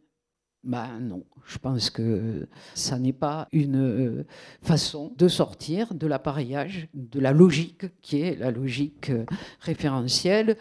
Ben 0.62 1.00
non, 1.00 1.24
je 1.46 1.56
pense 1.56 1.88
que 1.88 2.46
ça 2.74 2.98
n'est 2.98 3.14
pas 3.14 3.48
une 3.52 4.26
façon 4.60 5.14
de 5.16 5.28
sortir 5.28 5.94
de 5.94 6.06
l'appareillage, 6.06 6.88
de 6.92 7.20
la 7.20 7.32
logique 7.32 7.86
qui 8.02 8.20
est 8.20 8.38
la 8.38 8.50
logique 8.50 9.10
référentielle 9.60 10.58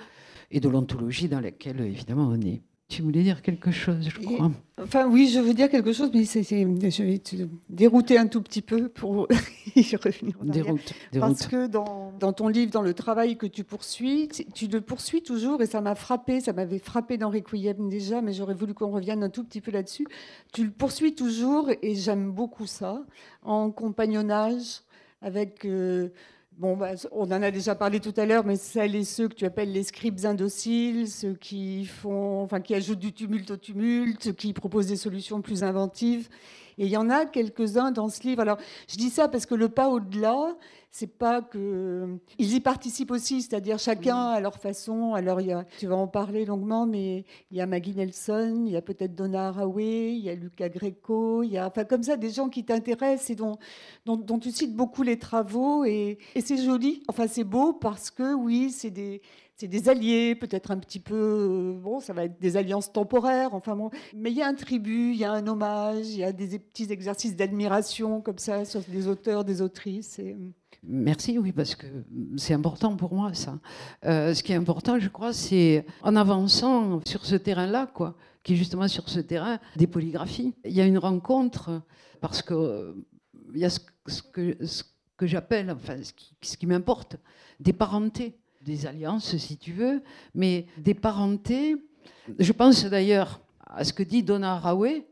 et 0.52 0.60
de 0.60 0.70
l'ontologie 0.70 1.28
dans 1.28 1.39
laquelle, 1.39 1.80
évidemment, 1.82 2.30
on 2.32 2.41
est. 2.41 2.62
Tu 2.89 3.04
voulais 3.04 3.22
dire 3.22 3.43
quelque 3.43 3.70
chose, 3.70 4.10
je 4.10 4.20
crois. 4.20 4.50
enfin, 4.82 5.08
oui, 5.08 5.30
je 5.32 5.39
veux 5.39 5.54
dire 5.54 5.70
quelque 5.70 5.93
chose, 5.93 6.10
mais 6.12 6.26
c'est, 6.26 6.41
je 6.41 7.04
vais 7.04 7.20
te 7.20 7.36
dérouter 7.70 8.18
un 8.18 8.26
tout 8.26 8.41
petit 8.41 8.64
peu 8.64 8.89
pour 8.89 9.28
y 9.76 9.95
revenir. 9.95 10.34
déroute, 10.41 10.95
Parce 11.20 11.45
que 11.45 11.68
dans, 11.68 12.12
dans, 12.20 12.34
ton 12.34 12.47
livre, 12.47 12.72
dans 12.72 12.82
le 12.82 12.95
travail 12.95 13.38
que 13.38 13.45
tu 13.45 13.64
poursuis, 13.64 14.28
tu 14.56 14.66
le 14.66 14.82
poursuis 14.82 15.22
toujours, 15.22 15.62
et 15.62 15.68
ça 15.68 15.82
m'a 15.82 15.93
frappé, 15.93 16.41
ça 16.41 16.52
m'avait 16.52 16.80
frappé 16.80 17.20
dans 17.20 17.30
Requiem 17.30 17.89
déjà, 17.89 18.24
mais 18.24 18.34
j'aurais 18.34 18.56
voulu 18.56 18.74
qu'on 18.74 18.89
revienne 18.89 19.22
un 19.22 19.30
tout 19.30 19.43
petit 19.43 19.62
peu 19.62 19.70
là-dessus. 19.70 20.08
Tu 20.52 20.64
le 20.64 20.72
poursuis 20.72 21.14
toujours, 21.14 21.70
et 21.84 21.93
j'aime 21.93 22.32
beaucoup 22.32 22.66
ça, 22.66 23.06
en 23.43 23.70
compagnonnage 23.70 24.82
avec. 25.22 25.64
Euh, 25.66 26.10
Bon, 26.60 26.76
bah, 26.76 26.91
on 27.14 27.24
en 27.32 27.41
a 27.41 27.51
déjà 27.51 27.74
parlé 27.74 28.01
tout 28.01 28.14
à 28.18 28.26
l'heure, 28.26 28.43
mais 28.43 28.57
celles 28.57 28.93
et 28.93 29.05
ceux 29.05 29.30
que 29.30 29.34
tu 29.34 29.45
appelles 29.45 29.72
les 29.72 29.84
scribes 29.84 30.26
indociles, 30.26 31.07
ceux 31.07 31.34
qui 31.34 31.86
font, 31.86 32.41
enfin, 32.41 32.60
qui 32.60 32.76
ajoutent 32.76 32.99
du 32.99 33.14
tumulte 33.14 33.51
au 33.51 33.55
tumulte, 33.55 34.36
qui 34.36 34.51
proposent 34.51 34.88
des 34.88 34.97
solutions 34.97 35.41
plus 35.41 35.64
inventives. 35.64 36.28
Et 36.78 36.84
il 36.84 36.91
y 36.91 36.97
en 36.97 37.10
a 37.10 37.26
quelques-uns 37.26 37.91
dans 37.91 38.10
ce 38.10 38.24
livre. 38.24 38.41
Alors, 38.41 38.57
je 38.89 38.97
dis 38.97 39.10
ça 39.10 39.30
parce 39.30 39.45
que 39.45 39.55
le 39.55 39.70
pas 39.70 39.88
au-delà, 39.88 40.57
c'est 40.92 41.18
pas 41.18 41.42
que 41.42 42.18
ils 42.40 42.56
y 42.56 42.60
participent 42.60 43.12
aussi, 43.12 43.42
c'est-à-dire 43.42 43.78
chacun 43.78 44.18
à 44.30 44.40
leur 44.40 44.58
façon. 44.58 45.14
Alors 45.14 45.40
il 45.40 45.48
y 45.48 45.52
a, 45.52 45.66
tu 45.78 45.88
vas 45.88 45.96
en 45.96 46.08
parler 46.08 46.46
longuement, 46.46 46.88
mais 46.88 47.26
il 47.52 47.58
y 47.58 47.62
a 47.62 47.68
Maggie 47.68 47.96
Nelson, 47.96 48.64
il 48.66 48.72
y 48.72 48.78
a 48.78 48.82
peut-être 48.82 49.16
Donna 49.16 49.50
Haraway, 49.50 50.14
il 50.14 50.24
y 50.24 50.30
a 50.30 50.36
Luca 50.36 50.68
Greco, 50.70 51.44
il 51.44 51.52
y 51.52 51.58
a 51.58 51.68
enfin 51.68 51.86
comme 51.86 52.04
ça 52.04 52.18
des 52.18 52.32
gens 52.32 52.50
qui 52.50 52.66
t'intéressent 52.66 53.30
et 53.30 53.36
dont, 53.36 53.58
dont, 54.06 54.40
tu 54.40 54.52
cites 54.52 54.76
beaucoup 54.76 55.04
les 55.04 55.20
travaux 55.20 55.86
et, 55.86 56.18
et 56.36 56.42
c'est 56.42 56.58
joli. 56.58 57.04
Enfin 57.08 57.28
c'est 57.28 57.44
beau 57.44 57.74
parce 57.74 58.10
que 58.10 58.34
oui 58.34 58.72
c'est 58.72 58.92
des 58.92 59.22
c'est 59.60 59.68
des 59.68 59.90
alliés, 59.90 60.36
peut-être 60.36 60.72
un 60.72 60.78
petit 60.78 61.02
peu, 61.02 61.16
euh, 61.16 61.74
bon, 61.74 62.00
ça 62.00 62.14
va 62.14 62.24
être 62.24 62.40
des 62.40 62.56
alliances 62.56 62.94
temporaires, 62.94 63.54
enfin 63.54 63.76
bon, 63.76 63.90
mais 64.16 64.32
il 64.32 64.38
y 64.38 64.42
a 64.42 64.48
un 64.48 64.54
tribut, 64.54 65.12
il 65.12 65.18
y 65.18 65.26
a 65.26 65.34
un 65.34 65.46
hommage, 65.48 66.08
il 66.08 66.20
y 66.20 66.24
a 66.24 66.32
des 66.32 66.58
petits 66.60 66.90
exercices 66.90 67.36
d'admiration 67.36 68.22
comme 68.22 68.38
ça 68.38 68.64
sur 68.64 68.80
des 68.80 69.10
auteurs, 69.10 69.44
des 69.44 69.62
autrices. 69.62 70.18
Et... 70.18 70.38
Euh, 70.84 70.88
Merci, 70.88 71.38
oui, 71.38 71.52
parce 71.52 71.76
que 71.76 71.88
c'est 72.38 72.54
important 72.54 72.96
pour 72.96 73.14
moi, 73.14 73.34
ça. 73.34 73.60
Euh, 74.06 74.34
ce 74.34 74.44
qui 74.44 74.52
est 74.52 74.56
important, 74.56 75.00
je 75.00 75.10
crois, 75.10 75.34
c'est 75.34 75.86
en 76.02 76.16
avançant 76.16 77.02
sur 77.06 77.26
ce 77.26 77.36
terrain-là, 77.36 77.88
quoi, 77.94 78.16
qui 78.44 78.54
est 78.54 78.56
justement 78.56 78.88
sur 78.88 79.10
ce 79.10 79.20
terrain 79.20 79.60
des 79.76 79.88
polygraphies. 79.88 80.54
Il 80.66 80.74
y 80.74 80.82
a 80.82 80.86
une 80.86 80.98
rencontre, 80.98 81.82
parce 82.22 82.42
que 82.42 82.96
il 83.54 83.60
y 83.60 83.66
a 83.66 83.70
ce, 83.70 83.80
que, 84.32 85.28
j'appelle, 85.28 85.72
enfin, 85.72 85.98
ce 86.04 86.14
qui, 86.14 86.36
ce 86.42 86.56
qui 86.56 86.68
m'importe, 86.68 87.18
des 87.60 87.74
parentés 87.74 88.38
des 88.62 88.86
alliances, 88.86 89.38
si 89.38 89.58
tu 89.58 89.72
veux, 89.72 90.02
mais 90.34 90.66
des 90.78 90.94
parentés. 90.94 91.76
Je 92.38 92.52
pense 92.52 92.86
d'ailleurs 92.86 93.42
à 93.66 93.84
ce 93.84 93.94
que 93.94 94.04
dit 94.04 94.24
Donna 94.24 94.56
Haraway, 94.56 95.08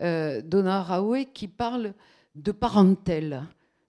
euh, 0.00 0.40
Donna 0.42 0.78
Haraway 0.78 1.26
qui 1.26 1.48
parle 1.48 1.94
de 2.34 2.52
parentèle, 2.52 3.42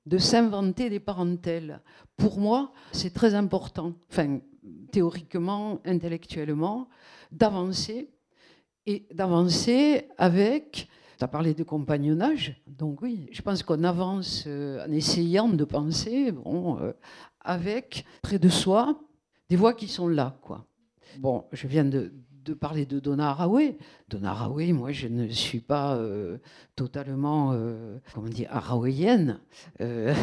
de 0.05 0.17
s'inventer 0.17 0.89
des 0.89 0.99
parentèles. 0.99 1.81
Pour 2.17 2.39
moi, 2.39 2.71
c'est 2.91 3.13
très 3.13 3.33
important, 3.33 3.93
enfin, 4.11 4.39
théoriquement, 4.91 5.79
intellectuellement, 5.85 6.87
d'avancer 7.31 8.09
et 8.85 9.07
d'avancer 9.13 10.07
avec. 10.17 10.87
Tu 11.17 11.23
as 11.23 11.27
parlé 11.27 11.53
de 11.53 11.63
compagnonnage, 11.63 12.61
donc 12.67 13.01
oui, 13.01 13.29
je 13.31 13.41
pense 13.41 13.63
qu'on 13.63 13.83
avance 13.83 14.43
euh, 14.47 14.85
en 14.85 14.91
essayant 14.91 15.47
de 15.47 15.63
penser 15.63 16.31
bon, 16.31 16.79
euh, 16.79 16.91
avec 17.39 18.05
près 18.21 18.39
de 18.39 18.49
soi 18.49 18.99
des 19.49 19.55
voix 19.55 19.73
qui 19.73 19.87
sont 19.87 20.07
là. 20.07 20.37
quoi. 20.41 20.65
Bon, 21.19 21.45
je 21.51 21.67
viens 21.67 21.85
de, 21.85 22.11
parler 22.51 22.85
de 22.85 22.99
Donna 22.99 23.29
Haraway. 23.29 23.77
Donna 24.09 24.31
Haraway, 24.31 24.73
moi, 24.73 24.91
je 24.91 25.07
ne 25.07 25.29
suis 25.29 25.61
pas 25.61 25.95
euh, 25.95 26.37
totalement, 26.75 27.51
euh, 27.53 27.99
comment 28.13 28.27
dire, 28.27 28.49
harawayenne. 28.51 29.39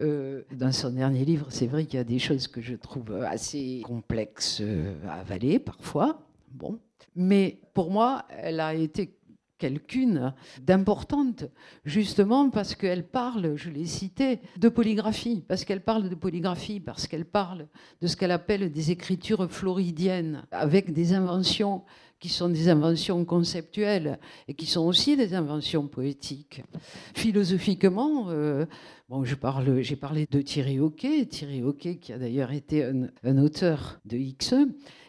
Euh, 0.00 0.40
dans 0.52 0.72
son 0.72 0.88
dernier 0.88 1.22
livre, 1.22 1.48
c'est 1.50 1.66
vrai 1.66 1.84
qu'il 1.84 1.98
y 1.98 2.00
a 2.00 2.04
des 2.04 2.18
choses 2.18 2.48
que 2.48 2.62
je 2.62 2.74
trouve 2.76 3.12
assez 3.12 3.82
complexes 3.84 4.62
à 5.06 5.16
avaler 5.16 5.58
parfois. 5.58 6.18
Bon. 6.50 6.78
Mais 7.14 7.60
pour 7.74 7.90
moi, 7.90 8.24
elle 8.30 8.58
a 8.58 8.72
été 8.72 9.18
quelqu'une 9.64 10.34
d'importante, 10.60 11.46
justement 11.86 12.50
parce 12.50 12.74
qu'elle 12.74 13.02
parle, 13.02 13.56
je 13.56 13.70
l'ai 13.70 13.86
cité, 13.86 14.40
de 14.58 14.68
polygraphie, 14.68 15.42
parce 15.48 15.64
qu'elle 15.64 15.80
parle 15.80 16.10
de 16.10 16.14
polygraphie, 16.14 16.80
parce 16.80 17.06
qu'elle 17.06 17.24
parle 17.24 17.66
de 18.02 18.06
ce 18.06 18.14
qu'elle 18.14 18.30
appelle 18.30 18.70
des 18.70 18.90
écritures 18.90 19.50
floridiennes, 19.50 20.44
avec 20.50 20.92
des 20.92 21.14
inventions 21.14 21.82
qui 22.20 22.28
sont 22.28 22.50
des 22.50 22.68
inventions 22.68 23.24
conceptuelles 23.24 24.18
et 24.48 24.54
qui 24.54 24.66
sont 24.66 24.84
aussi 24.84 25.16
des 25.16 25.32
inventions 25.32 25.88
poétiques. 25.88 26.62
Philosophiquement, 27.14 28.26
euh, 28.28 28.66
bon, 29.08 29.24
j'ai 29.24 29.96
parlé 29.96 30.26
de 30.30 30.42
Thierry 30.42 30.78
Hockey, 30.78 31.24
Thierry 31.24 31.62
Hockey 31.62 31.96
qui 31.96 32.12
a 32.12 32.18
d'ailleurs 32.18 32.52
été 32.52 32.84
un, 32.84 33.38
auteur 33.38 33.98
de 34.04 34.18
X, 34.18 34.54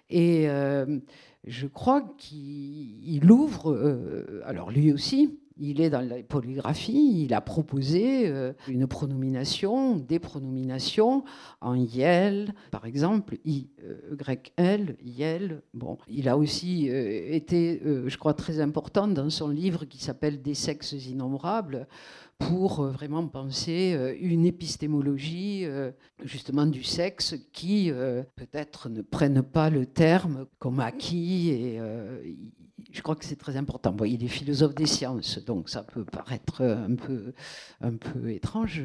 et 0.10 0.48
euh, 0.48 1.00
je 1.48 1.68
crois 1.68 2.02
qu'il 2.18 3.32
ouvre, 3.32 3.72
euh, 3.72 4.42
alors 4.46 4.72
lui 4.72 4.92
aussi, 4.92 5.40
il 5.58 5.80
est 5.80 5.90
dans 5.90 6.02
la 6.02 6.22
polygraphie, 6.24 7.24
il 7.24 7.34
a 7.34 7.40
proposé 7.40 8.28
euh, 8.28 8.52
une 8.68 8.88
pronomination, 8.88 9.96
des 9.96 10.20
pronominations 10.20 11.24
en 11.62 11.76
yel, 11.76 12.54
par 12.72 12.86
exemple, 12.86 13.38
euh, 13.48 14.16
grec 14.16 14.54
L, 14.58 14.98
yel. 15.02 15.62
Bon, 15.74 15.98
il 16.10 16.28
a 16.28 16.38
aussi 16.38 16.88
été, 16.88 17.82
je 18.06 18.18
crois, 18.18 18.34
très 18.34 18.60
important 18.60 19.08
dans 19.08 19.30
son 19.30 19.50
livre 19.50 19.86
qui 19.86 20.04
s'appelle 20.04 20.42
Des 20.42 20.56
sexes 20.56 20.94
innombrables 20.94 21.88
pour 22.38 22.82
euh, 22.82 22.92
vraiment 22.92 23.28
penser 23.28 23.94
euh, 23.94 24.16
une 24.20 24.46
épistémologie 24.46 25.62
euh, 25.66 25.92
justement 26.24 26.66
du 26.66 26.84
sexe 26.84 27.36
qui 27.54 27.92
peut-être 28.36 28.90
ne 28.90 29.02
prenne 29.02 29.42
pas 29.42 29.70
le 29.70 29.86
terme 29.86 30.46
comme 30.60 30.80
acquis 30.80 31.50
et 31.50 31.80
je 32.92 33.02
crois 33.02 33.16
que 33.16 33.26
c'est 33.26 33.36
très 33.36 33.58
important. 33.58 33.92
Bon, 33.92 34.06
il 34.06 34.24
est 34.24 34.30
philosophe 34.30 34.76
des 34.76 34.86
sciences, 34.86 35.44
donc 35.44 35.70
ça 35.70 35.84
peut 35.84 36.06
paraître 36.06 36.64
un 36.64 36.96
peu, 36.96 37.34
un 37.82 37.96
peu 37.96 38.32
étrange. 38.32 38.84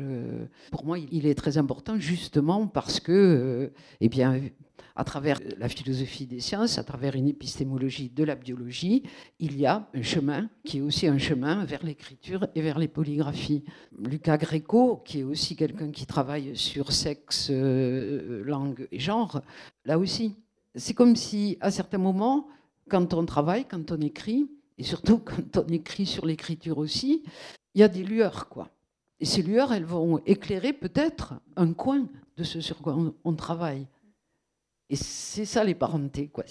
Pour 0.70 0.84
moi, 0.84 0.98
il 0.98 1.26
est 1.26 1.34
très 1.34 1.58
important 1.58 1.98
justement 1.98 2.66
parce 2.66 2.98
que, 3.00 3.72
eh 4.00 4.08
bien, 4.08 4.40
à 5.00 5.04
travers 5.04 5.40
la 5.56 5.70
philosophie 5.70 6.26
des 6.26 6.40
sciences, 6.40 6.76
à 6.76 6.84
travers 6.84 7.14
une 7.14 7.26
épistémologie 7.26 8.10
de 8.10 8.22
la 8.22 8.34
biologie, 8.34 9.02
il 9.38 9.58
y 9.58 9.64
a 9.64 9.88
un 9.94 10.02
chemin 10.02 10.50
qui 10.62 10.76
est 10.76 10.80
aussi 10.82 11.06
un 11.06 11.16
chemin 11.16 11.64
vers 11.64 11.82
l'écriture 11.82 12.46
et 12.54 12.60
vers 12.60 12.78
les 12.78 12.86
polygraphies. 12.86 13.64
Lucas 13.98 14.36
Greco, 14.36 14.98
qui 15.06 15.20
est 15.20 15.22
aussi 15.22 15.56
quelqu'un 15.56 15.90
qui 15.90 16.04
travaille 16.04 16.54
sur 16.54 16.92
sexe, 16.92 17.48
euh, 17.50 18.44
langue 18.44 18.88
et 18.92 18.98
genre, 18.98 19.40
là 19.86 19.98
aussi, 19.98 20.36
c'est 20.74 20.92
comme 20.92 21.16
si 21.16 21.56
à 21.62 21.70
certains 21.70 21.96
moments, 21.96 22.48
quand 22.90 23.14
on 23.14 23.24
travaille, 23.24 23.64
quand 23.64 23.92
on 23.92 24.02
écrit, 24.02 24.50
et 24.76 24.82
surtout 24.82 25.16
quand 25.24 25.56
on 25.56 25.66
écrit 25.68 26.04
sur 26.04 26.26
l'écriture 26.26 26.76
aussi, 26.76 27.22
il 27.74 27.80
y 27.80 27.84
a 27.84 27.88
des 27.88 28.04
lueurs, 28.04 28.50
quoi. 28.50 28.68
Et 29.18 29.24
ces 29.24 29.40
lueurs, 29.40 29.72
elles 29.72 29.86
vont 29.86 30.20
éclairer 30.26 30.74
peut-être 30.74 31.32
un 31.56 31.72
coin 31.72 32.06
de 32.36 32.44
ce 32.44 32.60
sur 32.60 32.76
quoi 32.82 32.98
on 33.24 33.34
travaille. 33.34 33.86
Et 34.90 34.96
c'est 34.96 35.44
ça 35.44 35.62
les 35.62 35.76
parentés, 35.76 36.26
quoi. 36.26 36.44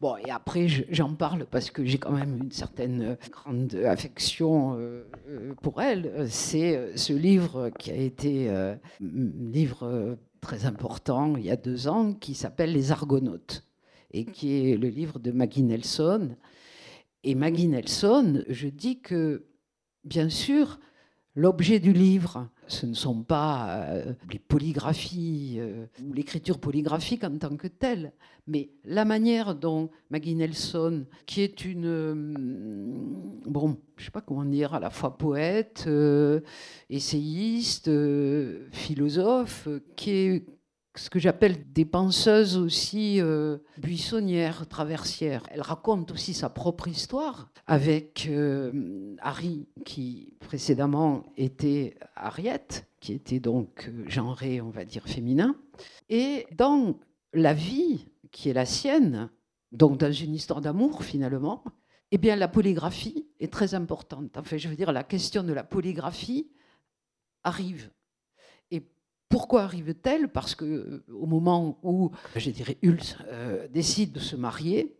Bon, 0.00 0.16
et 0.16 0.30
après, 0.30 0.68
j'en 0.90 1.14
parle 1.14 1.44
parce 1.44 1.70
que 1.70 1.84
j'ai 1.84 1.98
quand 1.98 2.12
même 2.12 2.38
une 2.44 2.52
certaine 2.52 3.02
euh, 3.02 3.14
grande 3.32 3.74
affection 3.84 4.74
euh, 4.78 5.04
euh, 5.28 5.54
pour 5.60 5.82
elle. 5.82 6.28
C'est 6.30 6.96
ce 6.96 7.12
livre 7.12 7.70
qui 7.76 7.90
a 7.90 7.96
été 7.96 8.48
un 8.48 8.78
livre 9.00 10.16
très 10.40 10.66
important 10.66 11.36
il 11.36 11.44
y 11.44 11.50
a 11.50 11.56
deux 11.56 11.88
ans, 11.88 12.14
qui 12.14 12.34
s'appelle 12.34 12.72
Les 12.72 12.92
Argonautes, 12.92 13.64
et 14.12 14.24
qui 14.24 14.70
est 14.70 14.76
le 14.76 14.88
livre 14.88 15.18
de 15.18 15.32
Maggie 15.32 15.64
Nelson. 15.64 16.36
Et 17.24 17.34
Maggie 17.34 17.66
Nelson, 17.66 18.44
je 18.48 18.68
dis 18.68 19.00
que, 19.00 19.46
bien 20.04 20.28
sûr, 20.28 20.78
l'objet 21.38 21.78
du 21.78 21.92
livre, 21.92 22.48
ce 22.66 22.84
ne 22.84 22.94
sont 22.94 23.22
pas 23.22 23.68
euh, 23.70 24.12
les 24.32 24.40
polygraphies 24.40 25.58
euh, 25.60 25.86
ou 26.04 26.12
l'écriture 26.12 26.58
polygraphique 26.58 27.22
en 27.22 27.38
tant 27.38 27.56
que 27.56 27.68
telle, 27.68 28.12
mais 28.48 28.70
la 28.84 29.04
manière 29.04 29.54
dont 29.54 29.88
Maggie 30.10 30.34
Nelson, 30.34 31.06
qui 31.26 31.42
est 31.42 31.64
une, 31.64 31.86
euh, 31.86 32.14
bon, 33.46 33.78
je 33.96 34.06
sais 34.06 34.10
pas 34.10 34.20
comment 34.20 34.44
dire, 34.44 34.74
à 34.74 34.80
la 34.80 34.90
fois 34.90 35.16
poète, 35.16 35.88
essayiste, 36.90 37.88
philosophe, 38.72 39.68
qui 39.94 40.10
est 40.10 40.57
ce 40.98 41.10
que 41.10 41.18
j'appelle 41.18 41.72
des 41.72 41.84
penseuses 41.84 42.56
aussi 42.56 43.20
euh, 43.20 43.58
buissonnières, 43.78 44.66
traversières. 44.66 45.44
Elle 45.50 45.62
raconte 45.62 46.10
aussi 46.10 46.34
sa 46.34 46.50
propre 46.50 46.88
histoire 46.88 47.50
avec 47.66 48.26
euh, 48.28 49.14
Harry, 49.20 49.68
qui 49.84 50.34
précédemment 50.40 51.24
était 51.36 51.96
Harriet, 52.16 52.66
qui 53.00 53.12
était 53.12 53.40
donc 53.40 53.88
euh, 53.88 54.04
genré, 54.08 54.60
on 54.60 54.70
va 54.70 54.84
dire, 54.84 55.04
féminin. 55.04 55.54
Et 56.08 56.46
dans 56.56 56.98
la 57.32 57.54
vie 57.54 58.08
qui 58.32 58.50
est 58.50 58.54
la 58.54 58.66
sienne, 58.66 59.30
donc 59.72 59.98
dans 59.98 60.12
une 60.12 60.34
histoire 60.34 60.60
d'amour 60.60 61.04
finalement, 61.04 61.62
eh 62.10 62.18
bien 62.18 62.36
la 62.36 62.48
polygraphie 62.48 63.28
est 63.38 63.52
très 63.52 63.74
importante. 63.74 64.36
Enfin, 64.36 64.56
je 64.56 64.68
veux 64.68 64.76
dire, 64.76 64.92
la 64.92 65.04
question 65.04 65.44
de 65.44 65.52
la 65.52 65.62
polygraphie 65.62 66.50
arrive 67.44 67.90
pourquoi 69.28 69.62
arrive-t-elle? 69.62 70.28
Parce 70.28 70.54
que 70.54 70.64
euh, 70.64 71.04
au 71.12 71.26
moment 71.26 71.78
où, 71.82 72.10
je 72.36 72.50
dirais, 72.50 72.78
Hulse 72.82 73.16
euh, 73.26 73.68
décide 73.68 74.12
de 74.12 74.20
se 74.20 74.36
marier, 74.36 74.96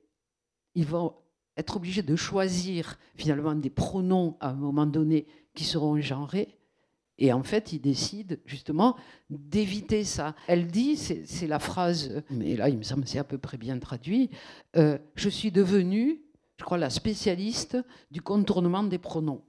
ils 0.74 0.86
vont 0.86 1.14
être 1.56 1.76
obligés 1.76 2.02
de 2.02 2.14
choisir 2.16 2.98
finalement 3.16 3.54
des 3.54 3.70
pronoms 3.70 4.36
à 4.40 4.50
un 4.50 4.54
moment 4.54 4.86
donné 4.86 5.26
qui 5.54 5.64
seront 5.64 6.00
genrés. 6.00 6.58
Et 7.18 7.32
en 7.32 7.42
fait, 7.42 7.72
ils 7.72 7.80
décident 7.80 8.36
justement 8.46 8.96
d'éviter 9.28 10.04
ça. 10.04 10.36
Elle 10.46 10.68
dit, 10.68 10.96
c'est 10.96 11.46
la 11.48 11.58
phrase, 11.58 12.22
mais 12.30 12.54
là, 12.54 12.68
il 12.68 12.78
me 12.78 12.84
semble 12.84 13.08
c'est 13.08 13.18
à 13.18 13.24
peu 13.24 13.38
près 13.38 13.56
bien 13.56 13.76
traduit, 13.80 14.30
euh, 14.76 14.98
je 15.16 15.28
suis 15.28 15.50
devenue, 15.50 16.22
je 16.58 16.64
crois, 16.64 16.78
la 16.78 16.90
spécialiste 16.90 17.76
du 18.12 18.22
contournement 18.22 18.84
des 18.84 18.98
pronoms. 18.98 19.42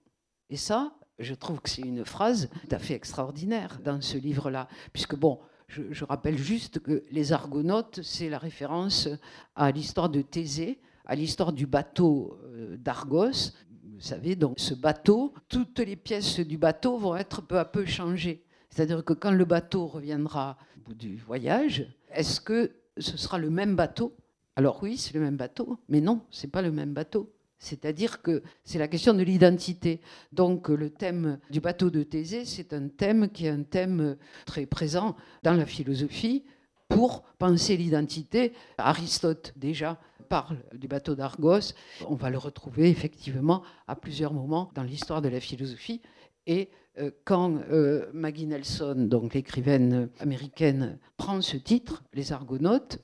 Et 0.50 0.58
ça, 0.58 0.99
je 1.20 1.34
trouve 1.34 1.62
que 1.62 1.70
c'est 1.70 1.82
une 1.82 2.06
phrase 2.06 2.50
tout 2.62 2.76
à 2.76 2.80
fait 2.80 2.94
extraordinaire 2.94 3.80
dans 3.84 4.02
ce 4.02 4.18
livre-là, 4.18 4.68
puisque 4.94 5.16
bon, 5.16 5.40
je, 5.70 6.04
rappelle 6.04 6.38
juste 6.38 6.80
que 6.80 7.04
les 7.12 7.32
Argonautes, 7.32 8.00
c'est 8.02 8.30
la 8.30 8.40
référence 8.40 9.08
à 9.56 9.72
l'histoire 9.72 10.10
de 10.10 10.22
Thésée, 10.22 10.80
à 11.06 11.16
l'histoire 11.16 11.54
du 11.54 11.68
bateau 11.68 12.40
euh, 12.46 12.76
d'Argos. 12.78 13.54
Vous 13.84 14.00
savez, 14.00 14.36
donc 14.36 14.60
ce 14.60 14.74
bateau, 14.74 15.34
toutes 15.48 15.80
les 15.80 15.96
pièces 15.96 16.40
du 16.40 16.58
bateau 16.58 16.98
vont 16.98 17.16
être 17.16 17.42
peu 17.42 17.60
à 17.60 17.66
peu 17.66 17.86
changées. 17.86 18.44
C'est-à-dire 18.70 19.04
que 19.04 19.14
quand 19.14 19.32
le 19.32 19.46
bateau 19.46 19.88
reviendra 19.88 20.58
au 20.78 20.90
bout 20.90 20.94
du 20.96 21.18
voyage, 21.18 21.88
est-ce 22.12 22.42
que 22.42 22.72
ce 22.98 23.18
sera 23.18 23.38
le 23.38 23.50
même 23.50 23.76
bateau? 23.76 24.16
Alors 24.56 24.82
oui, 24.82 24.98
c'est 24.98 25.14
le 25.14 25.22
même 25.22 25.38
bateau, 25.38 25.80
mais 25.88 26.02
non, 26.02 26.22
c'est 26.32 26.52
pas 26.52 26.62
le 26.62 26.72
même 26.72 26.94
bateau. 26.94 27.32
C'est-à-dire 27.60 28.22
que 28.22 28.42
c'est 28.64 28.80
la 28.80 28.88
question 28.88 29.14
de 29.14 29.22
l'identité. 29.22 30.00
Donc 30.32 30.70
le 30.70 30.90
thème 30.90 31.40
du 31.52 31.60
bateau 31.60 31.90
de 31.90 32.04
Thésée, 32.04 32.46
c'est 32.46 32.74
un 32.74 32.88
thème 32.88 33.30
qui 33.30 33.46
est 33.46 33.50
un 33.50 33.64
thème 33.64 34.16
très 34.46 34.66
présent 34.66 35.16
dans 35.44 35.54
la 35.54 35.66
philosophie 35.66 36.46
pour 36.88 37.24
penser 37.38 37.78
l'identité. 37.78 38.54
Aristote 38.78 39.54
déjà 39.58 40.00
parle 40.30 40.58
du 40.74 40.88
bateau 40.88 41.16
d'Argos. 41.16 41.74
On 42.08 42.16
va 42.16 42.30
le 42.30 42.38
retrouver 42.38 42.90
effectivement 42.90 43.62
à 43.88 43.96
plusieurs 43.96 44.34
moments 44.34 44.72
dans 44.74 44.84
l'histoire 44.84 45.22
de 45.22 45.30
la 45.30 45.42
philosophie. 45.42 46.02
Et 46.48 46.70
euh, 46.98 47.12
quand 47.26 47.58
euh, 47.72 48.10
Maggie 48.14 48.48
Nelson, 48.48 48.96
donc 48.98 49.34
l'écrivaine 49.34 50.10
américaine, 50.20 50.98
prend 51.18 51.42
ce 51.42 51.58
titre, 51.58 52.04
Les 52.14 52.32
Argonautes, 52.32 53.00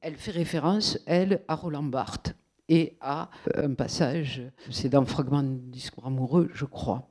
elle 0.00 0.16
fait 0.16 0.30
référence, 0.30 0.98
elle, 1.06 1.42
à 1.48 1.54
Roland 1.54 1.82
Barthes 1.82 2.34
et 2.68 2.96
à 3.00 3.30
un 3.54 3.74
passage, 3.74 4.42
c'est 4.70 4.88
dans 4.88 5.04
Fragment 5.04 5.42
de 5.42 5.70
discours 5.70 6.06
amoureux, 6.06 6.50
je 6.52 6.64
crois. 6.64 7.08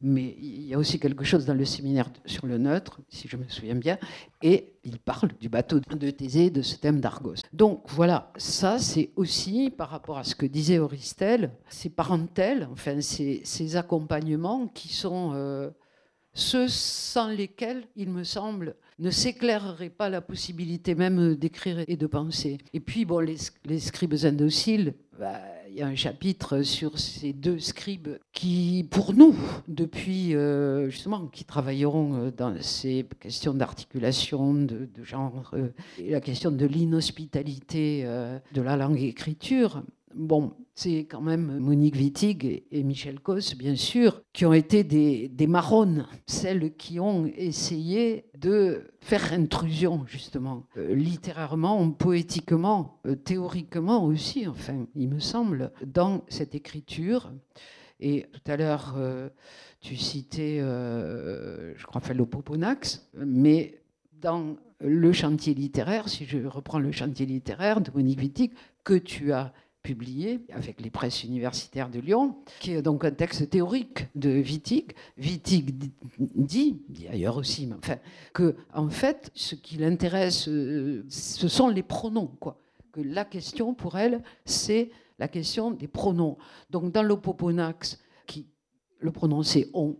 Mais 0.00 0.36
il 0.40 0.66
y 0.66 0.74
a 0.74 0.78
aussi 0.78 0.98
quelque 0.98 1.24
chose 1.24 1.44
dans 1.44 1.54
le 1.54 1.64
séminaire 1.64 2.10
sur 2.24 2.46
le 2.46 2.58
neutre, 2.58 3.00
si 3.08 3.28
je 3.28 3.36
me 3.36 3.46
souviens 3.48 3.74
bien, 3.74 3.98
et 4.42 4.72
il 4.84 4.98
parle 4.98 5.30
du 5.40 5.48
bateau 5.48 5.80
de 5.80 6.10
Thésée, 6.10 6.50
de 6.50 6.62
ce 6.62 6.76
thème 6.76 7.00
d'Argos. 7.00 7.42
Donc 7.52 7.82
voilà, 7.88 8.32
ça 8.36 8.78
c'est 8.78 9.10
aussi 9.16 9.70
par 9.70 9.90
rapport 9.90 10.18
à 10.18 10.24
ce 10.24 10.34
que 10.34 10.46
disait 10.46 10.78
Auristel, 10.78 11.50
ces 11.68 11.90
parentèles, 11.90 12.68
enfin 12.72 13.00
ces, 13.00 13.42
ces 13.44 13.76
accompagnements 13.76 14.66
qui 14.68 14.88
sont 14.88 15.32
euh, 15.34 15.70
ceux 16.36 16.68
sans 16.68 17.28
lesquels, 17.28 17.84
il 17.96 18.10
me 18.10 18.22
semble, 18.22 18.76
ne 18.98 19.10
s'éclairerait 19.10 19.90
pas 19.90 20.08
la 20.10 20.20
possibilité 20.20 20.94
même 20.94 21.34
d'écrire 21.34 21.82
et 21.88 21.96
de 21.96 22.06
penser. 22.06 22.58
Et 22.74 22.80
puis, 22.80 23.04
bon, 23.04 23.20
les, 23.20 23.78
scribes 23.78 24.14
indociles, 24.22 24.94
bah, 25.18 25.40
il 25.68 25.76
y 25.76 25.82
a 25.82 25.86
un 25.86 25.94
chapitre 25.94 26.62
sur 26.62 26.98
ces 26.98 27.32
deux 27.32 27.58
scribes 27.58 28.18
qui, 28.32 28.86
pour 28.90 29.14
nous, 29.14 29.34
depuis 29.66 30.34
euh, 30.34 30.88
justement, 30.90 31.26
qui 31.26 31.44
travailleront 31.44 32.14
euh, 32.14 32.30
dans 32.30 32.54
ces 32.62 33.06
questions 33.18 33.54
d'articulation, 33.54 34.54
de, 34.54 34.88
genre, 35.02 35.50
euh, 35.54 35.68
et 35.98 36.10
la 36.10 36.20
question 36.20 36.50
de 36.50 36.66
l'inhospitalité 36.66 38.04
de 38.52 38.62
la 38.62 38.76
langue 38.76 39.00
écriture, 39.00 39.82
bon, 40.14 40.52
c'est 40.74 41.06
quand 41.06 41.20
même 41.20 41.58
Monique 41.58 41.96
Wittig 41.96 42.64
et 42.70 42.82
Michel 42.82 43.20
Cos, 43.20 43.54
bien 43.56 43.76
sûr, 43.76 44.22
qui 44.32 44.44
ont 44.44 44.52
été 44.52 44.84
des, 44.84 45.28
des 45.28 45.46
marronnes, 45.46 46.06
celles 46.26 46.74
qui 46.76 47.00
ont 47.00 47.26
essayé 47.26 48.26
de 48.38 48.82
faire 49.00 49.32
intrusion, 49.32 50.04
justement, 50.06 50.64
euh, 50.76 50.94
littérairement, 50.94 51.90
poétiquement, 51.90 53.00
euh, 53.06 53.14
théoriquement 53.14 54.04
aussi, 54.04 54.46
enfin, 54.46 54.86
il 54.94 55.08
me 55.08 55.20
semble, 55.20 55.72
dans 55.84 56.24
cette 56.28 56.54
écriture. 56.54 57.32
Et 58.00 58.26
tout 58.32 58.50
à 58.50 58.56
l'heure, 58.56 58.94
euh, 58.98 59.28
tu 59.80 59.96
citais, 59.96 60.58
je 60.58 61.86
crois, 61.86 62.00
Poponax, 62.00 63.08
mais 63.14 63.80
dans 64.20 64.56
le 64.80 65.12
chantier 65.12 65.54
littéraire, 65.54 66.08
si 66.08 66.24
je 66.24 66.38
reprends 66.46 66.78
le 66.78 66.92
chantier 66.92 67.24
littéraire 67.24 67.80
de 67.80 67.90
Monique 67.92 68.20
Wittig, 68.20 68.52
que 68.84 68.94
tu 68.94 69.32
as 69.32 69.52
publié 69.86 70.40
avec 70.50 70.80
les 70.80 70.90
presses 70.90 71.22
universitaires 71.22 71.88
de 71.88 72.00
Lyon, 72.00 72.34
qui 72.58 72.72
est 72.72 72.82
donc 72.82 73.04
un 73.04 73.12
texte 73.12 73.48
théorique 73.48 74.08
de 74.16 74.30
Wittig. 74.30 74.96
Wittig 75.16 75.92
dit, 76.18 76.82
dit 76.88 77.06
ailleurs 77.06 77.36
aussi, 77.36 77.68
mais 77.68 77.76
enfin, 77.76 77.98
que 78.34 78.56
en 78.74 78.88
fait, 78.90 79.30
ce 79.34 79.54
qui 79.54 79.76
l'intéresse, 79.76 80.48
euh, 80.48 81.04
ce 81.08 81.46
sont 81.46 81.68
les 81.68 81.84
pronoms, 81.84 82.36
quoi. 82.40 82.60
Que 82.90 83.00
la 83.00 83.24
question 83.24 83.74
pour 83.74 83.96
elle, 83.96 84.24
c'est 84.44 84.90
la 85.20 85.28
question 85.28 85.70
des 85.70 85.86
pronoms. 85.86 86.36
Donc 86.70 86.90
dans 86.90 87.04
l'Opoponax, 87.04 88.00
qui 88.26 88.48
le 88.98 89.12
pronom 89.12 89.44
c'est 89.44 89.68
on, 89.72 89.96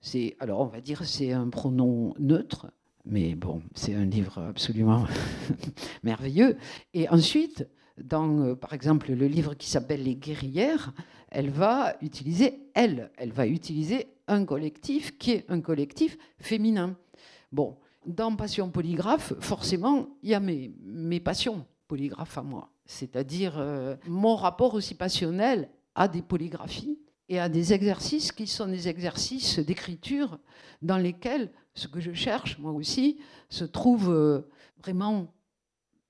c'est 0.00 0.36
alors 0.40 0.62
on 0.62 0.66
va 0.66 0.80
dire 0.80 1.04
c'est 1.04 1.30
un 1.30 1.48
pronom 1.48 2.12
neutre, 2.18 2.72
mais 3.04 3.36
bon, 3.36 3.62
c'est 3.76 3.94
un 3.94 4.04
livre 4.04 4.38
absolument 4.38 5.06
merveilleux. 6.02 6.56
Et 6.92 7.08
ensuite, 7.08 7.68
dans, 8.02 8.40
euh, 8.40 8.54
par 8.54 8.72
exemple, 8.72 9.12
le 9.12 9.26
livre 9.26 9.54
qui 9.54 9.68
s'appelle 9.68 10.02
Les 10.02 10.16
guerrières, 10.16 10.92
elle 11.30 11.50
va 11.50 11.96
utiliser 12.02 12.68
elle, 12.74 13.10
elle 13.16 13.32
va 13.32 13.46
utiliser 13.46 14.06
un 14.28 14.44
collectif 14.44 15.16
qui 15.18 15.32
est 15.32 15.44
un 15.48 15.60
collectif 15.60 16.16
féminin. 16.38 16.96
Bon, 17.52 17.76
dans 18.06 18.34
Passion 18.36 18.70
polygraphe, 18.70 19.34
forcément, 19.40 20.08
il 20.22 20.30
y 20.30 20.34
a 20.34 20.40
mes, 20.40 20.72
mes 20.82 21.20
passions 21.20 21.66
polygraphes 21.88 22.38
à 22.38 22.42
moi, 22.42 22.70
c'est-à-dire 22.84 23.54
euh, 23.58 23.96
mon 24.06 24.36
rapport 24.36 24.74
aussi 24.74 24.94
passionnel 24.94 25.68
à 25.94 26.08
des 26.08 26.22
polygraphies 26.22 26.98
et 27.28 27.40
à 27.40 27.48
des 27.48 27.72
exercices 27.72 28.32
qui 28.32 28.46
sont 28.46 28.66
des 28.66 28.88
exercices 28.88 29.58
d'écriture 29.58 30.38
dans 30.82 30.98
lesquels 30.98 31.50
ce 31.74 31.88
que 31.88 32.00
je 32.00 32.12
cherche, 32.12 32.58
moi 32.58 32.72
aussi, 32.72 33.18
se 33.48 33.64
trouve 33.64 34.10
euh, 34.10 34.48
vraiment 34.82 35.32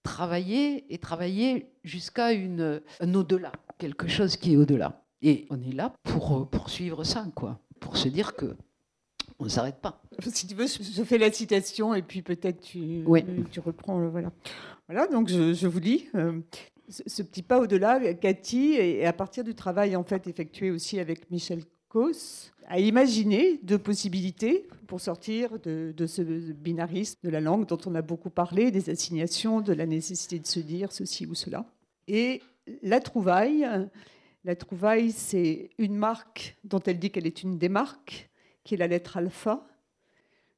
travailler 0.03 0.93
et 0.93 0.99
travailler 0.99 1.73
jusqu'à 1.87 2.27
un 2.27 3.15
au-delà, 3.15 3.53
quelque 3.79 4.09
chose 4.09 4.37
qui 4.37 4.53
est 4.53 4.57
au-delà. 4.57 5.03
Et 5.23 5.47
on 5.49 5.63
est 5.63 5.73
là 5.73 5.95
pour 6.03 6.37
euh, 6.37 6.45
poursuivre 6.45 7.05
ça, 7.05 7.27
quoi, 7.35 7.59
pour 7.81 7.97
se 7.97 8.09
dire 8.09 8.35
que 8.35 8.55
on 9.39 9.45
ne 9.45 9.49
s'arrête 9.49 9.81
pas. 9.81 10.03
Si 10.21 10.47
tu 10.47 10.55
veux, 10.55 10.67
je 10.67 11.03
fais 11.03 11.19
la 11.19 11.31
citation 11.31 11.95
et 11.95 12.03
puis 12.03 12.23
peut-être 12.23 12.61
tu, 12.61 13.05
tu 13.51 13.61
reprends. 13.61 14.09
Voilà. 14.09 14.33
Voilà, 14.89 15.07
donc 15.09 15.29
je, 15.29 15.67
vous 15.67 15.79
lis. 15.79 16.07
Euh, 16.15 16.41
ce, 16.89 17.23
petit 17.23 17.43
pas 17.43 17.59
au-delà, 17.59 18.15
Cathy, 18.15 18.75
et 18.75 19.05
à 19.05 19.13
partir 19.13 19.45
du 19.45 19.55
travail 19.55 19.97
en 19.97 20.05
fait 20.05 20.27
effectué 20.27 20.71
aussi 20.71 21.01
avec 21.01 21.31
Michel 21.31 21.65
Cos, 21.89 22.53
a 22.69 22.79
imaginé 22.79 23.59
deux 23.63 23.79
possibilités 23.79 24.69
pour 24.87 25.01
sortir 25.01 25.59
de, 25.61 26.07
ce 26.07 26.23
binarisme 26.23 27.19
de 27.23 27.31
la 27.31 27.41
langue 27.41 27.67
dont 27.67 27.79
on 27.87 27.95
a 27.95 28.03
beaucoup 28.03 28.31
parlé, 28.31 28.71
des 28.71 28.91
assignations, 28.91 29.61
de 29.61 29.73
la 29.73 29.87
nécessité 29.87 30.39
de 30.39 30.47
se 30.47 30.61
dire 30.61 30.93
ceci 30.93 31.27
ou 31.27 31.35
cela. 31.35 31.65
Et 32.09 32.43
la 32.83 33.01
trouvaille, 33.01 33.69
la 34.45 34.57
trouvaille, 34.57 35.13
c'est 35.13 35.71
une 35.79 35.97
marque 35.97 36.57
dont 36.65 36.81
elle 36.81 36.99
dit 36.99 37.11
qu'elle 37.11 37.27
est 37.27 37.43
une 37.43 37.59
des 37.59 37.69
marques, 37.69 38.31
qui 38.65 38.75
est 38.75 38.79
la 38.79 38.87
lettre 38.87 39.17
alpha, 39.17 39.67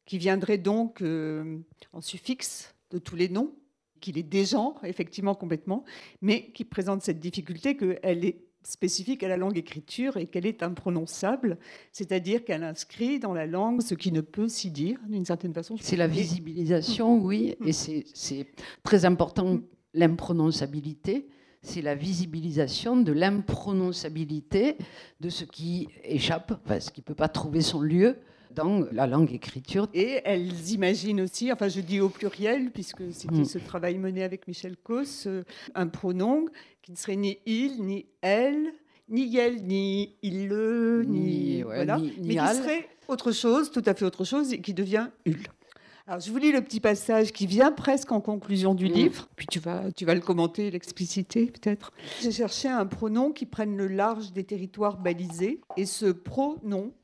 qui 0.05 0.19
viendrait 0.19 0.59
donc 0.59 1.03
euh, 1.03 1.59
en 1.93 2.01
suffixe 2.01 2.75
de 2.91 2.99
tous 2.99 3.17
les 3.17 3.29
noms, 3.29 3.55
qu'il 4.01 4.17
est 4.17 4.23
des 4.23 4.45
genres, 4.45 4.81
effectivement, 4.85 5.35
complètement, 5.35 5.85
mais 6.23 6.51
qui 6.53 6.65
présente 6.65 7.03
cette 7.03 7.21
difficulté 7.21 7.77
qu'elle 7.77 8.25
est 8.25 8.45
spécifique 8.63 9.23
à 9.23 9.29
la 9.29 9.37
langue 9.37 9.57
écriture 9.57 10.17
et 10.17 10.27
qu'elle 10.27 10.47
est 10.47 10.63
imprononçable, 10.63 11.59
c'est-à-dire 11.93 12.45
qu'elle 12.45 12.65
inscrit 12.65 13.19
dans 13.19 13.33
la 13.33 13.47
langue 13.47 13.81
ce 13.81 13.95
qui 13.95 14.13
ne 14.13 14.21
peut 14.21 14.49
s'y 14.49 14.71
dire 14.71 14.99
d'une 15.09 15.25
certaine 15.25 15.55
façon. 15.55 15.77
C'est 15.81 15.97
la 15.97 16.07
visibilisation, 16.07 17.19
oui, 17.19 17.57
et 17.65 17.73
c'est 17.73 18.47
très 18.83 19.05
important, 19.05 19.61
l'imprononçabilité, 19.95 21.29
c'est 21.63 21.83
la 21.83 21.95
visibilisation 21.95 22.97
de 22.97 23.13
l'imprononçabilité 23.13 24.77
de 25.21 25.29
ce 25.29 25.45
qui 25.45 25.89
échappe, 26.05 26.53
enfin, 26.65 26.81
ce 26.81 26.91
qui 26.91 27.01
ne 27.01 27.05
peut 27.05 27.15
pas 27.15 27.29
trouver 27.29 27.61
son 27.61 27.81
lieu 27.81 28.17
dans 28.55 28.87
la 28.93 29.07
langue 29.07 29.33
écriture. 29.33 29.89
Et 29.95 30.21
elles 30.25 30.71
imaginent 30.71 31.21
aussi, 31.21 31.53
enfin 31.53 31.69
je 31.69 31.81
dis 31.81 32.01
au 32.01 32.09
pluriel, 32.09 32.71
puisque 32.71 33.13
c'était 33.13 33.35
hmm. 33.35 33.45
ce 33.45 33.59
travail 33.59 33.99
mené 33.99 34.23
avec 34.23 34.49
Michel 34.49 34.77
Cos, 34.77 35.27
euh, 35.27 35.43
un 35.75 35.87
pronom 35.87 36.47
qui 36.83 36.93
ne 36.93 36.97
serait 36.97 37.17
ni 37.17 37.39
il, 37.47 37.85
ni 37.85 38.07
elle, 38.21 38.73
ni 39.09 39.37
elle, 39.37 39.63
ni 39.63 40.17
il, 40.23 40.49
le, 40.49 41.05
ni, 41.07 41.63
voilà, 41.63 41.99
mais 41.99 42.37
qui 42.37 42.57
serait 42.57 42.89
autre 43.09 43.33
chose, 43.33 43.71
tout 43.71 43.83
à 43.87 43.95
fait 43.95 44.05
autre 44.05 44.25
chose, 44.25 44.53
et 44.53 44.61
qui 44.61 44.75
devient 44.75 45.09
ul. 45.25 45.49
Alors, 46.09 46.21
je 46.21 46.33
vous 46.33 46.39
lis 46.39 46.53
le 46.53 46.63
petit 46.63 46.81
passage 46.81 47.33
qui 47.33 47.47
vient 47.47 47.71
presque 47.71 48.13
en 48.13 48.23
conclusion 48.23 48.75
du 48.75 48.89
hmm. 48.89 48.93
livre, 48.93 49.29
puis 49.37 49.47
tu 49.47 49.59
vas, 49.59 49.93
tu 49.93 50.07
vas 50.07 50.15
le 50.15 50.23
commenter, 50.23 50.71
l'expliciter 50.71 51.45
peut-être. 51.45 51.93
J'ai 52.23 52.33
cherché 52.33 52.67
un 52.67 52.87
pronom 52.87 53.31
qui 53.31 53.45
prenne 53.45 53.77
le 53.77 53.89
large 53.89 54.33
des 54.33 54.43
territoires 54.43 54.97
balisés, 54.97 55.61
et 55.77 55.85
ce 55.85 56.07
pronom 56.07 56.95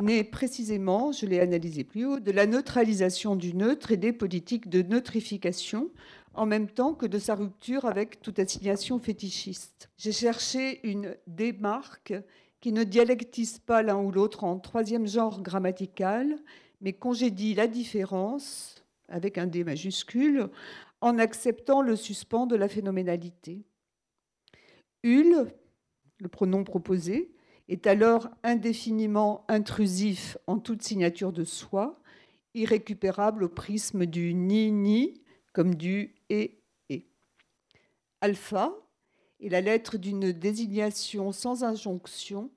naît 0.00 0.22
précisément, 0.22 1.10
je 1.10 1.26
l'ai 1.26 1.40
analysé 1.40 1.82
plus 1.82 2.06
haut, 2.06 2.20
de 2.20 2.30
la 2.30 2.46
neutralisation 2.46 3.34
du 3.34 3.52
neutre 3.52 3.90
et 3.90 3.96
des 3.96 4.12
politiques 4.12 4.68
de 4.68 4.82
neutrification, 4.82 5.90
en 6.32 6.46
même 6.46 6.68
temps 6.68 6.94
que 6.94 7.06
de 7.06 7.18
sa 7.18 7.34
rupture 7.34 7.84
avec 7.84 8.22
toute 8.22 8.38
assignation 8.38 9.00
fétichiste. 9.00 9.90
J'ai 9.96 10.12
cherché 10.12 10.78
une 10.88 11.16
démarque 11.26 12.14
qui 12.60 12.72
ne 12.72 12.84
dialectise 12.84 13.58
pas 13.58 13.82
l'un 13.82 13.96
ou 13.96 14.12
l'autre 14.12 14.44
en 14.44 14.60
troisième 14.60 15.08
genre 15.08 15.42
grammatical, 15.42 16.38
mais 16.82 16.92
congédie 16.92 17.54
la 17.54 17.68
différence, 17.68 18.84
avec 19.08 19.38
un 19.38 19.46
D 19.46 19.64
majuscule, 19.64 20.50
en 21.00 21.18
acceptant 21.18 21.80
le 21.80 21.96
suspens 21.96 22.46
de 22.46 22.56
la 22.56 22.68
phénoménalité. 22.68 23.62
Ul, 25.02 25.46
le 26.18 26.28
pronom 26.28 26.64
proposé, 26.64 27.32
est 27.68 27.86
alors 27.86 28.28
indéfiniment 28.42 29.44
intrusif 29.48 30.36
en 30.46 30.58
toute 30.58 30.82
signature 30.82 31.32
de 31.32 31.44
soi, 31.44 32.00
irrécupérable 32.54 33.44
au 33.44 33.48
prisme 33.48 34.04
du 34.04 34.34
ni-ni 34.34 35.22
comme 35.52 35.74
du 35.74 36.14
et 36.28 36.58
et. 36.88 37.06
Alpha 38.20 38.74
est 39.40 39.48
la 39.48 39.60
lettre 39.60 39.96
d'une 39.98 40.32
désignation 40.32 41.32
sans 41.32 41.64
injonction 41.64 42.50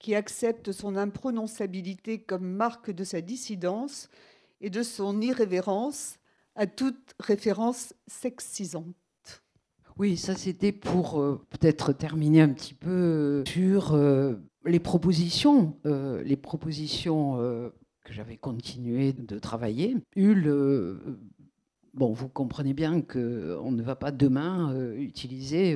qui 0.00 0.14
accepte 0.14 0.72
son 0.72 0.96
imprononçabilité 0.96 2.18
comme 2.18 2.50
marque 2.50 2.90
de 2.90 3.04
sa 3.04 3.20
dissidence 3.20 4.08
et 4.60 4.70
de 4.70 4.82
son 4.82 5.20
irrévérence 5.20 6.16
à 6.56 6.66
toute 6.66 7.14
référence 7.20 7.94
sexisante. 8.08 8.96
Oui, 9.98 10.16
ça 10.16 10.34
c'était 10.34 10.72
pour 10.72 11.20
euh, 11.20 11.40
peut-être 11.50 11.92
terminer 11.92 12.40
un 12.40 12.48
petit 12.48 12.72
peu 12.72 12.90
euh, 12.90 13.44
sur 13.46 13.92
euh, 13.92 14.34
les 14.64 14.80
propositions, 14.80 15.76
les 15.84 16.36
propositions 16.36 17.36
que 18.04 18.12
j'avais 18.12 18.36
continué 18.36 19.12
de 19.12 19.38
travailler. 19.38 19.96
Hul, 20.16 20.50
bon, 21.94 22.12
vous 22.12 22.28
comprenez 22.28 22.74
bien 22.74 23.00
qu'on 23.00 23.72
ne 23.72 23.82
va 23.82 23.96
pas 23.96 24.10
demain 24.10 24.74
utiliser 24.96 25.74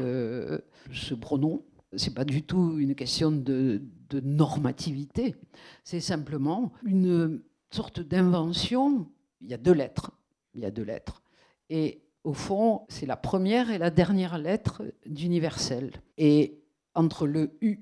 ce 0.93 1.15
pronom. 1.15 1.65
C'est 1.97 2.15
pas 2.15 2.27
du 2.27 2.43
tout 2.43 2.79
une 2.79 2.95
question 2.95 3.33
de, 3.33 3.81
de 4.09 4.21
normativité. 4.21 5.35
C'est 5.85 6.01
simplement 6.01 6.73
une 6.85 7.43
sorte 7.71 8.01
d'invention. 8.01 9.11
Il 9.41 9.49
y 9.49 9.55
a 9.55 9.59
deux 9.59 9.73
lettres. 9.73 10.13
Il 10.55 10.61
y 10.61 10.67
a 10.67 10.71
deux 10.71 10.83
lettres. 10.85 11.23
Et 11.71 12.03
au 12.23 12.33
fond, 12.33 12.87
c'est 12.89 13.07
la 13.07 13.17
première 13.17 13.71
et 13.71 13.79
la 13.79 13.91
dernière 13.91 14.39
lettre 14.39 14.83
d'universel. 15.07 15.93
Et 16.17 16.63
entre 16.95 17.27
le 17.27 17.57
U 17.61 17.81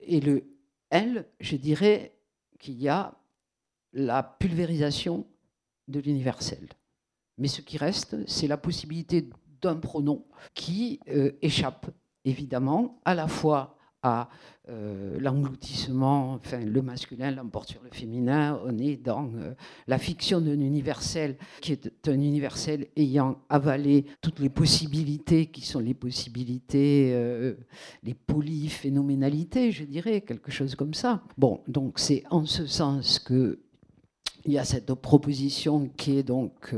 et 0.00 0.20
le 0.20 0.44
L, 0.90 1.26
je 1.40 1.56
dirais 1.56 2.16
qu'il 2.58 2.80
y 2.80 2.88
a 2.88 3.18
la 3.92 4.22
pulvérisation 4.22 5.26
de 5.88 6.00
l'universel. 6.00 6.68
Mais 7.38 7.48
ce 7.48 7.60
qui 7.60 7.76
reste, 7.76 8.16
c'est 8.26 8.46
la 8.46 8.56
possibilité 8.56 9.28
d'un 9.60 9.76
pronom 9.76 10.24
qui 10.54 11.00
euh, 11.08 11.32
échappe 11.42 11.90
évidemment 12.24 13.00
à 13.04 13.14
la 13.14 13.28
fois 13.28 13.76
à 14.02 14.28
euh, 14.68 15.18
l'engloutissement, 15.18 16.34
enfin 16.34 16.60
le 16.60 16.82
masculin 16.82 17.30
l'emporte 17.30 17.70
sur 17.70 17.82
le 17.82 17.90
féminin. 17.90 18.60
On 18.64 18.78
est 18.78 18.96
dans 18.96 19.30
euh, 19.34 19.54
la 19.86 19.98
fiction 19.98 20.40
d'un 20.40 20.60
universel 20.60 21.36
qui 21.60 21.72
est 21.72 22.08
un 22.08 22.20
universel 22.20 22.88
ayant 22.96 23.38
avalé 23.48 24.06
toutes 24.20 24.40
les 24.40 24.48
possibilités 24.48 25.46
qui 25.46 25.62
sont 25.62 25.80
les 25.80 25.94
possibilités, 25.94 27.10
euh, 27.12 27.54
les 28.02 28.14
polyphénoménalités, 28.14 29.72
je 29.72 29.84
dirais, 29.84 30.20
quelque 30.20 30.50
chose 30.50 30.74
comme 30.74 30.94
ça. 30.94 31.22
Bon, 31.38 31.60
donc 31.68 31.98
c'est 31.98 32.24
en 32.30 32.44
ce 32.44 32.66
sens 32.66 33.18
que 33.18 33.60
il 34.44 34.52
y 34.52 34.58
a 34.58 34.64
cette 34.64 34.92
proposition 34.94 35.88
qui 35.96 36.18
est 36.18 36.24
donc 36.24 36.74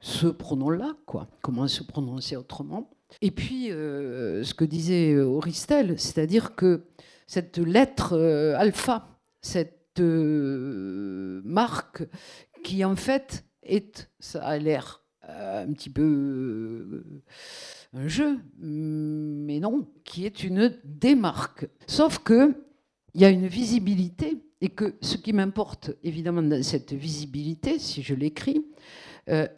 ce 0.00 0.26
pronom-là, 0.28 0.96
quoi. 1.04 1.28
Comment 1.42 1.68
se 1.68 1.82
prononcer 1.82 2.36
autrement? 2.36 2.88
Et 3.22 3.30
puis, 3.30 3.70
euh, 3.70 4.42
ce 4.44 4.54
que 4.54 4.64
disait 4.64 5.18
Auristel, 5.18 5.98
c'est-à-dire 5.98 6.54
que 6.54 6.84
cette 7.26 7.58
lettre 7.58 8.12
euh, 8.12 8.56
alpha, 8.56 9.08
cette 9.40 10.00
euh, 10.00 11.40
marque 11.44 12.04
qui 12.62 12.84
en 12.84 12.96
fait 12.96 13.44
est, 13.62 14.10
ça 14.20 14.42
a 14.44 14.58
l'air 14.58 15.02
un 15.28 15.72
petit 15.72 15.90
peu 15.90 17.02
un 17.92 18.06
jeu, 18.06 18.38
mais 18.58 19.58
non, 19.58 19.88
qui 20.04 20.24
est 20.24 20.44
une 20.44 20.72
démarque. 20.84 21.66
Sauf 21.88 22.20
que 22.20 22.54
il 23.14 23.22
y 23.22 23.24
a 23.24 23.30
une 23.30 23.48
visibilité 23.48 24.36
et 24.60 24.68
que 24.68 24.94
ce 25.00 25.16
qui 25.16 25.32
m'importe 25.32 25.90
évidemment 26.04 26.42
dans 26.42 26.62
cette 26.62 26.92
visibilité, 26.92 27.80
si 27.80 28.02
je 28.02 28.14
l'écris, 28.14 28.64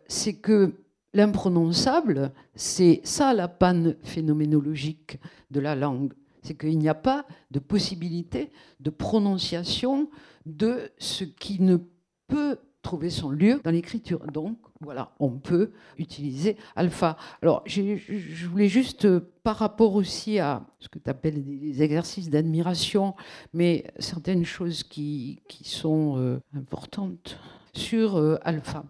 c'est 0.06 0.36
que 0.36 0.72
L'imprononçable, 1.14 2.32
c'est 2.54 3.00
ça 3.02 3.32
la 3.32 3.48
panne 3.48 3.96
phénoménologique 4.02 5.18
de 5.50 5.60
la 5.60 5.74
langue. 5.74 6.12
C'est 6.42 6.56
qu'il 6.56 6.78
n'y 6.78 6.88
a 6.88 6.94
pas 6.94 7.26
de 7.50 7.58
possibilité 7.58 8.50
de 8.80 8.90
prononciation 8.90 10.10
de 10.44 10.90
ce 10.98 11.24
qui 11.24 11.62
ne 11.62 11.78
peut 12.26 12.58
trouver 12.82 13.10
son 13.10 13.30
lieu 13.30 13.60
dans 13.64 13.70
l'écriture. 13.70 14.20
Donc, 14.32 14.58
voilà, 14.80 15.12
on 15.18 15.30
peut 15.30 15.72
utiliser 15.98 16.56
alpha. 16.76 17.16
Alors, 17.42 17.62
je 17.66 18.46
voulais 18.46 18.68
juste, 18.68 19.08
par 19.42 19.56
rapport 19.56 19.94
aussi 19.94 20.38
à 20.38 20.66
ce 20.78 20.88
que 20.88 20.98
tu 20.98 21.10
appelles 21.10 21.44
des 21.44 21.82
exercices 21.82 22.30
d'admiration, 22.30 23.14
mais 23.52 23.84
certaines 23.98 24.44
choses 24.44 24.84
qui, 24.84 25.42
sont 25.64 26.16
euh, 26.18 26.40
importantes 26.54 27.38
sur 27.72 28.16
euh, 28.16 28.36
alpha 28.42 28.84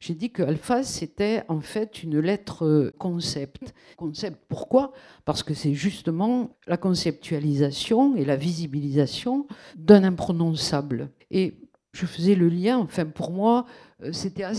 j'ai 0.00 0.14
dit 0.14 0.30
que 0.30 0.42
alpha, 0.42 0.82
c'était 0.82 1.44
en 1.48 1.60
fait 1.60 2.02
une 2.02 2.18
lettre 2.18 2.64
euh, 2.64 2.94
concept. 2.98 3.74
Concept, 3.96 4.38
pourquoi? 4.48 4.92
Parce 5.24 5.42
que 5.42 5.54
c'est 5.54 5.74
justement 5.74 6.56
la 6.66 6.76
conceptualisation 6.76 8.16
et 8.16 8.24
la 8.24 8.36
visibilisation 8.36 9.46
d'un 9.76 10.04
imprononçable. 10.04 11.10
Et 11.30 11.54
je 11.92 12.06
faisais 12.06 12.34
le 12.34 12.48
lien, 12.48 12.78
enfin 12.78 13.06
pour 13.06 13.30
moi, 13.30 13.66
euh, 14.02 14.12
c'était, 14.12 14.44
euh, 14.44 14.54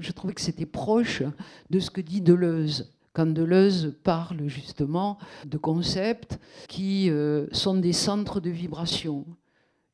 je 0.00 0.12
trouvais 0.12 0.34
que 0.34 0.40
c'était 0.40 0.66
proche 0.66 1.22
de 1.70 1.80
ce 1.80 1.90
que 1.90 2.00
dit 2.00 2.20
Deleuze 2.20 2.92
quand 3.14 3.26
Deleuze 3.26 3.94
parle 4.02 4.48
justement 4.48 5.18
de 5.44 5.58
concepts 5.58 6.38
qui 6.66 7.10
sont 7.52 7.74
des 7.74 7.92
centres 7.92 8.40
de 8.40 8.48
vibration. 8.48 9.26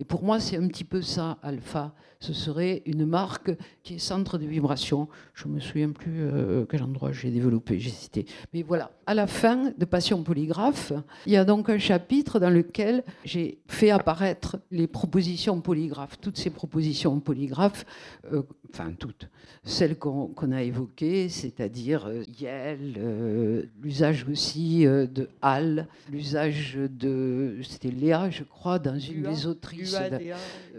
Et 0.00 0.04
pour 0.04 0.22
moi, 0.22 0.38
c'est 0.38 0.56
un 0.56 0.68
petit 0.68 0.84
peu 0.84 1.02
ça, 1.02 1.38
alpha. 1.42 1.94
Ce 2.20 2.32
serait 2.32 2.82
une 2.84 3.06
marque 3.06 3.52
qui 3.84 3.94
est 3.94 3.98
centre 3.98 4.38
de 4.38 4.44
vibration. 4.44 5.08
Je 5.34 5.46
ne 5.46 5.54
me 5.54 5.60
souviens 5.60 5.90
plus 5.90 6.22
euh, 6.22 6.64
quel 6.68 6.82
endroit 6.82 7.12
j'ai 7.12 7.30
développé, 7.30 7.78
j'ai 7.78 7.90
cité. 7.90 8.26
Mais 8.52 8.64
voilà, 8.64 8.90
à 9.06 9.14
la 9.14 9.28
fin 9.28 9.72
de 9.78 9.84
Passion 9.84 10.24
polygraphe, 10.24 10.92
il 11.26 11.32
y 11.32 11.36
a 11.36 11.44
donc 11.44 11.70
un 11.70 11.78
chapitre 11.78 12.40
dans 12.40 12.50
lequel 12.50 13.04
j'ai 13.24 13.58
fait 13.68 13.90
apparaître 13.90 14.58
les 14.72 14.88
propositions 14.88 15.60
polygraphes, 15.60 16.18
toutes 16.20 16.38
ces 16.38 16.50
propositions 16.50 17.20
polygraphes, 17.20 17.86
euh, 18.32 18.42
enfin 18.74 18.92
toutes, 18.98 19.28
celles 19.62 19.96
qu'on 19.96 20.50
a 20.50 20.62
évoquées, 20.64 21.28
c'est-à-dire 21.28 22.06
euh, 22.08 22.24
Yel, 22.40 23.68
l'usage 23.80 24.26
aussi 24.28 24.84
de 24.84 25.28
Hal, 25.40 25.86
l'usage 26.10 26.76
de, 26.76 27.58
c'était 27.62 27.92
Léa, 27.92 28.28
je 28.30 28.42
crois, 28.42 28.80
dans 28.80 28.98
une 28.98 29.22
des 29.22 29.46
autrices, 29.46 29.96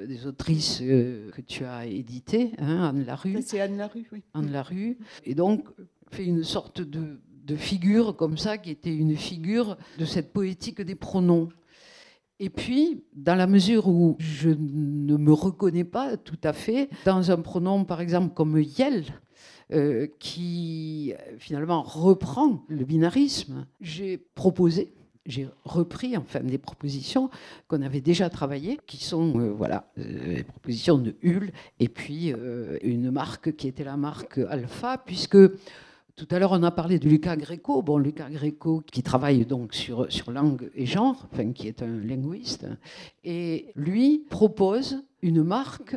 des 0.05 0.27
autrices 0.27 0.83
que 1.31 1.41
tu 1.41 1.65
as 1.65 1.85
éditées, 1.85 2.51
hein, 2.57 2.89
Anne 2.89 3.05
Larue. 3.05 3.41
C'est 3.41 3.61
Anne 3.61 3.77
Larue, 3.77 4.07
oui. 4.11 4.23
Anne 4.33 4.51
Larue. 4.51 4.97
Et 5.25 5.35
donc, 5.35 5.67
fait 6.11 6.25
une 6.25 6.43
sorte 6.43 6.81
de 6.81 7.19
de 7.49 7.55
figure 7.55 8.15
comme 8.15 8.37
ça, 8.37 8.59
qui 8.59 8.69
était 8.69 8.93
une 8.95 9.17
figure 9.17 9.77
de 9.97 10.05
cette 10.05 10.31
poétique 10.31 10.81
des 10.81 10.95
pronoms. 10.95 11.49
Et 12.39 12.49
puis, 12.49 13.03
dans 13.13 13.35
la 13.35 13.47
mesure 13.47 13.87
où 13.87 14.15
je 14.19 14.49
ne 14.49 15.17
me 15.17 15.33
reconnais 15.33 15.83
pas 15.83 16.15
tout 16.15 16.37
à 16.43 16.53
fait 16.53 16.89
dans 17.05 17.31
un 17.31 17.37
pronom, 17.37 17.85
par 17.85 18.01
exemple, 18.01 18.33
comme 18.35 18.59
Yel, 18.59 19.03
euh, 19.71 20.07
qui 20.19 21.13
finalement 21.39 21.81
reprend 21.81 22.63
le 22.67 22.85
binarisme, 22.85 23.65
j'ai 23.81 24.17
proposé, 24.17 24.93
j'ai 25.29 25.47
repris 25.63 26.17
enfin 26.17 26.41
des 26.41 26.57
propositions 26.57 27.29
qu'on 27.67 27.81
avait 27.81 28.01
déjà 28.01 28.29
travaillées, 28.29 28.79
qui 28.85 29.03
sont 29.03 29.39
euh, 29.39 29.51
voilà, 29.51 29.91
euh, 29.97 30.35
les 30.35 30.43
propositions 30.43 30.97
de 30.97 31.15
Hull, 31.23 31.51
et 31.79 31.87
puis 31.87 32.33
une 32.83 33.11
marque 33.11 33.55
qui 33.55 33.67
était 33.67 33.83
la 33.83 33.97
marque 33.97 34.39
Alpha, 34.49 34.97
puisque 34.97 35.37
tout 36.19 36.27
à 36.31 36.39
l'heure, 36.39 36.51
on 36.51 36.63
a 36.63 36.71
parlé 36.71 36.99
de 36.99 37.07
Lucas 37.07 37.37
Greco. 37.37 37.81
Bon, 37.81 37.97
Lucas 37.97 38.29
Greco, 38.29 38.83
qui 38.91 39.03
travaille 39.03 39.45
donc 39.45 39.73
sur, 39.73 40.11
sur 40.11 40.31
langue 40.31 40.69
et 40.75 40.85
genre, 40.85 41.29
enfin, 41.31 41.53
qui 41.53 41.69
est 41.69 41.81
un 41.81 41.97
linguiste, 41.97 42.67
et 43.23 43.71
lui 43.75 44.25
propose 44.29 45.01
une 45.21 45.43
marque 45.43 45.95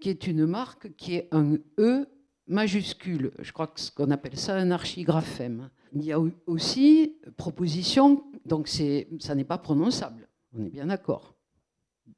qui 0.00 0.10
est 0.10 0.26
une 0.26 0.44
marque 0.44 0.94
qui 0.96 1.14
est 1.14 1.28
un 1.32 1.56
E 1.78 2.06
majuscule. 2.46 3.32
Je 3.38 3.52
crois 3.52 3.68
que 3.68 3.80
ce 3.80 3.90
qu'on 3.90 4.10
appelle 4.10 4.36
ça 4.36 4.54
un 4.54 4.70
archigraphème. 4.70 5.70
Il 5.94 6.04
y 6.04 6.12
a 6.12 6.20
aussi 6.46 7.16
proposition, 7.38 8.24
donc 8.48 8.68
ça 8.68 9.34
n'est 9.34 9.44
pas 9.44 9.58
prononçable. 9.58 10.28
On 10.52 10.64
est 10.64 10.70
bien 10.70 10.86
d'accord 10.86 11.34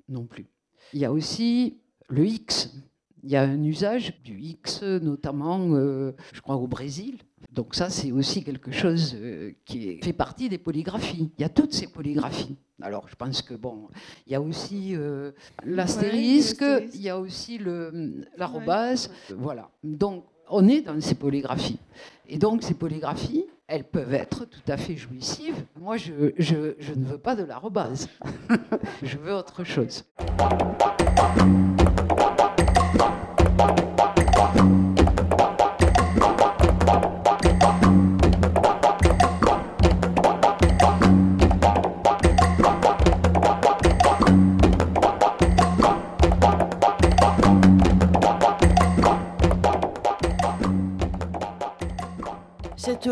non 0.08 0.24
plus. 0.26 0.46
Il 0.92 1.00
y 1.00 1.04
a 1.04 1.12
aussi 1.12 1.78
le 2.08 2.26
X, 2.26 2.72
il 3.22 3.30
y 3.30 3.36
a 3.36 3.42
un 3.42 3.62
usage 3.62 4.20
du 4.22 4.38
X, 4.38 4.82
notamment, 4.82 5.74
euh, 5.74 6.12
je 6.32 6.40
crois, 6.40 6.56
au 6.56 6.66
Brésil, 6.66 7.18
Donc 7.52 7.74
ça, 7.74 7.90
c'est 7.90 8.12
aussi 8.12 8.42
quelque 8.44 8.72
chose 8.72 9.14
euh, 9.14 9.52
qui 9.64 9.98
fait 10.02 10.12
partie 10.12 10.48
des 10.48 10.58
polygraphies. 10.58 11.30
Il 11.38 11.42
y 11.42 11.44
a 11.44 11.48
toutes 11.48 11.72
ces 11.72 11.86
polygraphies. 11.86 12.56
Alors, 12.80 13.08
je 13.08 13.14
pense 13.14 13.42
que 13.42 13.54
bon, 13.54 13.88
il 14.26 14.32
y 14.32 14.34
a 14.34 14.40
aussi 14.40 14.96
euh, 14.96 15.32
l'astérisque, 15.64 16.64
il 16.94 17.02
y 17.02 17.10
a 17.10 17.18
aussi 17.18 17.60
l'arrobase, 18.36 19.10
voilà. 19.36 19.70
Donc, 19.84 20.24
on 20.48 20.66
est 20.66 20.80
dans 20.80 21.00
ces 21.00 21.14
polygraphies. 21.14 21.78
Et 22.26 22.38
donc, 22.38 22.62
ces 22.62 22.74
polygraphies, 22.74 23.44
elles 23.70 23.84
peuvent 23.84 24.14
être 24.14 24.44
tout 24.46 24.60
à 24.68 24.76
fait 24.76 24.96
jouissives. 24.96 25.64
Moi, 25.80 25.96
je, 25.96 26.12
ne 26.12 27.04
veux 27.04 27.18
pas 27.18 27.36
de 27.36 27.44
l'arrobase. 27.44 28.08
je 29.02 29.16
veux 29.16 29.32
autre 29.32 29.62
chose. 29.62 30.04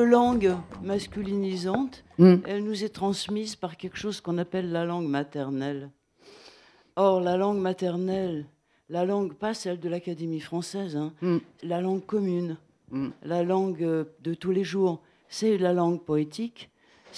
Langue 0.08 0.56
masculinisante, 0.82 2.04
hmm. 2.18 2.36
elle 2.46 2.64
nous 2.64 2.84
est 2.84 2.88
transmise 2.88 3.56
par 3.56 3.76
quelque 3.76 3.96
chose 3.96 4.20
qu'on 4.20 4.38
appelle 4.38 4.72
la 4.72 4.84
langue 4.84 5.08
maternelle. 5.08 5.90
Or, 6.96 7.20
la 7.20 7.36
langue 7.36 7.58
maternelle, 7.58 8.46
la 8.88 9.04
langue, 9.04 9.34
pas 9.34 9.54
celle 9.54 9.78
de 9.78 9.88
l'Académie 9.88 10.40
française, 10.40 10.96
hein, 10.96 11.12
hmm. 11.22 11.38
la 11.62 11.80
langue 11.80 12.04
commune, 12.04 12.56
hmm. 12.90 13.10
la 13.22 13.42
langue 13.42 13.82
euh, 13.82 14.04
de 14.22 14.34
tous 14.34 14.50
les 14.50 14.64
jours, 14.64 15.00
c'est 15.28 15.58
la 15.58 15.72
langue 15.72 16.02
poétique. 16.02 16.70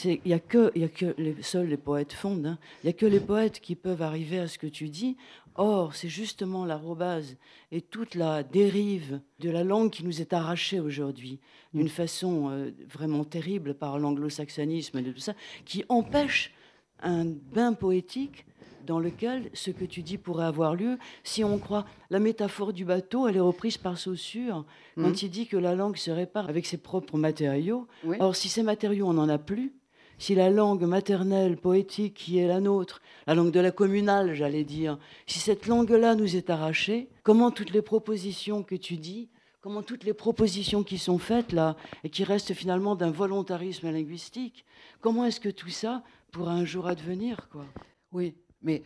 Il 0.04 0.20
n'y 0.24 0.32
a, 0.32 0.38
que, 0.38 0.70
y 0.78 0.84
a 0.84 0.88
que 0.88 1.14
les, 1.18 1.34
seuls 1.42 1.66
les 1.66 1.76
poètes 1.76 2.12
fondent. 2.12 2.46
Hein. 2.46 2.58
Il 2.82 2.86
n'y 2.86 2.90
a 2.90 2.92
que 2.92 3.06
les 3.06 3.20
poètes 3.20 3.60
qui 3.60 3.74
peuvent 3.74 4.02
arriver 4.02 4.38
à 4.38 4.46
ce 4.46 4.56
que 4.56 4.68
tu 4.68 4.88
dis. 4.88 5.16
Or, 5.62 5.94
c'est 5.94 6.08
justement 6.08 6.64
l'arrobase 6.64 7.36
et 7.70 7.82
toute 7.82 8.14
la 8.14 8.42
dérive 8.42 9.20
de 9.40 9.50
la 9.50 9.62
langue 9.62 9.90
qui 9.90 10.06
nous 10.06 10.22
est 10.22 10.32
arrachée 10.32 10.80
aujourd'hui, 10.80 11.38
d'une 11.74 11.84
mm. 11.84 11.90
façon 11.90 12.48
euh, 12.48 12.70
vraiment 12.88 13.24
terrible 13.24 13.74
par 13.74 13.98
l'anglo-saxonisme 13.98 14.96
et 14.96 15.12
tout 15.12 15.20
ça, 15.20 15.34
qui 15.66 15.84
empêche 15.90 16.54
un 17.02 17.26
bain 17.26 17.74
poétique 17.74 18.46
dans 18.86 18.98
lequel 18.98 19.50
ce 19.52 19.70
que 19.70 19.84
tu 19.84 20.00
dis 20.00 20.16
pourrait 20.16 20.46
avoir 20.46 20.74
lieu. 20.74 20.96
Si 21.24 21.44
on 21.44 21.58
croit 21.58 21.84
la 22.08 22.20
métaphore 22.20 22.72
du 22.72 22.86
bateau, 22.86 23.28
elle 23.28 23.36
est 23.36 23.40
reprise 23.40 23.76
par 23.76 23.98
Saussure 23.98 24.64
quand 24.94 25.10
mm. 25.10 25.24
il 25.24 25.30
dit 25.30 25.46
que 25.46 25.58
la 25.58 25.74
langue 25.74 25.98
se 25.98 26.10
répare 26.10 26.48
avec 26.48 26.64
ses 26.64 26.78
propres 26.78 27.18
matériaux. 27.18 27.86
Or, 28.18 28.34
si 28.34 28.48
ces 28.48 28.62
matériaux, 28.62 29.08
on 29.08 29.12
n'en 29.12 29.28
a 29.28 29.36
plus, 29.36 29.74
si 30.20 30.34
la 30.34 30.50
langue 30.50 30.84
maternelle, 30.84 31.56
poétique 31.56 32.12
qui 32.12 32.38
est 32.38 32.46
la 32.46 32.60
nôtre, 32.60 33.00
la 33.26 33.34
langue 33.34 33.50
de 33.50 33.58
la 33.58 33.70
communale, 33.70 34.34
j'allais 34.34 34.64
dire, 34.64 34.98
si 35.26 35.38
cette 35.38 35.66
langue-là 35.66 36.14
nous 36.14 36.36
est 36.36 36.50
arrachée, 36.50 37.08
comment 37.22 37.50
toutes 37.50 37.72
les 37.72 37.80
propositions 37.80 38.62
que 38.62 38.74
tu 38.74 38.98
dis, 38.98 39.30
comment 39.62 39.82
toutes 39.82 40.04
les 40.04 40.12
propositions 40.12 40.82
qui 40.82 40.98
sont 40.98 41.16
faites 41.16 41.52
là, 41.52 41.74
et 42.04 42.10
qui 42.10 42.22
restent 42.22 42.52
finalement 42.52 42.96
d'un 42.96 43.10
volontarisme 43.10 43.90
linguistique, 43.90 44.66
comment 45.00 45.24
est-ce 45.24 45.40
que 45.40 45.48
tout 45.48 45.70
ça 45.70 46.04
pourra 46.32 46.52
un 46.52 46.66
jour 46.66 46.86
advenir 46.86 47.48
quoi? 47.48 47.64
Oui, 48.12 48.34
mais 48.60 48.82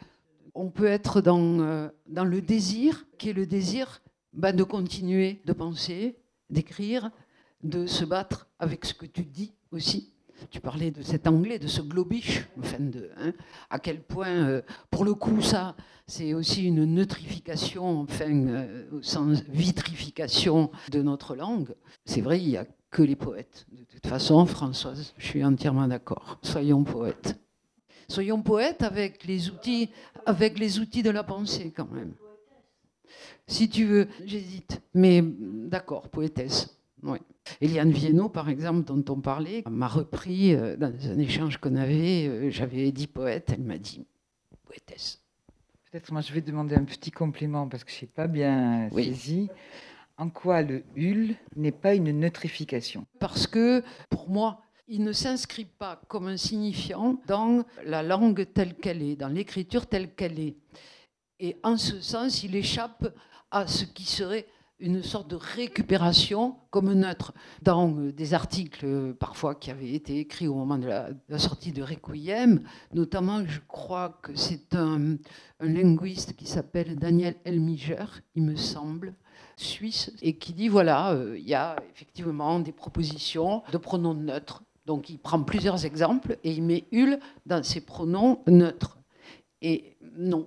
on 0.55 0.71
peut 0.71 0.87
être 0.87 1.21
dans, 1.21 1.59
euh, 1.59 1.89
dans 2.07 2.25
le 2.25 2.41
désir, 2.43 3.07
qui 3.19 3.31
est 3.31 3.35
le 3.35 3.47
désir 3.47 4.03
bah, 4.35 4.53
de 4.53 4.63
continuer 4.63 5.41
de 5.47 5.53
penser, 5.53 6.15
d'écrire, 6.49 7.11
de 7.65 7.87
se 7.87 8.05
battre 8.05 8.47
avec 8.61 8.85
ce 8.85 8.95
que 8.95 9.07
tu 9.07 9.25
dis 9.25 9.53
aussi 9.73 10.14
tu 10.51 10.61
parlais 10.61 10.91
de 10.91 11.03
cet 11.03 11.27
anglais, 11.27 11.59
de 11.59 11.67
ce 11.67 11.81
globish, 11.81 12.47
enfin 12.59 12.79
hein, 13.19 13.33
à 13.71 13.79
quel 13.79 14.03
point, 14.03 14.29
euh, 14.29 14.63
pour 14.91 15.05
le 15.05 15.15
coup, 15.15 15.41
ça, 15.41 15.77
c'est 16.07 16.35
aussi 16.35 16.65
une 16.65 16.85
neutrification, 16.85 18.01
enfin, 18.01 18.31
euh, 18.31 18.85
au 18.93 19.33
vitrification 19.49 20.71
de 20.91 21.03
notre 21.03 21.35
langue. 21.35 21.75
C'est 22.05 22.21
vrai, 22.21 22.41
il 22.41 22.49
n'y 22.49 22.57
a 22.57 22.67
que 22.91 23.03
les 23.03 23.17
poètes. 23.17 23.67
De 23.73 23.85
toute 23.85 24.07
façon, 24.07 24.47
Françoise, 24.47 25.15
je 25.19 25.27
suis 25.27 25.45
entièrement 25.45 25.89
d'accord. 25.89 26.39
Soyons 26.43 26.85
poètes. 26.85 27.39
Soyons 28.09 28.43
poètes 28.43 28.83
avec 28.83 29.25
les 29.25 29.51
outils, 29.51 29.91
avec 30.27 30.59
les 30.59 30.79
outils 30.79 31.03
de 31.03 31.11
la 31.11 31.25
pensée, 31.25 31.73
quand 31.75 31.91
même. 31.91 32.15
Si 33.47 33.69
tu 33.69 33.85
veux, 33.85 34.09
j'hésite, 34.25 34.81
mais 34.95 35.23
d'accord, 35.23 36.09
poétesse. 36.09 36.79
Oui. 37.05 37.19
Eliane 37.61 37.91
Viennot, 37.91 38.31
par 38.31 38.49
exemple, 38.49 38.85
dont 38.85 39.05
on 39.13 39.21
parlait, 39.21 39.63
m'a 39.69 39.89
repris 39.89 40.55
euh, 40.55 40.77
dans 40.77 40.93
un 41.07 41.19
échange 41.19 41.59
qu'on 41.59 41.77
avait. 41.77 42.27
Euh, 42.27 42.51
j'avais 42.51 42.91
dit 42.93 43.07
poète, 43.07 43.51
elle 43.53 43.63
m'a 43.63 43.79
dit 43.79 44.07
poétesse. 44.67 45.21
Peut-être 45.91 46.11
moi 46.11 46.23
je 46.23 46.33
vais 46.33 46.41
demander 46.41 46.75
un 46.75 46.85
petit 46.85 47.13
complément 47.13 47.69
parce 47.69 47.85
que 47.85 47.93
je 47.93 48.01
n'ai 48.03 48.09
pas 48.09 48.27
bien 48.27 48.89
saisi. 48.91 49.49
En 50.17 50.29
quoi 50.31 50.63
le 50.63 50.83
hul 50.97 51.37
n'est 51.57 51.73
pas 51.73 51.95
une 51.95 52.11
neutrification? 52.19 53.07
Parce 53.21 53.47
que 53.47 53.83
pour 54.09 54.29
moi, 54.29 54.63
il 54.89 55.03
ne 55.05 55.13
s'inscrit 55.13 55.65
pas 55.67 56.01
comme 56.09 56.27
un 56.27 56.37
signifiant 56.37 57.21
dans 57.27 57.65
la 57.85 58.03
langue 58.03 58.47
telle 58.53 58.75
qu'elle 58.75 59.03
est, 59.03 59.17
dans 59.17 59.29
l'écriture 59.29 59.87
telle 59.87 60.15
qu'elle 60.15 60.41
est. 60.41 60.57
Et 61.41 61.57
en 61.63 61.77
ce 61.77 62.01
sens, 62.01 62.43
il 62.45 62.57
échappe 62.57 63.15
à 63.51 63.67
ce 63.67 63.85
qui 63.85 64.05
serait 64.05 64.47
une 64.85 65.03
sorte 65.03 65.31
de 65.31 65.37
récupération 65.37 66.57
comme 66.69 66.93
neutre 66.93 67.33
dans 67.63 67.91
euh, 67.97 68.13
des 68.13 68.35
articles 68.35 68.85
euh, 68.85 69.15
parfois 69.15 69.55
qui 69.55 69.71
avaient 69.71 69.93
été 69.93 70.19
écrits 70.19 70.47
au 70.47 70.55
moment 70.55 70.77
de 70.77 70.87
la, 70.87 71.39
sortie 71.39 71.73
de 71.73 71.83
Requiem. 71.83 72.63
Notamment, 72.93 73.47
je 73.47 73.61
crois 73.67 74.19
que 74.23 74.35
c'est 74.37 74.75
un, 74.75 75.17
linguiste 75.61 76.37
qui 76.37 76.47
s'appelle 76.47 76.97
Daniel 76.97 77.37
Elmiger, 77.45 78.05
il 78.35 78.43
me 78.43 78.57
semble, 78.57 79.15
suisse, 79.57 80.13
et 80.21 80.37
qui 80.37 80.53
dit 80.53 80.69
voilà, 80.69 81.13
euh, 81.13 81.39
il 81.39 81.49
y 81.49 81.55
a 81.55 81.77
effectivement 81.95 82.61
des 82.61 82.73
propositions 82.73 83.63
de 83.73 83.79
pronoms 83.79 84.15
neutres. 84.15 84.63
Donc 84.85 85.09
il 85.09 85.19
prend 85.19 85.43
plusieurs 85.43 85.87
exemples 85.87 86.37
et 86.45 86.53
il 86.53 86.63
met 86.63 86.85
ul 86.93 87.19
dans 87.47 87.63
ses 87.63 87.81
pronoms 87.81 88.43
neutres. 88.47 88.99
Et 89.63 89.97
non, 90.19 90.47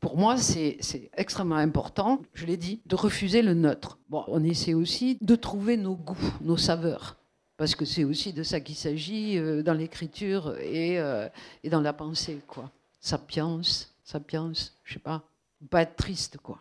pour 0.00 0.16
moi, 0.16 0.38
c'est 0.38 0.78
extrêmement 1.14 1.56
important, 1.56 2.22
je 2.32 2.46
l'ai 2.46 2.56
dit, 2.56 2.80
de 2.86 2.96
refuser 2.96 3.42
le 3.42 3.52
neutre. 3.52 3.98
Bon, 4.08 4.24
on 4.28 4.42
essaie 4.42 4.72
aussi 4.72 5.18
de 5.20 5.36
trouver 5.36 5.76
nos 5.76 5.94
goûts, 5.94 6.16
nos 6.40 6.56
saveurs, 6.56 7.18
parce 7.58 7.74
que 7.74 7.84
c'est 7.84 8.04
aussi 8.04 8.32
de 8.32 8.42
ça 8.42 8.60
qu'il 8.60 8.76
s'agit 8.76 9.36
euh, 9.38 9.62
dans 9.62 9.74
l'écriture 9.74 10.56
et, 10.58 10.98
euh, 10.98 11.28
et, 11.62 11.68
dans 11.68 11.82
la 11.82 11.92
pensée, 11.92 12.40
quoi. 12.48 12.70
Sapiens, 12.98 13.60
sapiens, 14.02 14.52
je 14.84 14.94
sais 14.94 14.98
pas, 14.98 15.22
pas 15.68 15.82
être 15.82 15.96
triste, 15.96 16.38
quoi. 16.42 16.58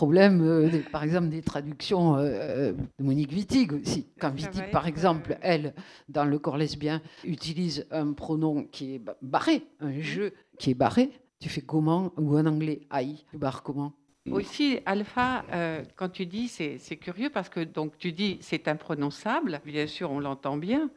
Problème, 0.00 0.40
euh, 0.40 0.80
par 0.90 1.02
exemple, 1.02 1.28
des 1.28 1.42
traductions 1.42 2.16
euh, 2.16 2.20
euh, 2.22 2.72
de 2.72 3.04
Monique 3.04 3.32
Wittig 3.32 3.74
aussi. 3.74 4.06
Quand 4.18 4.32
Wittig, 4.32 4.70
par 4.70 4.86
exemple, 4.86 5.36
elle, 5.42 5.74
dans 6.08 6.24
le 6.24 6.38
corps 6.38 6.56
lesbien, 6.56 7.02
utilise 7.22 7.86
un 7.90 8.14
pronom 8.14 8.64
qui 8.64 8.94
est 8.94 9.02
barré, 9.20 9.62
un 9.78 10.00
jeu 10.00 10.32
qui 10.58 10.70
est 10.70 10.74
barré, 10.74 11.10
tu 11.38 11.50
fais 11.50 11.60
comment 11.60 12.14
Ou 12.16 12.38
en 12.38 12.46
anglais, 12.46 12.80
aïe, 12.88 13.26
tu 13.30 13.36
barres 13.36 13.62
comment? 13.62 13.92
Aussi, 14.30 14.78
Alpha, 14.86 15.44
quand 15.96 16.08
tu 16.08 16.24
dis, 16.24 16.48
c'est 16.48 16.96
curieux 16.96 17.28
parce 17.28 17.50
que 17.50 17.60
donc 17.60 17.98
tu 17.98 18.12
dis 18.12 18.38
c'est 18.40 18.68
imprononçable. 18.68 19.60
Bien 19.66 19.86
sûr, 19.86 20.10
on 20.10 20.20
l'entend 20.20 20.56
bien. 20.56 20.88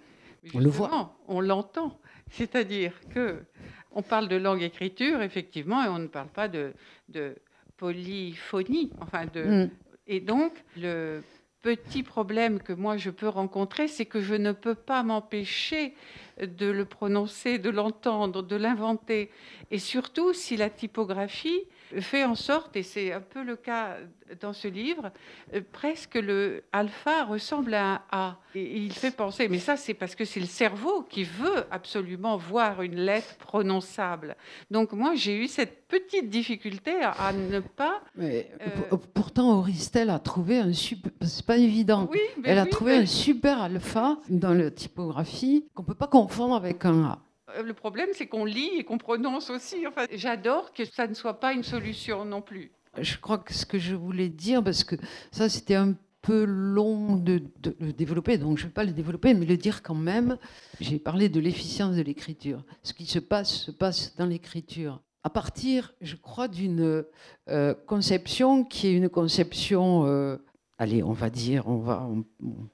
On 0.53 0.59
le 0.59 0.69
voit. 0.69 1.17
On 1.27 1.41
l'entend. 1.41 1.99
C'est-à-dire 2.29 2.93
que 3.13 3.43
on 3.91 4.01
parle 4.01 4.29
de 4.29 4.37
langue 4.37 4.61
écriture, 4.61 5.21
effectivement, 5.21 5.83
et 5.83 5.89
on 5.89 5.99
ne 5.99 6.07
parle 6.07 6.29
pas 6.29 6.47
de, 6.47 6.73
de 7.09 7.35
polyphonie. 7.83 8.91
Enfin 9.01 9.25
de, 9.25 9.43
mm. 9.43 9.69
Et 10.07 10.21
donc, 10.21 10.53
le 10.77 11.21
petit 11.61 12.01
problème 12.01 12.59
que 12.59 12.71
moi 12.71 12.95
je 12.95 13.09
peux 13.09 13.27
rencontrer, 13.27 13.89
c'est 13.89 14.05
que 14.05 14.21
je 14.21 14.35
ne 14.35 14.53
peux 14.53 14.75
pas 14.75 15.03
m'empêcher 15.03 15.93
de 16.41 16.67
le 16.67 16.85
prononcer, 16.85 17.59
de 17.59 17.69
l'entendre, 17.69 18.41
de 18.41 18.55
l'inventer. 18.55 19.31
Et 19.69 19.79
surtout, 19.79 20.33
si 20.33 20.55
la 20.55 20.69
typographie 20.69 21.61
fait 22.01 22.23
en 22.25 22.35
sorte, 22.35 22.75
et 22.75 22.83
c'est 22.83 23.11
un 23.11 23.21
peu 23.21 23.43
le 23.43 23.55
cas 23.55 23.97
dans 24.39 24.53
ce 24.53 24.67
livre, 24.67 25.11
euh, 25.53 25.61
presque 25.71 26.15
le 26.15 26.63
alpha 26.71 27.25
ressemble 27.25 27.73
à 27.73 27.93
un 27.93 28.01
A. 28.11 28.37
Et 28.55 28.77
il 28.77 28.93
fait 28.93 29.11
penser, 29.11 29.47
mais 29.47 29.59
ça 29.59 29.77
c'est 29.77 29.93
parce 29.93 30.15
que 30.15 30.25
c'est 30.25 30.39
le 30.39 30.45
cerveau 30.45 31.03
qui 31.03 31.23
veut 31.23 31.65
absolument 31.71 32.37
voir 32.37 32.81
une 32.81 32.95
lettre 32.95 33.35
prononçable. 33.37 34.35
Donc 34.69 34.93
moi 34.93 35.15
j'ai 35.15 35.35
eu 35.35 35.47
cette 35.47 35.87
petite 35.87 36.29
difficulté 36.29 36.91
à, 37.01 37.33
ne 37.33 37.59
pas. 37.59 38.01
Mais, 38.15 38.51
euh, 38.61 38.97
pourtant 39.13 39.59
Auristel 39.59 40.09
a 40.09 40.19
trouvé 40.19 40.59
un 40.59 40.73
super, 40.73 41.11
c'est 41.21 41.45
pas 41.45 41.57
évident. 41.57 42.07
Oui, 42.11 42.19
Elle 42.43 42.59
a 42.59 42.65
trouvé 42.65 42.95
un 42.97 43.05
super 43.05 43.61
alpha 43.61 44.17
dans 44.29 44.53
la 44.53 44.71
typographie 44.71 45.65
qu'on 45.73 45.83
peut 45.83 45.95
pas 45.95 46.07
confondre 46.07 46.55
avec 46.55 46.85
un 46.85 47.03
A. 47.05 47.19
Euh, 47.55 47.63
le 47.63 47.73
problème, 47.73 48.09
c'est 48.13 48.27
qu'on 48.27 48.45
lit 48.45 48.71
et 48.77 48.83
qu'on 48.83 48.97
prononce 48.97 49.49
aussi. 49.49 49.87
Enfin, 49.87 50.05
j'adore 50.13 50.73
que 50.73 50.85
ça 50.85 51.07
ne 51.07 51.13
soit 51.13 51.39
pas 51.39 51.53
une 51.53 51.63
solution 51.63 52.25
non 52.25 52.41
plus. 52.41 52.71
Je 52.99 53.17
crois 53.17 53.39
que 53.39 53.53
ce 53.53 53.65
que 53.65 53.79
je 53.79 53.95
voulais 53.95 54.29
dire, 54.29 54.63
parce 54.63 54.83
que 54.83 54.95
ça, 55.31 55.49
c'était 55.49 55.75
un 55.75 55.95
peu 56.21 56.45
long 56.45 57.17
de, 57.17 57.43
le 57.79 57.91
développer, 57.91 58.37
donc 58.37 58.57
je 58.57 58.63
ne 58.63 58.67
vais 58.69 58.73
pas 58.73 58.85
le 58.85 58.93
développer, 58.93 59.33
mais 59.33 59.45
le 59.45 59.57
dire 59.57 59.83
quand 59.83 59.95
même. 59.95 60.37
J'ai 60.79 60.97
parlé 60.97 61.29
de 61.29 61.39
l'efficience 61.39 61.95
de 61.95 62.01
l'écriture. 62.01 62.63
Ce 62.81 62.93
qui 62.93 63.05
se 63.05 63.19
passe 63.19 63.53
se 63.53 63.71
passe 63.71 64.15
dans 64.15 64.25
l'écriture. 64.25 65.01
À 65.23 65.29
partir, 65.29 65.93
je 66.01 66.15
crois, 66.15 66.47
d'une 66.47 67.05
euh, 67.49 67.73
conception 67.87 68.63
qui 68.63 68.87
est 68.87 68.93
une 68.93 69.09
conception, 69.09 70.05
euh, 70.05 70.37
allez, 70.77 71.03
on 71.03 71.13
va 71.13 71.29
dire, 71.29 71.67
on, 71.67 71.77
va, 71.77 72.07
on, 72.09 72.23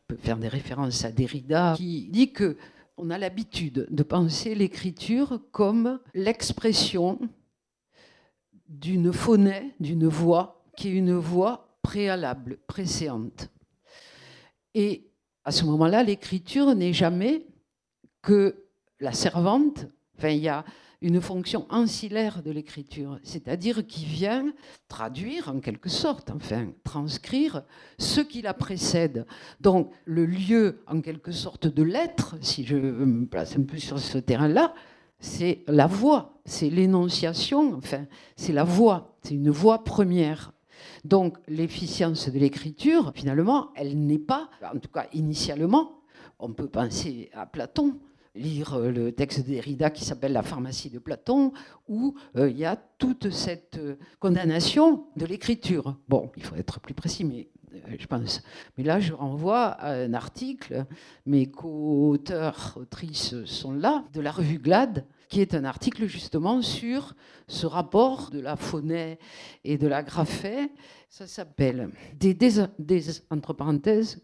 peut 0.08 0.18
faire 0.18 0.38
des 0.38 0.48
références 0.48 1.04
à 1.06 1.12
Derrida, 1.12 1.74
qui 1.76 2.08
dit 2.10 2.32
que 2.32 2.58
on 3.00 3.10
a 3.10 3.18
l'habitude 3.18 3.88
de 3.90 4.04
penser 4.04 4.56
l'écriture 4.56 5.40
comme 5.52 6.00
l'expression 6.14 7.18
d'une 8.68 9.14
phonée, 9.14 9.74
d'une 9.80 10.08
voix, 10.08 10.66
qui 10.76 10.90
est 10.90 10.94
une 10.94 11.16
voix 11.16 11.78
préalable, 11.82 12.58
précédente. 12.68 13.50
Et 14.76 15.08
à 15.46 15.52
ce 15.52 15.64
moment-là, 15.64 16.04
l'écriture 16.04 16.76
n'est 16.76 16.94
jamais 16.94 17.48
que 18.22 18.66
la 19.00 19.14
servante. 19.14 19.88
Enfin, 20.18 20.30
il 20.30 20.40
y 20.40 20.50
a 20.50 20.66
une 21.02 21.22
fonction 21.22 21.66
ancillaire 21.70 22.44
de 22.44 22.52
l'écriture, 22.52 23.20
c'est-à-dire 23.24 23.86
qui 23.88 24.06
vient 24.06 24.52
traduire 24.88 25.48
en 25.50 25.60
quelque 25.60 25.90
sorte, 25.90 26.30
enfin 26.32 26.68
transcrire 26.84 27.64
ce 27.98 28.22
qui 28.22 28.42
la 28.42 28.54
précède. 28.54 29.26
Donc 29.62 29.92
le 30.06 30.26
lieu 30.26 30.82
en 30.88 31.00
quelque 31.02 31.32
sorte 31.32 31.68
de 31.68 31.84
l'être, 31.84 32.36
si 32.42 32.66
je 32.66 32.76
me 32.76 33.26
place 33.26 33.56
un 33.58 33.64
peu 33.64 33.78
sur 33.78 34.00
ce 34.00 34.18
terrain-là, 34.18 34.74
c'est 35.20 35.64
la 35.68 35.88
voix, 35.88 36.42
c'est 36.46 36.70
l'énonciation, 36.70 37.76
enfin 37.76 38.06
c'est 38.36 38.54
la 38.54 38.64
voix, 38.64 39.16
c'est 39.22 39.36
une 39.36 39.50
voix 39.50 39.84
première. 39.84 40.54
Donc 41.06 41.38
l'efficience 41.48 42.30
de 42.30 42.40
l'écriture, 42.40 43.12
finalement, 43.16 43.70
elle 43.76 44.06
n'est 44.06 44.20
pas, 44.20 44.50
en 44.64 44.80
tout 44.80 44.90
cas 44.90 45.08
initialement, 45.14 46.02
on 46.40 46.54
peut 46.54 46.70
penser 46.70 47.30
à 47.34 47.46
Platon, 47.46 48.00
lire 48.36 48.74
euh, 48.74 48.92
le 48.92 49.12
texte 49.12 49.40
de 49.40 49.54
Derrida 49.54 49.90
qui 49.90 50.06
s'appelle 50.06 50.34
La 50.34 50.44
pharmacie 50.44 50.90
de 50.90 51.00
Platon, 51.00 51.52
où 51.88 52.16
euh, 52.36 52.50
il 52.50 52.58
y 52.58 52.66
a 52.66 52.76
toute 52.76 53.30
cette 53.30 53.78
euh, 53.78 53.96
condamnation 54.20 55.06
de 55.16 55.26
l'écriture. 55.26 55.98
Bon, 56.08 56.32
il 56.38 56.44
faut 56.44 56.56
être 56.56 56.80
plus 56.80 56.94
précis, 56.94 57.24
mais 57.24 57.50
je 57.98 58.08
pense. 58.08 58.42
Mais 58.78 58.84
là, 58.84 59.00
je 59.00 59.14
renvoie 59.14 59.66
à 59.68 59.94
un 59.94 60.14
article, 60.14 60.86
mes 61.26 61.46
co-auteurs, 61.46 62.78
autrices 62.80 63.44
sont 63.46 63.74
là, 63.74 64.06
de 64.14 64.22
la 64.22 64.32
revue 64.32 64.58
Glad, 64.58 65.06
qui 65.28 65.42
est 65.42 65.54
un 65.54 65.64
article 65.64 66.08
justement 66.08 66.64
sur 66.64 67.14
ce 67.48 67.68
rapport 67.68 68.32
de 68.32 68.40
la 68.40 68.56
phonée 68.56 69.20
et 69.64 69.78
de 69.78 69.88
la 69.88 70.02
graphée. 70.02 70.72
Ça 71.10 71.28
s'appelle 71.28 71.92
entre 73.30 73.54
parenthèses, 73.54 74.22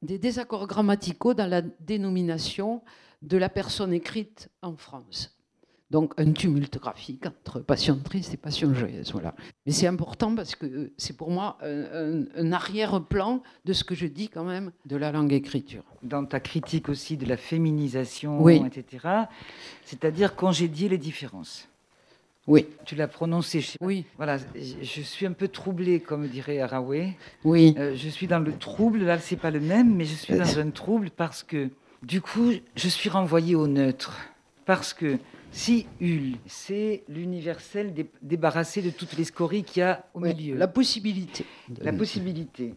des 0.00 0.18
désaccords 0.18 0.66
grammaticaux 0.66 1.34
dans 1.34 1.46
la 1.46 1.60
dénomination 1.60 2.82
de 3.22 3.36
la 3.36 3.48
personne 3.48 3.92
écrite 3.92 4.48
en 4.62 4.76
France. 4.76 5.34
Donc 5.90 6.12
un 6.18 6.32
tumulte 6.32 6.78
graphique 6.78 7.24
entre 7.26 7.60
passion 7.60 7.98
triste 7.98 8.34
et 8.34 8.36
passion 8.36 8.74
joyeuse. 8.74 9.10
Voilà. 9.12 9.34
Mais 9.64 9.72
c'est 9.72 9.86
important 9.86 10.34
parce 10.34 10.54
que 10.54 10.92
c'est 10.98 11.16
pour 11.16 11.30
moi 11.30 11.56
un, 11.62 12.52
arrière-plan 12.52 13.42
de 13.64 13.72
ce 13.72 13.84
que 13.84 13.94
je 13.94 14.06
dis 14.06 14.28
quand 14.28 14.44
même 14.44 14.70
de 14.84 14.96
la 14.96 15.12
langue 15.12 15.32
écriture. 15.32 15.84
Dans 16.02 16.26
ta 16.26 16.40
critique 16.40 16.90
aussi 16.90 17.16
de 17.16 17.24
la 17.24 17.38
féminisation, 17.38 18.46
etc., 18.48 19.06
c'est-à-dire 19.84 20.36
congédier 20.36 20.90
les 20.90 20.98
différences. 20.98 21.68
Oui. 22.46 22.66
Tu 22.84 22.94
l'as 22.94 23.08
prononcé. 23.08 23.64
Oui. 23.80 24.04
Voilà, 24.16 24.38
je 24.56 25.02
suis 25.02 25.26
un 25.26 25.32
peu 25.32 25.48
troublé, 25.48 26.00
comme 26.00 26.26
dirait 26.26 26.60
Haraway. 26.60 27.14
Oui. 27.44 27.74
Euh, 27.78 27.94
je 27.94 28.08
suis 28.08 28.26
dans 28.26 28.38
le 28.38 28.56
trouble. 28.56 29.04
Là, 29.04 29.18
c'est 29.18 29.36
pas 29.36 29.50
le 29.50 29.60
même, 29.60 29.94
mais 29.94 30.06
je 30.06 30.14
suis 30.14 30.34
dans 30.34 30.56
euh. 30.56 30.62
un 30.62 30.70
trouble 30.70 31.10
parce 31.10 31.42
que 31.42 31.68
du 32.02 32.20
coup, 32.20 32.52
je 32.76 32.88
suis 32.88 33.10
renvoyé 33.10 33.54
au 33.54 33.66
neutre. 33.66 34.16
Parce 34.66 34.92
que 34.92 35.18
si 35.50 35.86
Hul, 36.00 36.36
c'est 36.46 37.04
l'universel 37.08 37.94
débarrassé 38.22 38.82
de 38.82 38.90
toutes 38.90 39.16
les 39.16 39.24
scories 39.24 39.64
qu'il 39.64 39.80
y 39.80 39.82
a 39.82 40.04
au 40.14 40.20
milieu. 40.20 40.56
La 40.56 40.68
possibilité. 40.68 41.46
La 41.80 41.92
possibilité. 41.92 42.74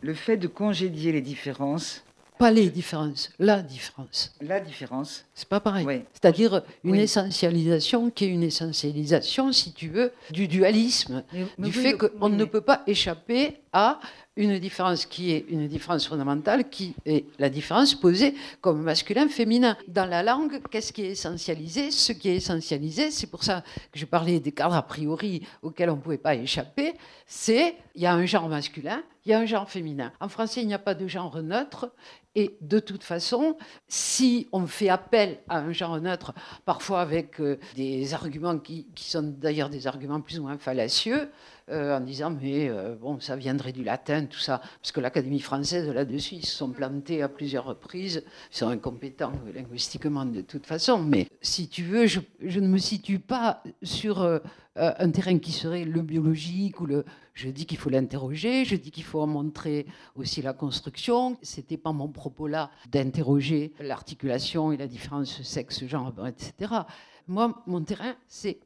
le 0.00 0.14
fait 0.14 0.36
de 0.36 0.48
congédier 0.48 1.12
les 1.12 1.20
différences. 1.20 2.04
Pas 2.38 2.50
les 2.50 2.70
différences, 2.70 3.30
la 3.38 3.60
différence. 3.60 4.34
La 4.40 4.60
différence. 4.60 5.26
C'est 5.34 5.48
pas 5.48 5.60
pareil. 5.60 5.86
C'est-à-dire 6.14 6.62
une 6.84 6.94
essentialisation 6.94 8.10
qui 8.10 8.24
est 8.24 8.28
une 8.28 8.42
essentialisation, 8.42 9.52
si 9.52 9.74
tu 9.74 9.88
veux, 9.88 10.10
du 10.30 10.48
dualisme, 10.48 11.22
du 11.58 11.70
fait 11.70 11.98
qu'on 11.98 12.30
ne 12.30 12.44
peut 12.46 12.62
pas 12.62 12.82
échapper 12.86 13.58
à 13.74 14.00
une 14.40 14.58
différence 14.58 15.04
qui 15.04 15.32
est 15.32 15.44
une 15.50 15.68
différence 15.68 16.06
fondamentale, 16.08 16.70
qui 16.70 16.94
est 17.04 17.26
la 17.38 17.50
différence 17.50 17.94
posée 17.94 18.34
comme 18.62 18.82
masculin-féminin. 18.82 19.76
Dans 19.86 20.06
la 20.06 20.22
langue, 20.22 20.62
qu'est-ce 20.70 20.92
qui 20.94 21.02
est 21.02 21.10
essentialisé? 21.10 21.90
Ce 21.90 22.12
qui 22.12 22.30
est 22.30 22.36
essentialisé, 22.36 23.10
c'est 23.10 23.26
pour 23.26 23.44
ça 23.44 23.62
que 23.92 23.98
je 23.98 24.06
parlais 24.06 24.40
des 24.40 24.52
cadres 24.52 24.74
a 24.74 24.82
priori 24.82 25.46
auxquels 25.62 25.90
on 25.90 25.96
ne 25.96 26.00
pouvait 26.00 26.16
pas 26.16 26.34
échapper, 26.34 26.94
c'est 27.26 27.76
il 27.94 28.02
y 28.02 28.06
a 28.06 28.14
un 28.14 28.24
genre 28.24 28.48
masculin, 28.48 29.02
il 29.26 29.30
y 29.30 29.34
a 29.34 29.38
un 29.38 29.46
genre 29.46 29.68
féminin. 29.68 30.10
En 30.20 30.28
français, 30.28 30.62
il 30.62 30.66
n'y 30.66 30.74
a 30.74 30.78
pas 30.78 30.94
de 30.94 31.06
genre 31.06 31.42
neutre. 31.42 31.92
Et 32.34 32.56
de 32.60 32.78
toute 32.78 33.02
façon, 33.02 33.56
si 33.88 34.48
on 34.52 34.66
fait 34.66 34.88
appel 34.88 35.38
à 35.48 35.58
un 35.58 35.72
genre 35.72 36.00
neutre, 36.00 36.32
parfois 36.64 37.00
avec 37.00 37.40
euh, 37.40 37.58
des 37.74 38.14
arguments 38.14 38.58
qui, 38.58 38.86
qui 38.94 39.10
sont 39.10 39.34
d'ailleurs 39.36 39.68
des 39.68 39.88
arguments 39.88 40.20
plus 40.20 40.38
ou 40.38 40.44
moins 40.44 40.56
fallacieux, 40.56 41.28
euh, 41.70 41.96
en 41.96 42.00
disant 42.00 42.30
mais 42.30 42.68
euh, 42.68 42.96
bon 42.96 43.20
ça 43.20 43.36
viendrait 43.36 43.72
du 43.72 43.84
latin 43.84 44.26
tout 44.26 44.38
ça. 44.38 44.60
Parce 44.80 44.92
que 44.92 45.00
l'Académie 45.00 45.40
française 45.40 45.88
là-dessus 45.88 46.36
ils 46.36 46.46
se 46.46 46.56
sont 46.56 46.70
plantés 46.70 47.22
à 47.22 47.28
plusieurs 47.28 47.64
reprises. 47.64 48.24
Ils 48.52 48.56
sont 48.56 48.68
incompétents 48.68 49.32
linguistiquement 49.54 50.24
de 50.24 50.40
toute 50.40 50.66
façon. 50.66 51.02
Mais 51.02 51.28
si 51.40 51.68
tu 51.68 51.84
veux 51.84 52.06
je, 52.06 52.20
ne 52.40 52.66
me 52.66 52.78
situe 52.78 53.18
pas 53.18 53.62
sur 53.82 54.22
euh, 54.22 54.38
un 54.74 55.10
terrain 55.10 55.38
qui 55.38 55.52
serait 55.52 55.84
le 55.84 56.02
biologique 56.02 56.80
ou 56.80 56.86
le 56.86 57.04
je 57.34 57.48
dis 57.48 57.66
qu'il 57.66 57.78
faut 57.78 57.90
l'interroger 57.90 58.64
je 58.64 58.76
dis 58.76 58.90
qu'il 58.90 59.04
faut 59.04 59.20
en 59.20 59.26
montrer 59.26 59.86
aussi 60.16 60.42
la 60.42 60.52
construction. 60.52 61.36
C'était 61.42 61.76
pas 61.76 61.92
mon 61.92 62.08
propos 62.08 62.48
là 62.48 62.70
d'interroger 62.90 63.72
l'articulation 63.80 64.72
et 64.72 64.76
la 64.76 64.86
différence 64.86 65.42
sexe 65.42 65.84
genre 65.86 66.12
etc 66.26 66.82
moi 67.28 67.62
mon 67.66 67.82
terrain 67.82 68.14
c'est 68.26 68.58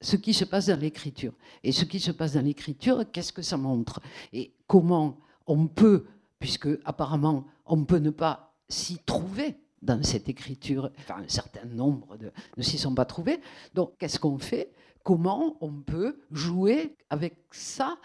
ce 0.00 0.16
qui 0.16 0.32
se 0.32 0.44
passe 0.44 0.66
dans 0.66 0.80
l'écriture. 0.80 1.32
Et 1.62 1.72
ce 1.72 1.84
qui 1.84 2.00
se 2.00 2.10
passe 2.10 2.34
dans 2.34 2.44
l'écriture, 2.44 3.04
qu'est-ce 3.10 3.32
que 3.32 3.42
ça 3.42 3.56
montre? 3.56 4.00
Et 4.32 4.52
comment 4.66 5.18
on 5.46 5.66
peut, 5.66 6.06
puisque 6.38 6.68
apparemment 6.84 7.44
on 7.66 7.84
peut 7.84 7.98
ne 7.98 8.10
pas 8.10 8.54
s'y 8.68 8.98
trouver 9.04 9.56
dans 9.82 10.02
cette 10.02 10.28
écriture, 10.28 10.90
enfin 10.98 11.22
un 11.22 11.28
certain 11.28 11.64
nombre 11.66 12.16
ne 12.56 12.62
s'y 12.62 12.78
sont 12.78 12.94
pas 12.94 13.04
trouvés, 13.04 13.40
donc 13.74 13.96
qu'est-ce 13.98 14.18
qu'on 14.18 14.38
fait? 14.38 14.72
Comment 15.02 15.56
on 15.62 15.72
peut 15.80 16.20
jouer 16.30 16.94
avec 17.08 17.34
ça 17.50 17.96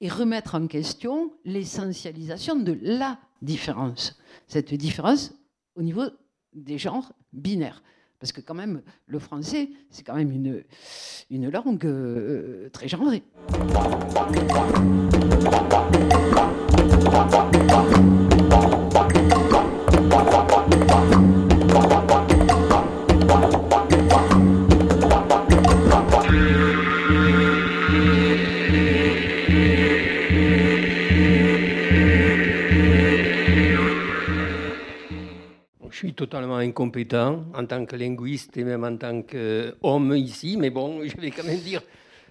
et 0.00 0.08
remettre 0.08 0.56
en 0.56 0.66
question 0.66 1.32
l'essentialisation 1.44 2.56
de 2.56 2.76
la 2.82 3.18
différence? 3.40 4.18
Cette 4.48 4.74
différence 4.74 5.32
au 5.76 5.82
niveau 5.82 6.04
des 6.52 6.78
genres 6.78 7.12
binaires. 7.32 7.82
Parce 8.20 8.32
que 8.32 8.42
quand 8.42 8.54
même, 8.54 8.82
le 9.06 9.18
français, 9.18 9.70
c'est 9.88 10.04
quand 10.04 10.14
même 10.14 10.30
une, 10.30 10.62
une 11.30 11.48
langue 11.48 11.86
euh, 11.86 12.68
très 12.70 12.86
genrée. 12.86 13.22
Totalement 36.20 36.58
incompétent 36.58 37.46
en 37.54 37.64
tant 37.64 37.86
que 37.86 37.96
linguiste 37.96 38.54
et 38.58 38.64
même 38.64 38.84
en 38.84 38.94
tant 38.98 39.22
qu'homme 39.22 40.14
ici, 40.14 40.58
mais 40.58 40.68
bon, 40.68 41.02
je 41.08 41.16
vais 41.16 41.30
quand 41.30 41.44
même 41.44 41.60
dire 41.60 41.82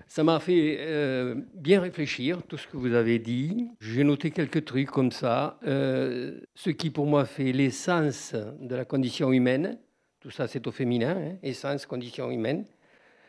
Ça 0.08 0.24
m'a 0.24 0.40
fait 0.40 0.78
euh, 0.80 1.36
bien 1.56 1.82
réfléchir, 1.82 2.44
tout 2.44 2.58
ce 2.58 2.68
que 2.68 2.78
vous 2.78 2.94
avez 2.94 3.18
dit. 3.18 3.68
J'ai 3.82 4.04
noté 4.04 4.30
quelques 4.30 4.64
trucs 4.64 4.92
comme 4.92 5.12
ça. 5.12 5.58
Euh, 5.66 6.40
ce 6.54 6.70
qui 6.70 6.92
pour 6.92 7.08
moi 7.08 7.26
fait 7.26 7.52
l'essence 7.52 8.36
de 8.60 8.76
la 8.76 8.86
condition 8.86 9.32
humaine, 9.32 9.80
tout 10.20 10.30
ça 10.30 10.48
c'est 10.48 10.68
au 10.68 10.72
féminin, 10.72 11.18
hein, 11.18 11.38
essence, 11.42 11.88
condition 11.88 12.30
humaine, 12.30 12.66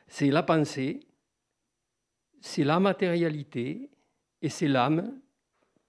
c'est 0.08 0.30
la 0.30 0.42
pensée, 0.42 1.00
c'est 2.42 2.64
la 2.64 2.80
matérialité 2.80 3.88
et 4.42 4.50
c'est 4.50 4.68
l'âme, 4.68 5.10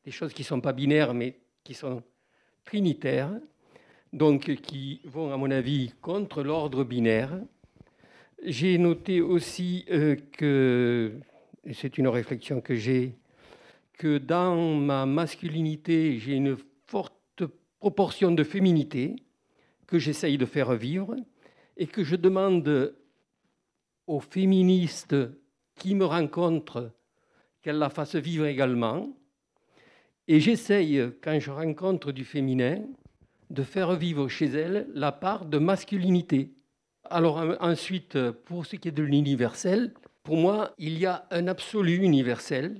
des 0.05 0.11
choses 0.11 0.33
qui 0.33 0.43
ne 0.43 0.47
sont 0.47 0.61
pas 0.61 0.71
binaires 0.71 1.13
mais 1.13 1.41
qui 1.65 1.73
sont 1.73 2.01
trinitaires, 2.63 3.33
donc 4.13 4.55
qui 4.55 5.01
vont 5.05 5.31
à 5.33 5.37
mon 5.37 5.51
avis 5.51 5.93
contre 6.01 6.43
l'ordre 6.43 6.83
binaire. 6.83 7.39
J'ai 8.43 8.77
noté 8.77 9.21
aussi 9.21 9.85
euh, 9.91 10.15
que, 10.33 11.13
et 11.65 11.73
c'est 11.73 11.97
une 11.97 12.07
réflexion 12.07 12.59
que 12.59 12.75
j'ai, 12.75 13.15
que 13.93 14.17
dans 14.17 14.75
ma 14.75 15.05
masculinité, 15.05 16.17
j'ai 16.17 16.33
une 16.33 16.57
forte 16.87 17.13
proportion 17.79 18.31
de 18.31 18.43
féminité 18.43 19.15
que 19.87 19.99
j'essaye 19.99 20.37
de 20.37 20.45
faire 20.45 20.73
vivre 20.73 21.15
et 21.77 21.87
que 21.87 22.03
je 22.03 22.15
demande 22.15 22.95
aux 24.07 24.19
féministes 24.19 25.15
qui 25.75 25.95
me 25.95 26.05
rencontrent 26.05 26.91
qu'elles 27.61 27.77
la 27.77 27.89
fassent 27.89 28.15
vivre 28.15 28.45
également. 28.45 29.09
Et 30.27 30.39
j'essaye, 30.39 31.01
quand 31.21 31.39
je 31.39 31.51
rencontre 31.51 32.11
du 32.11 32.25
féminin, 32.25 32.81
de 33.51 33.63
faire 33.63 33.93
vivre 33.95 34.27
chez 34.27 34.47
elles 34.47 34.87
la 34.93 35.11
part 35.11 35.45
de 35.45 35.57
masculinité. 35.57 36.51
Alors 37.09 37.43
ensuite, 37.59 38.17
pour 38.45 38.65
ce 38.65 38.77
qui 38.77 38.87
est 38.87 38.91
de 38.91 39.03
l'universel, 39.03 39.93
pour 40.23 40.37
moi, 40.37 40.73
il 40.77 40.97
y 40.97 41.05
a 41.05 41.27
un 41.31 41.47
absolu 41.47 41.95
universel 41.95 42.77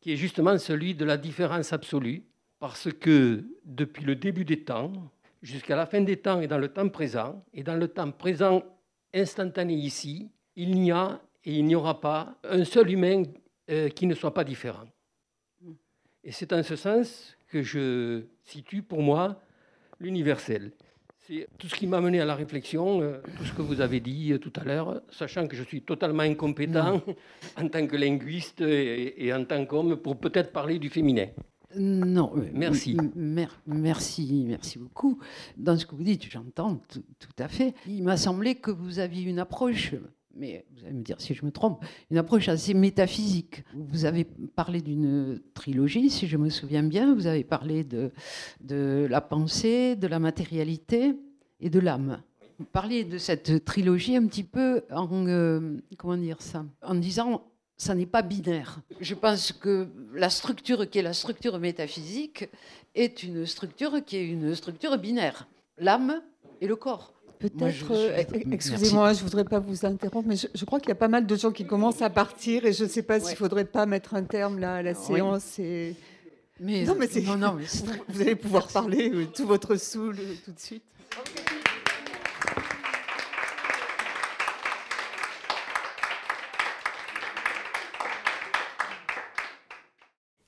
qui 0.00 0.12
est 0.12 0.16
justement 0.16 0.56
celui 0.58 0.94
de 0.94 1.04
la 1.04 1.16
différence 1.16 1.72
absolue, 1.72 2.22
parce 2.58 2.92
que 2.92 3.44
depuis 3.64 4.04
le 4.04 4.14
début 4.14 4.44
des 4.44 4.62
temps, 4.62 4.92
jusqu'à 5.42 5.76
la 5.76 5.86
fin 5.86 6.00
des 6.00 6.18
temps 6.18 6.40
et 6.40 6.46
dans 6.46 6.58
le 6.58 6.68
temps 6.68 6.88
présent, 6.88 7.44
et 7.52 7.62
dans 7.62 7.76
le 7.76 7.88
temps 7.88 8.10
présent 8.10 8.62
instantané 9.12 9.74
ici, 9.74 10.30
il 10.56 10.80
n'y 10.80 10.92
a 10.92 11.20
et 11.44 11.54
il 11.54 11.64
n'y 11.64 11.74
aura 11.74 12.00
pas 12.00 12.38
un 12.44 12.64
seul 12.64 12.90
humain 12.90 13.22
euh, 13.70 13.88
qui 13.88 14.06
ne 14.06 14.14
soit 14.14 14.34
pas 14.34 14.44
différent. 14.44 14.86
Et 16.22 16.32
c'est 16.32 16.52
en 16.52 16.62
ce 16.62 16.76
sens 16.76 17.36
que 17.48 17.62
je 17.62 18.22
situe 18.44 18.82
pour 18.82 19.02
moi 19.02 19.40
l'universel. 20.00 20.72
C'est 21.26 21.46
tout 21.58 21.68
ce 21.68 21.74
qui 21.74 21.86
m'a 21.86 22.00
mené 22.00 22.20
à 22.20 22.24
la 22.24 22.34
réflexion, 22.34 23.02
euh, 23.02 23.18
tout 23.36 23.44
ce 23.44 23.52
que 23.52 23.62
vous 23.62 23.80
avez 23.80 24.00
dit 24.00 24.32
euh, 24.32 24.38
tout 24.38 24.52
à 24.56 24.64
l'heure, 24.64 25.00
sachant 25.10 25.46
que 25.46 25.54
je 25.54 25.62
suis 25.62 25.82
totalement 25.82 26.22
incompétent 26.22 27.02
en 27.56 27.68
tant 27.68 27.86
que 27.86 27.96
linguiste 27.96 28.62
et, 28.62 29.32
en 29.32 29.44
tant 29.44 29.64
qu'homme 29.66 29.96
pour 29.96 30.18
peut-être 30.18 30.52
parler 30.52 30.78
du 30.78 30.88
féminin. 30.88 31.26
Non, 31.76 32.32
merci. 32.52 32.96
merci, 33.14 34.44
merci 34.44 34.78
beaucoup. 34.78 35.20
Dans 35.56 35.76
ce 35.76 35.86
que 35.86 35.94
vous 35.94 36.02
dites, 36.02 36.28
j'entends 36.28 36.80
tout, 36.88 37.28
à 37.38 37.46
fait. 37.46 37.74
Il 37.86 38.02
m'a 38.02 38.16
semblé 38.16 38.56
que 38.56 38.72
vous 38.72 38.98
aviez 38.98 39.22
une 39.22 39.38
approche, 39.38 39.94
mais 40.34 40.64
vous 40.72 40.84
allez 40.84 40.94
me 40.94 41.02
dire 41.02 41.20
si 41.20 41.34
je 41.34 41.44
me 41.44 41.50
trompe, 41.50 41.84
une 42.10 42.18
approche 42.18 42.48
assez 42.48 42.74
métaphysique. 42.74 43.64
Vous 43.74 44.04
avez 44.04 44.24
parlé 44.24 44.80
d'une 44.80 45.40
trilogie, 45.54 46.10
si 46.10 46.26
je 46.26 46.36
me 46.36 46.50
souviens 46.50 46.82
bien. 46.82 47.14
Vous 47.14 47.26
avez 47.26 47.44
parlé 47.44 47.84
de, 47.84 48.10
de 48.60 49.06
la 49.10 49.20
pensée, 49.20 49.96
de 49.96 50.06
la 50.06 50.18
matérialité 50.18 51.14
et 51.60 51.70
de 51.70 51.78
l'âme. 51.78 52.22
Vous 52.58 52.66
parliez 52.66 53.04
de 53.04 53.18
cette 53.18 53.64
trilogie 53.64 54.16
un 54.16 54.26
petit 54.26 54.44
peu 54.44 54.82
en 54.90 55.08
euh, 55.26 55.78
comment 55.96 56.16
dire 56.16 56.42
ça, 56.42 56.64
en 56.82 56.94
disant 56.94 57.46
ça 57.78 57.94
n'est 57.94 58.04
pas 58.04 58.20
binaire. 58.20 58.80
Je 59.00 59.14
pense 59.14 59.52
que 59.52 59.88
la 60.14 60.28
structure 60.28 60.88
qui 60.90 60.98
est 60.98 61.02
la 61.02 61.14
structure 61.14 61.58
métaphysique 61.58 62.50
est 62.94 63.22
une 63.22 63.46
structure 63.46 64.04
qui 64.04 64.18
est 64.18 64.28
une 64.28 64.54
structure 64.54 64.98
binaire. 64.98 65.48
L'âme 65.78 66.20
et 66.60 66.66
le 66.66 66.76
corps. 66.76 67.14
Peut-être, 67.40 67.90
euh, 67.92 68.22
excusez-moi, 68.52 69.14
je 69.14 69.20
ne 69.20 69.24
voudrais 69.24 69.46
pas 69.46 69.60
vous 69.60 69.86
interrompre, 69.86 70.28
mais 70.28 70.36
je, 70.36 70.64
crois 70.66 70.78
qu'il 70.78 70.90
y 70.90 70.92
a 70.92 70.96
pas 70.96 71.08
mal 71.08 71.26
de 71.26 71.36
gens 71.36 71.52
qui 71.52 71.64
commencent 71.66 72.02
à 72.02 72.10
partir 72.10 72.66
et 72.66 72.74
je 72.74 72.84
ne 72.84 72.88
sais 72.88 73.02
pas 73.02 73.18
s'il 73.18 73.30
ne 73.30 73.36
faudrait 73.36 73.64
pas 73.64 73.86
mettre 73.86 74.12
un 74.12 74.24
terme 74.24 74.58
là, 74.58 74.74
à 74.74 74.82
la 74.82 74.92
séance. 74.94 75.58
Et... 75.58 75.96
Mais, 76.60 76.84
non, 76.84 76.94
mais, 76.98 77.08
non, 77.22 77.38
non, 77.38 77.54
mais 77.54 77.64
vous, 78.08 78.20
allez 78.20 78.36
pouvoir 78.36 78.68
parler 78.68 79.10
euh, 79.10 79.24
tout 79.24 79.46
votre 79.46 79.76
saoul 79.76 80.16
euh, 80.18 80.34
tout 80.44 80.52
de 80.52 80.60
suite. 80.60 80.82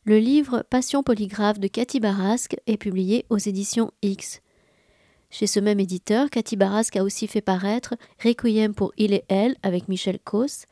Le 0.05 0.19
livre 0.19 0.63
Passion 0.69 1.03
polygraphe 1.03 1.59
de 1.59 1.69
Cathy 1.69 2.01
Barasque 2.01 2.57
est 2.67 2.77
publié 2.77 3.25
aux 3.31 3.39
éditions 3.39 3.93
X. 4.03 4.43
Chez 5.33 5.47
ce 5.47 5.59
même 5.59 5.81
éditeur, 5.81 6.29
Cathy 6.29 6.57
Barasque 6.57 6.97
a 6.97 7.03
aussi 7.03 7.27
fait 7.27 7.41
paraître 7.41 7.95
Requiem 8.23 8.75
pour 8.75 8.93
Il 8.99 9.15
et 9.15 9.25
Elle 9.29 9.57
avec 9.63 9.89
Michel 9.89 10.19
Causse. 10.23 10.67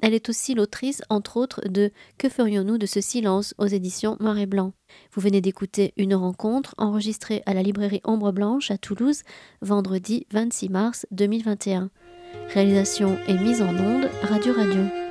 Elle 0.00 0.14
est 0.14 0.30
aussi 0.30 0.54
l'autrice, 0.54 1.02
entre 1.10 1.36
autres, 1.36 1.60
de 1.68 1.90
Que 2.16 2.30
ferions-nous 2.30 2.78
de 2.78 2.86
ce 2.86 3.02
silence 3.02 3.54
aux 3.58 3.66
éditions 3.66 4.16
Noir 4.18 4.38
et 4.38 4.46
Blanc? 4.46 4.72
Vous 5.12 5.20
venez 5.20 5.42
d'écouter 5.42 5.92
une 5.98 6.14
rencontre 6.14 6.74
enregistrée 6.78 7.42
à 7.44 7.52
la 7.52 7.62
librairie 7.62 8.00
Ombre 8.04 8.32
Blanche 8.32 8.70
à 8.70 8.78
Toulouse, 8.78 9.24
vendredi 9.60 10.26
26 10.32 10.70
mars 10.70 11.06
2021. 11.10 11.90
Réalisation 12.54 13.18
et 13.28 13.34
mise 13.34 13.60
en 13.60 13.76
onde 13.76 14.08
Radio 14.22 14.54
Radio. 14.54 15.07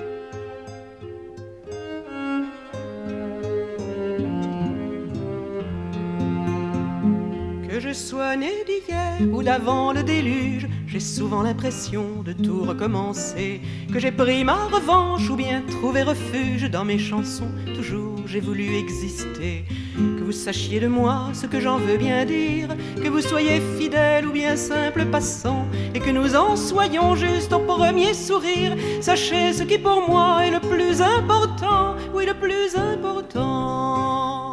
Sois 7.97 8.35
né 8.35 8.51
d'hier 8.65 9.17
ou 9.33 9.41
d'avant 9.41 9.91
le 9.91 10.03
déluge, 10.03 10.67
j'ai 10.85 10.99
souvent 10.99 11.41
l'impression 11.41 12.21
de 12.23 12.31
tout 12.31 12.63
recommencer. 12.63 13.59
Que 13.91 13.99
j'ai 13.99 14.11
pris 14.11 14.43
ma 14.43 14.65
revanche 14.65 15.29
ou 15.29 15.35
bien 15.35 15.63
trouvé 15.67 16.03
refuge 16.03 16.69
dans 16.69 16.85
mes 16.85 16.99
chansons. 16.99 17.51
Toujours 17.75 18.17
j'ai 18.27 18.39
voulu 18.39 18.75
exister. 18.75 19.65
Que 19.95 20.23
vous 20.23 20.31
sachiez 20.31 20.79
de 20.79 20.87
moi 20.87 21.29
ce 21.33 21.47
que 21.47 21.59
j'en 21.59 21.77
veux 21.77 21.97
bien 21.97 22.25
dire. 22.25 22.67
Que 23.01 23.09
vous 23.09 23.21
soyez 23.21 23.61
fidèle 23.79 24.27
ou 24.27 24.31
bien 24.31 24.55
simple 24.55 25.05
passant. 25.05 25.65
Et 25.95 25.99
que 25.99 26.11
nous 26.11 26.35
en 26.35 26.55
soyons 26.55 27.15
juste 27.15 27.53
au 27.53 27.59
premier 27.59 28.13
sourire. 28.13 28.75
Sachez 29.01 29.53
ce 29.53 29.63
qui 29.63 29.77
pour 29.77 30.07
moi 30.07 30.45
est 30.45 30.51
le 30.51 30.59
plus 30.59 31.01
important. 31.01 31.95
Oui, 32.13 32.25
le 32.25 32.33
plus 32.33 32.75
important. 32.75 34.46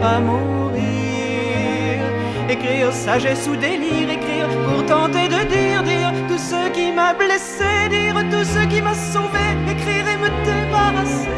Pas 0.00 0.18
mourir. 0.20 0.78
Écrire 2.48 2.92
sagesse 2.92 3.46
ou 3.46 3.56
délire, 3.56 4.10
écrire 4.10 4.48
pour 4.66 4.84
tenter 4.86 5.28
de 5.28 5.40
dire, 5.54 5.82
dire 5.82 6.12
tout 6.28 6.38
ce 6.38 6.70
qui 6.70 6.92
m'a 6.92 7.12
blessé, 7.12 7.88
dire 7.90 8.16
tout 8.30 8.44
ce 8.44 8.66
qui 8.66 8.80
m'a 8.80 8.94
sauvé, 8.94 9.46
écrire 9.70 10.06
et 10.08 10.16
me 10.16 10.30
débarrasser. 10.46 11.28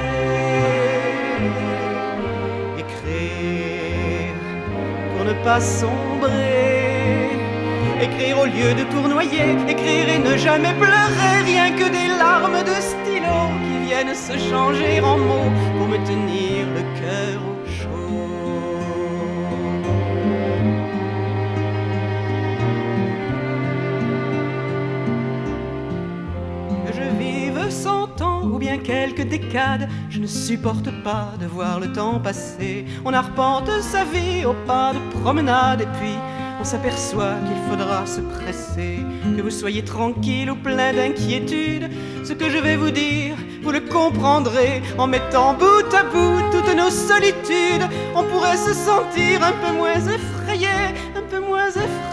Écrire 2.78 4.34
pour 5.16 5.24
ne 5.24 5.34
pas 5.44 5.60
sombrer. 5.60 6.90
Écrire 8.00 8.38
au 8.38 8.46
lieu 8.46 8.72
de 8.72 8.84
tournoyer, 8.84 9.56
écrire 9.68 10.08
et 10.08 10.18
ne 10.18 10.36
jamais 10.36 10.74
pleurer, 10.74 11.42
rien 11.44 11.70
que 11.72 11.84
des 11.84 12.08
larmes 12.18 12.62
de 12.64 12.76
stylo 12.80 13.38
qui 13.64 13.86
viennent 13.86 14.14
se 14.14 14.38
changer 14.50 15.00
en 15.00 15.18
mots 15.18 15.52
pour 15.76 15.86
me 15.88 15.98
tenir 16.06 16.66
le 16.76 16.82
cœur 16.98 17.59
ou 28.20 28.58
bien 28.58 28.78
quelques 28.78 29.22
décades. 29.22 29.88
Je 30.08 30.18
ne 30.18 30.26
supporte 30.26 30.90
pas 31.02 31.34
de 31.40 31.46
voir 31.46 31.80
le 31.80 31.92
temps 31.92 32.20
passer. 32.20 32.84
On 33.04 33.12
arpente 33.12 33.70
sa 33.80 34.04
vie 34.04 34.44
au 34.44 34.54
pas 34.66 34.92
de 34.92 35.20
promenade 35.20 35.82
et 35.82 35.88
puis 35.98 36.16
on 36.60 36.64
s'aperçoit 36.64 37.36
qu'il 37.46 37.56
faudra 37.70 38.04
se 38.06 38.20
presser. 38.20 38.98
Que 39.36 39.42
vous 39.42 39.50
soyez 39.50 39.82
tranquille 39.82 40.50
ou 40.50 40.56
plein 40.56 40.92
d'inquiétude, 40.92 41.88
ce 42.24 42.32
que 42.34 42.50
je 42.50 42.58
vais 42.58 42.76
vous 42.76 42.90
dire, 42.90 43.36
vous 43.62 43.72
le 43.72 43.80
comprendrez 43.80 44.82
en 44.98 45.06
mettant 45.06 45.54
bout 45.54 45.94
à 45.94 46.02
bout 46.04 46.42
toutes 46.52 46.76
nos 46.76 46.90
solitudes. 46.90 47.86
On 48.14 48.24
pourrait 48.24 48.56
se 48.56 48.74
sentir 48.74 49.42
un 49.42 49.52
peu 49.52 49.72
moins 49.76 49.94
effrayé, 49.94 50.68
un 51.16 51.22
peu 51.30 51.40
moins 51.40 51.68
effrayé. 51.68 52.10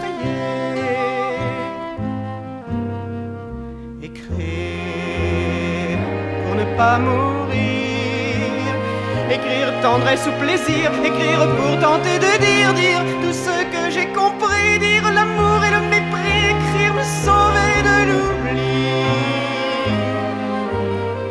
Écrire 9.30 9.72
tendresse 9.82 10.28
ou 10.28 10.32
plaisir, 10.40 10.92
écrire 11.04 11.40
pour 11.56 11.76
tenter 11.80 12.18
de 12.18 12.38
dire, 12.38 12.72
dire 12.74 13.02
tout 13.20 13.32
ce 13.32 13.64
que 13.72 13.90
j'ai 13.90 14.06
compris, 14.06 14.78
dire 14.78 15.02
l'amour 15.12 15.60
et 15.66 15.72
le 15.72 15.80
mépris, 15.90 16.54
écrire 16.54 16.94
et 16.96 17.82
de 17.82 17.98
l'oubli. 18.08 18.94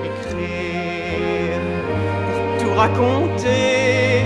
Écrire 0.09 1.61
pour 2.27 2.41
tout 2.59 2.75
raconter. 2.75 4.25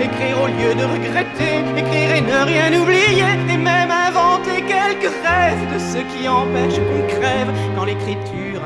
Écrire 0.00 0.36
au 0.42 0.46
lieu 0.46 0.72
de 0.74 0.84
regretter, 0.84 1.56
écrire 1.76 2.10
et 2.14 2.20
ne 2.20 2.44
rien 2.46 2.80
oublier, 2.80 3.24
et 3.52 3.56
même 3.56 3.90
inventer 3.90 4.62
quelques 4.62 5.12
rêves 5.24 5.66
de 5.74 5.78
ce 5.78 5.98
qui 6.12 6.28
empêche 6.28 6.78
qu'on 6.78 7.06
crève 7.18 7.50
quand 7.76 7.84
l'écriture 7.84 8.59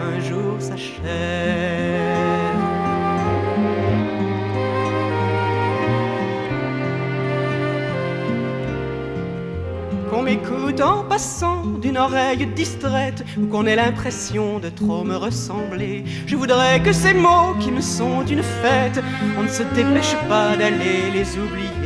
qu'on 10.10 10.22
m'écoute 10.22 10.80
en 10.80 11.04
passant 11.04 11.64
d'une 11.82 11.98
oreille 11.98 12.46
distraite 12.46 13.24
ou 13.38 13.46
qu'on 13.46 13.66
ait 13.66 13.76
l'impression 13.76 14.58
de 14.58 14.68
trop 14.68 15.04
me 15.04 15.16
ressembler. 15.16 16.04
Je 16.26 16.36
voudrais 16.36 16.82
que 16.82 16.92
ces 16.92 17.14
mots 17.14 17.54
qui 17.60 17.70
me 17.70 17.80
sont 17.80 18.24
une 18.26 18.42
fête, 18.42 19.02
on 19.38 19.42
ne 19.42 19.48
se 19.48 19.62
dépêche 19.74 20.16
pas 20.28 20.56
d'aller 20.56 21.10
les 21.12 21.36
oublier. 21.36 21.83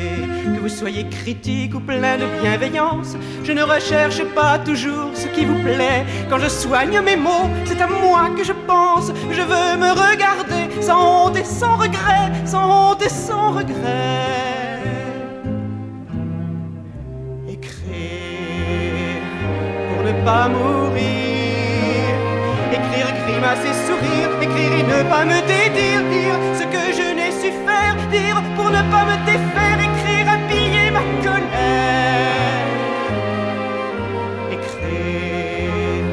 Que 0.55 0.61
vous 0.61 0.69
soyez 0.69 1.05
critique 1.09 1.75
ou 1.75 1.81
plein 1.81 2.17
de 2.17 2.27
bienveillance, 2.41 3.17
je 3.45 3.53
ne 3.53 3.63
recherche 3.63 4.23
pas 4.35 4.59
toujours 4.59 5.11
ce 5.15 5.27
qui 5.29 5.45
vous 5.45 5.59
plaît. 5.63 6.05
Quand 6.29 6.39
je 6.39 6.49
soigne 6.49 7.01
mes 7.01 7.17
mots, 7.17 7.49
c'est 7.65 7.81
à 7.81 7.87
moi 7.87 8.31
que 8.37 8.45
je 8.45 8.53
pense. 8.67 9.13
Je 9.31 9.43
veux 9.43 9.77
me 9.79 9.91
regarder 9.91 10.83
sans 10.83 11.27
honte 11.27 11.37
et 11.37 11.45
sans 11.45 11.77
regret, 11.77 12.31
sans 12.45 12.91
honte 12.91 13.03
et 13.03 13.09
sans 13.09 13.53
regret. 13.53 14.49
pas 20.25 20.49
mourir. 20.49 22.15
Écrire, 22.71 23.09
grimacer, 23.25 23.75
sourire, 23.87 24.31
écrire 24.43 24.73
et 24.81 24.83
ne 24.83 25.01
pas 25.09 25.25
me 25.25 25.39
dédire, 25.53 26.03
dire 26.17 26.39
ce 26.59 26.65
que 26.75 26.85
je 26.99 27.07
n'ai 27.17 27.31
su 27.41 27.51
faire, 27.67 27.97
dire 28.11 28.39
pour 28.57 28.69
ne 28.71 28.83
pas 28.93 29.05
me 29.11 29.17
défaire, 29.25 29.79
écrire, 29.79 29.98
ma 30.99 31.05
colère. 31.23 32.67
Écrire 34.57 36.05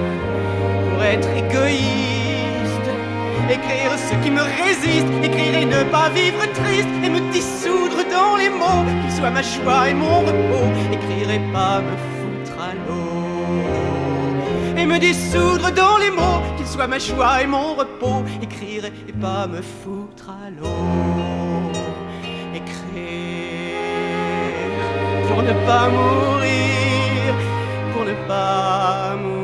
pour 0.90 1.03
être 1.03 1.30
égoïste, 1.44 2.90
écrire 3.49 3.91
ce 4.07 4.16
qui 4.24 4.32
me 4.32 4.44
résiste, 4.64 5.14
écrire 5.24 5.56
et 5.62 5.66
ne 5.66 5.84
pas 5.95 6.10
vivre 6.10 6.44
triste. 6.53 6.94
Et 7.03 7.10
me 7.10 7.22
dissoudre 7.32 8.02
dans 8.18 8.36
les 8.38 8.49
mots, 8.49 8.84
qu'ils 9.02 9.16
soient 9.18 9.32
ma 9.32 9.41
joie 9.41 9.90
et 9.90 9.94
mon 9.94 10.20
repos, 10.20 10.70
écrire 10.91 11.30
et 11.32 11.44
pas 11.53 11.82
me 11.88 11.95
foutre 12.12 12.56
à 12.70 12.74
l'eau. 12.84 13.16
Et 14.78 14.86
me 14.86 14.99
dissoudre 14.99 15.72
dans 15.72 15.98
les 15.98 16.12
mots, 16.12 16.41
qu'ils 16.57 16.68
soient 16.68 16.88
ma 16.88 16.99
joie 16.99 17.41
et 17.41 17.48
mon 17.48 17.76
repos, 17.76 18.24
écrire 18.41 18.86
et 18.86 19.14
pas 19.14 19.48
me 19.48 19.62
foutre 19.62 20.30
à 20.30 20.49
l'eau, 20.49 21.55
pour 25.36 25.44
ne 25.44 25.52
pas 25.66 25.90
mourir, 25.90 27.34
pour 27.94 28.06
ne 28.06 28.14
pas 28.26 29.18
mourir. 29.18 29.35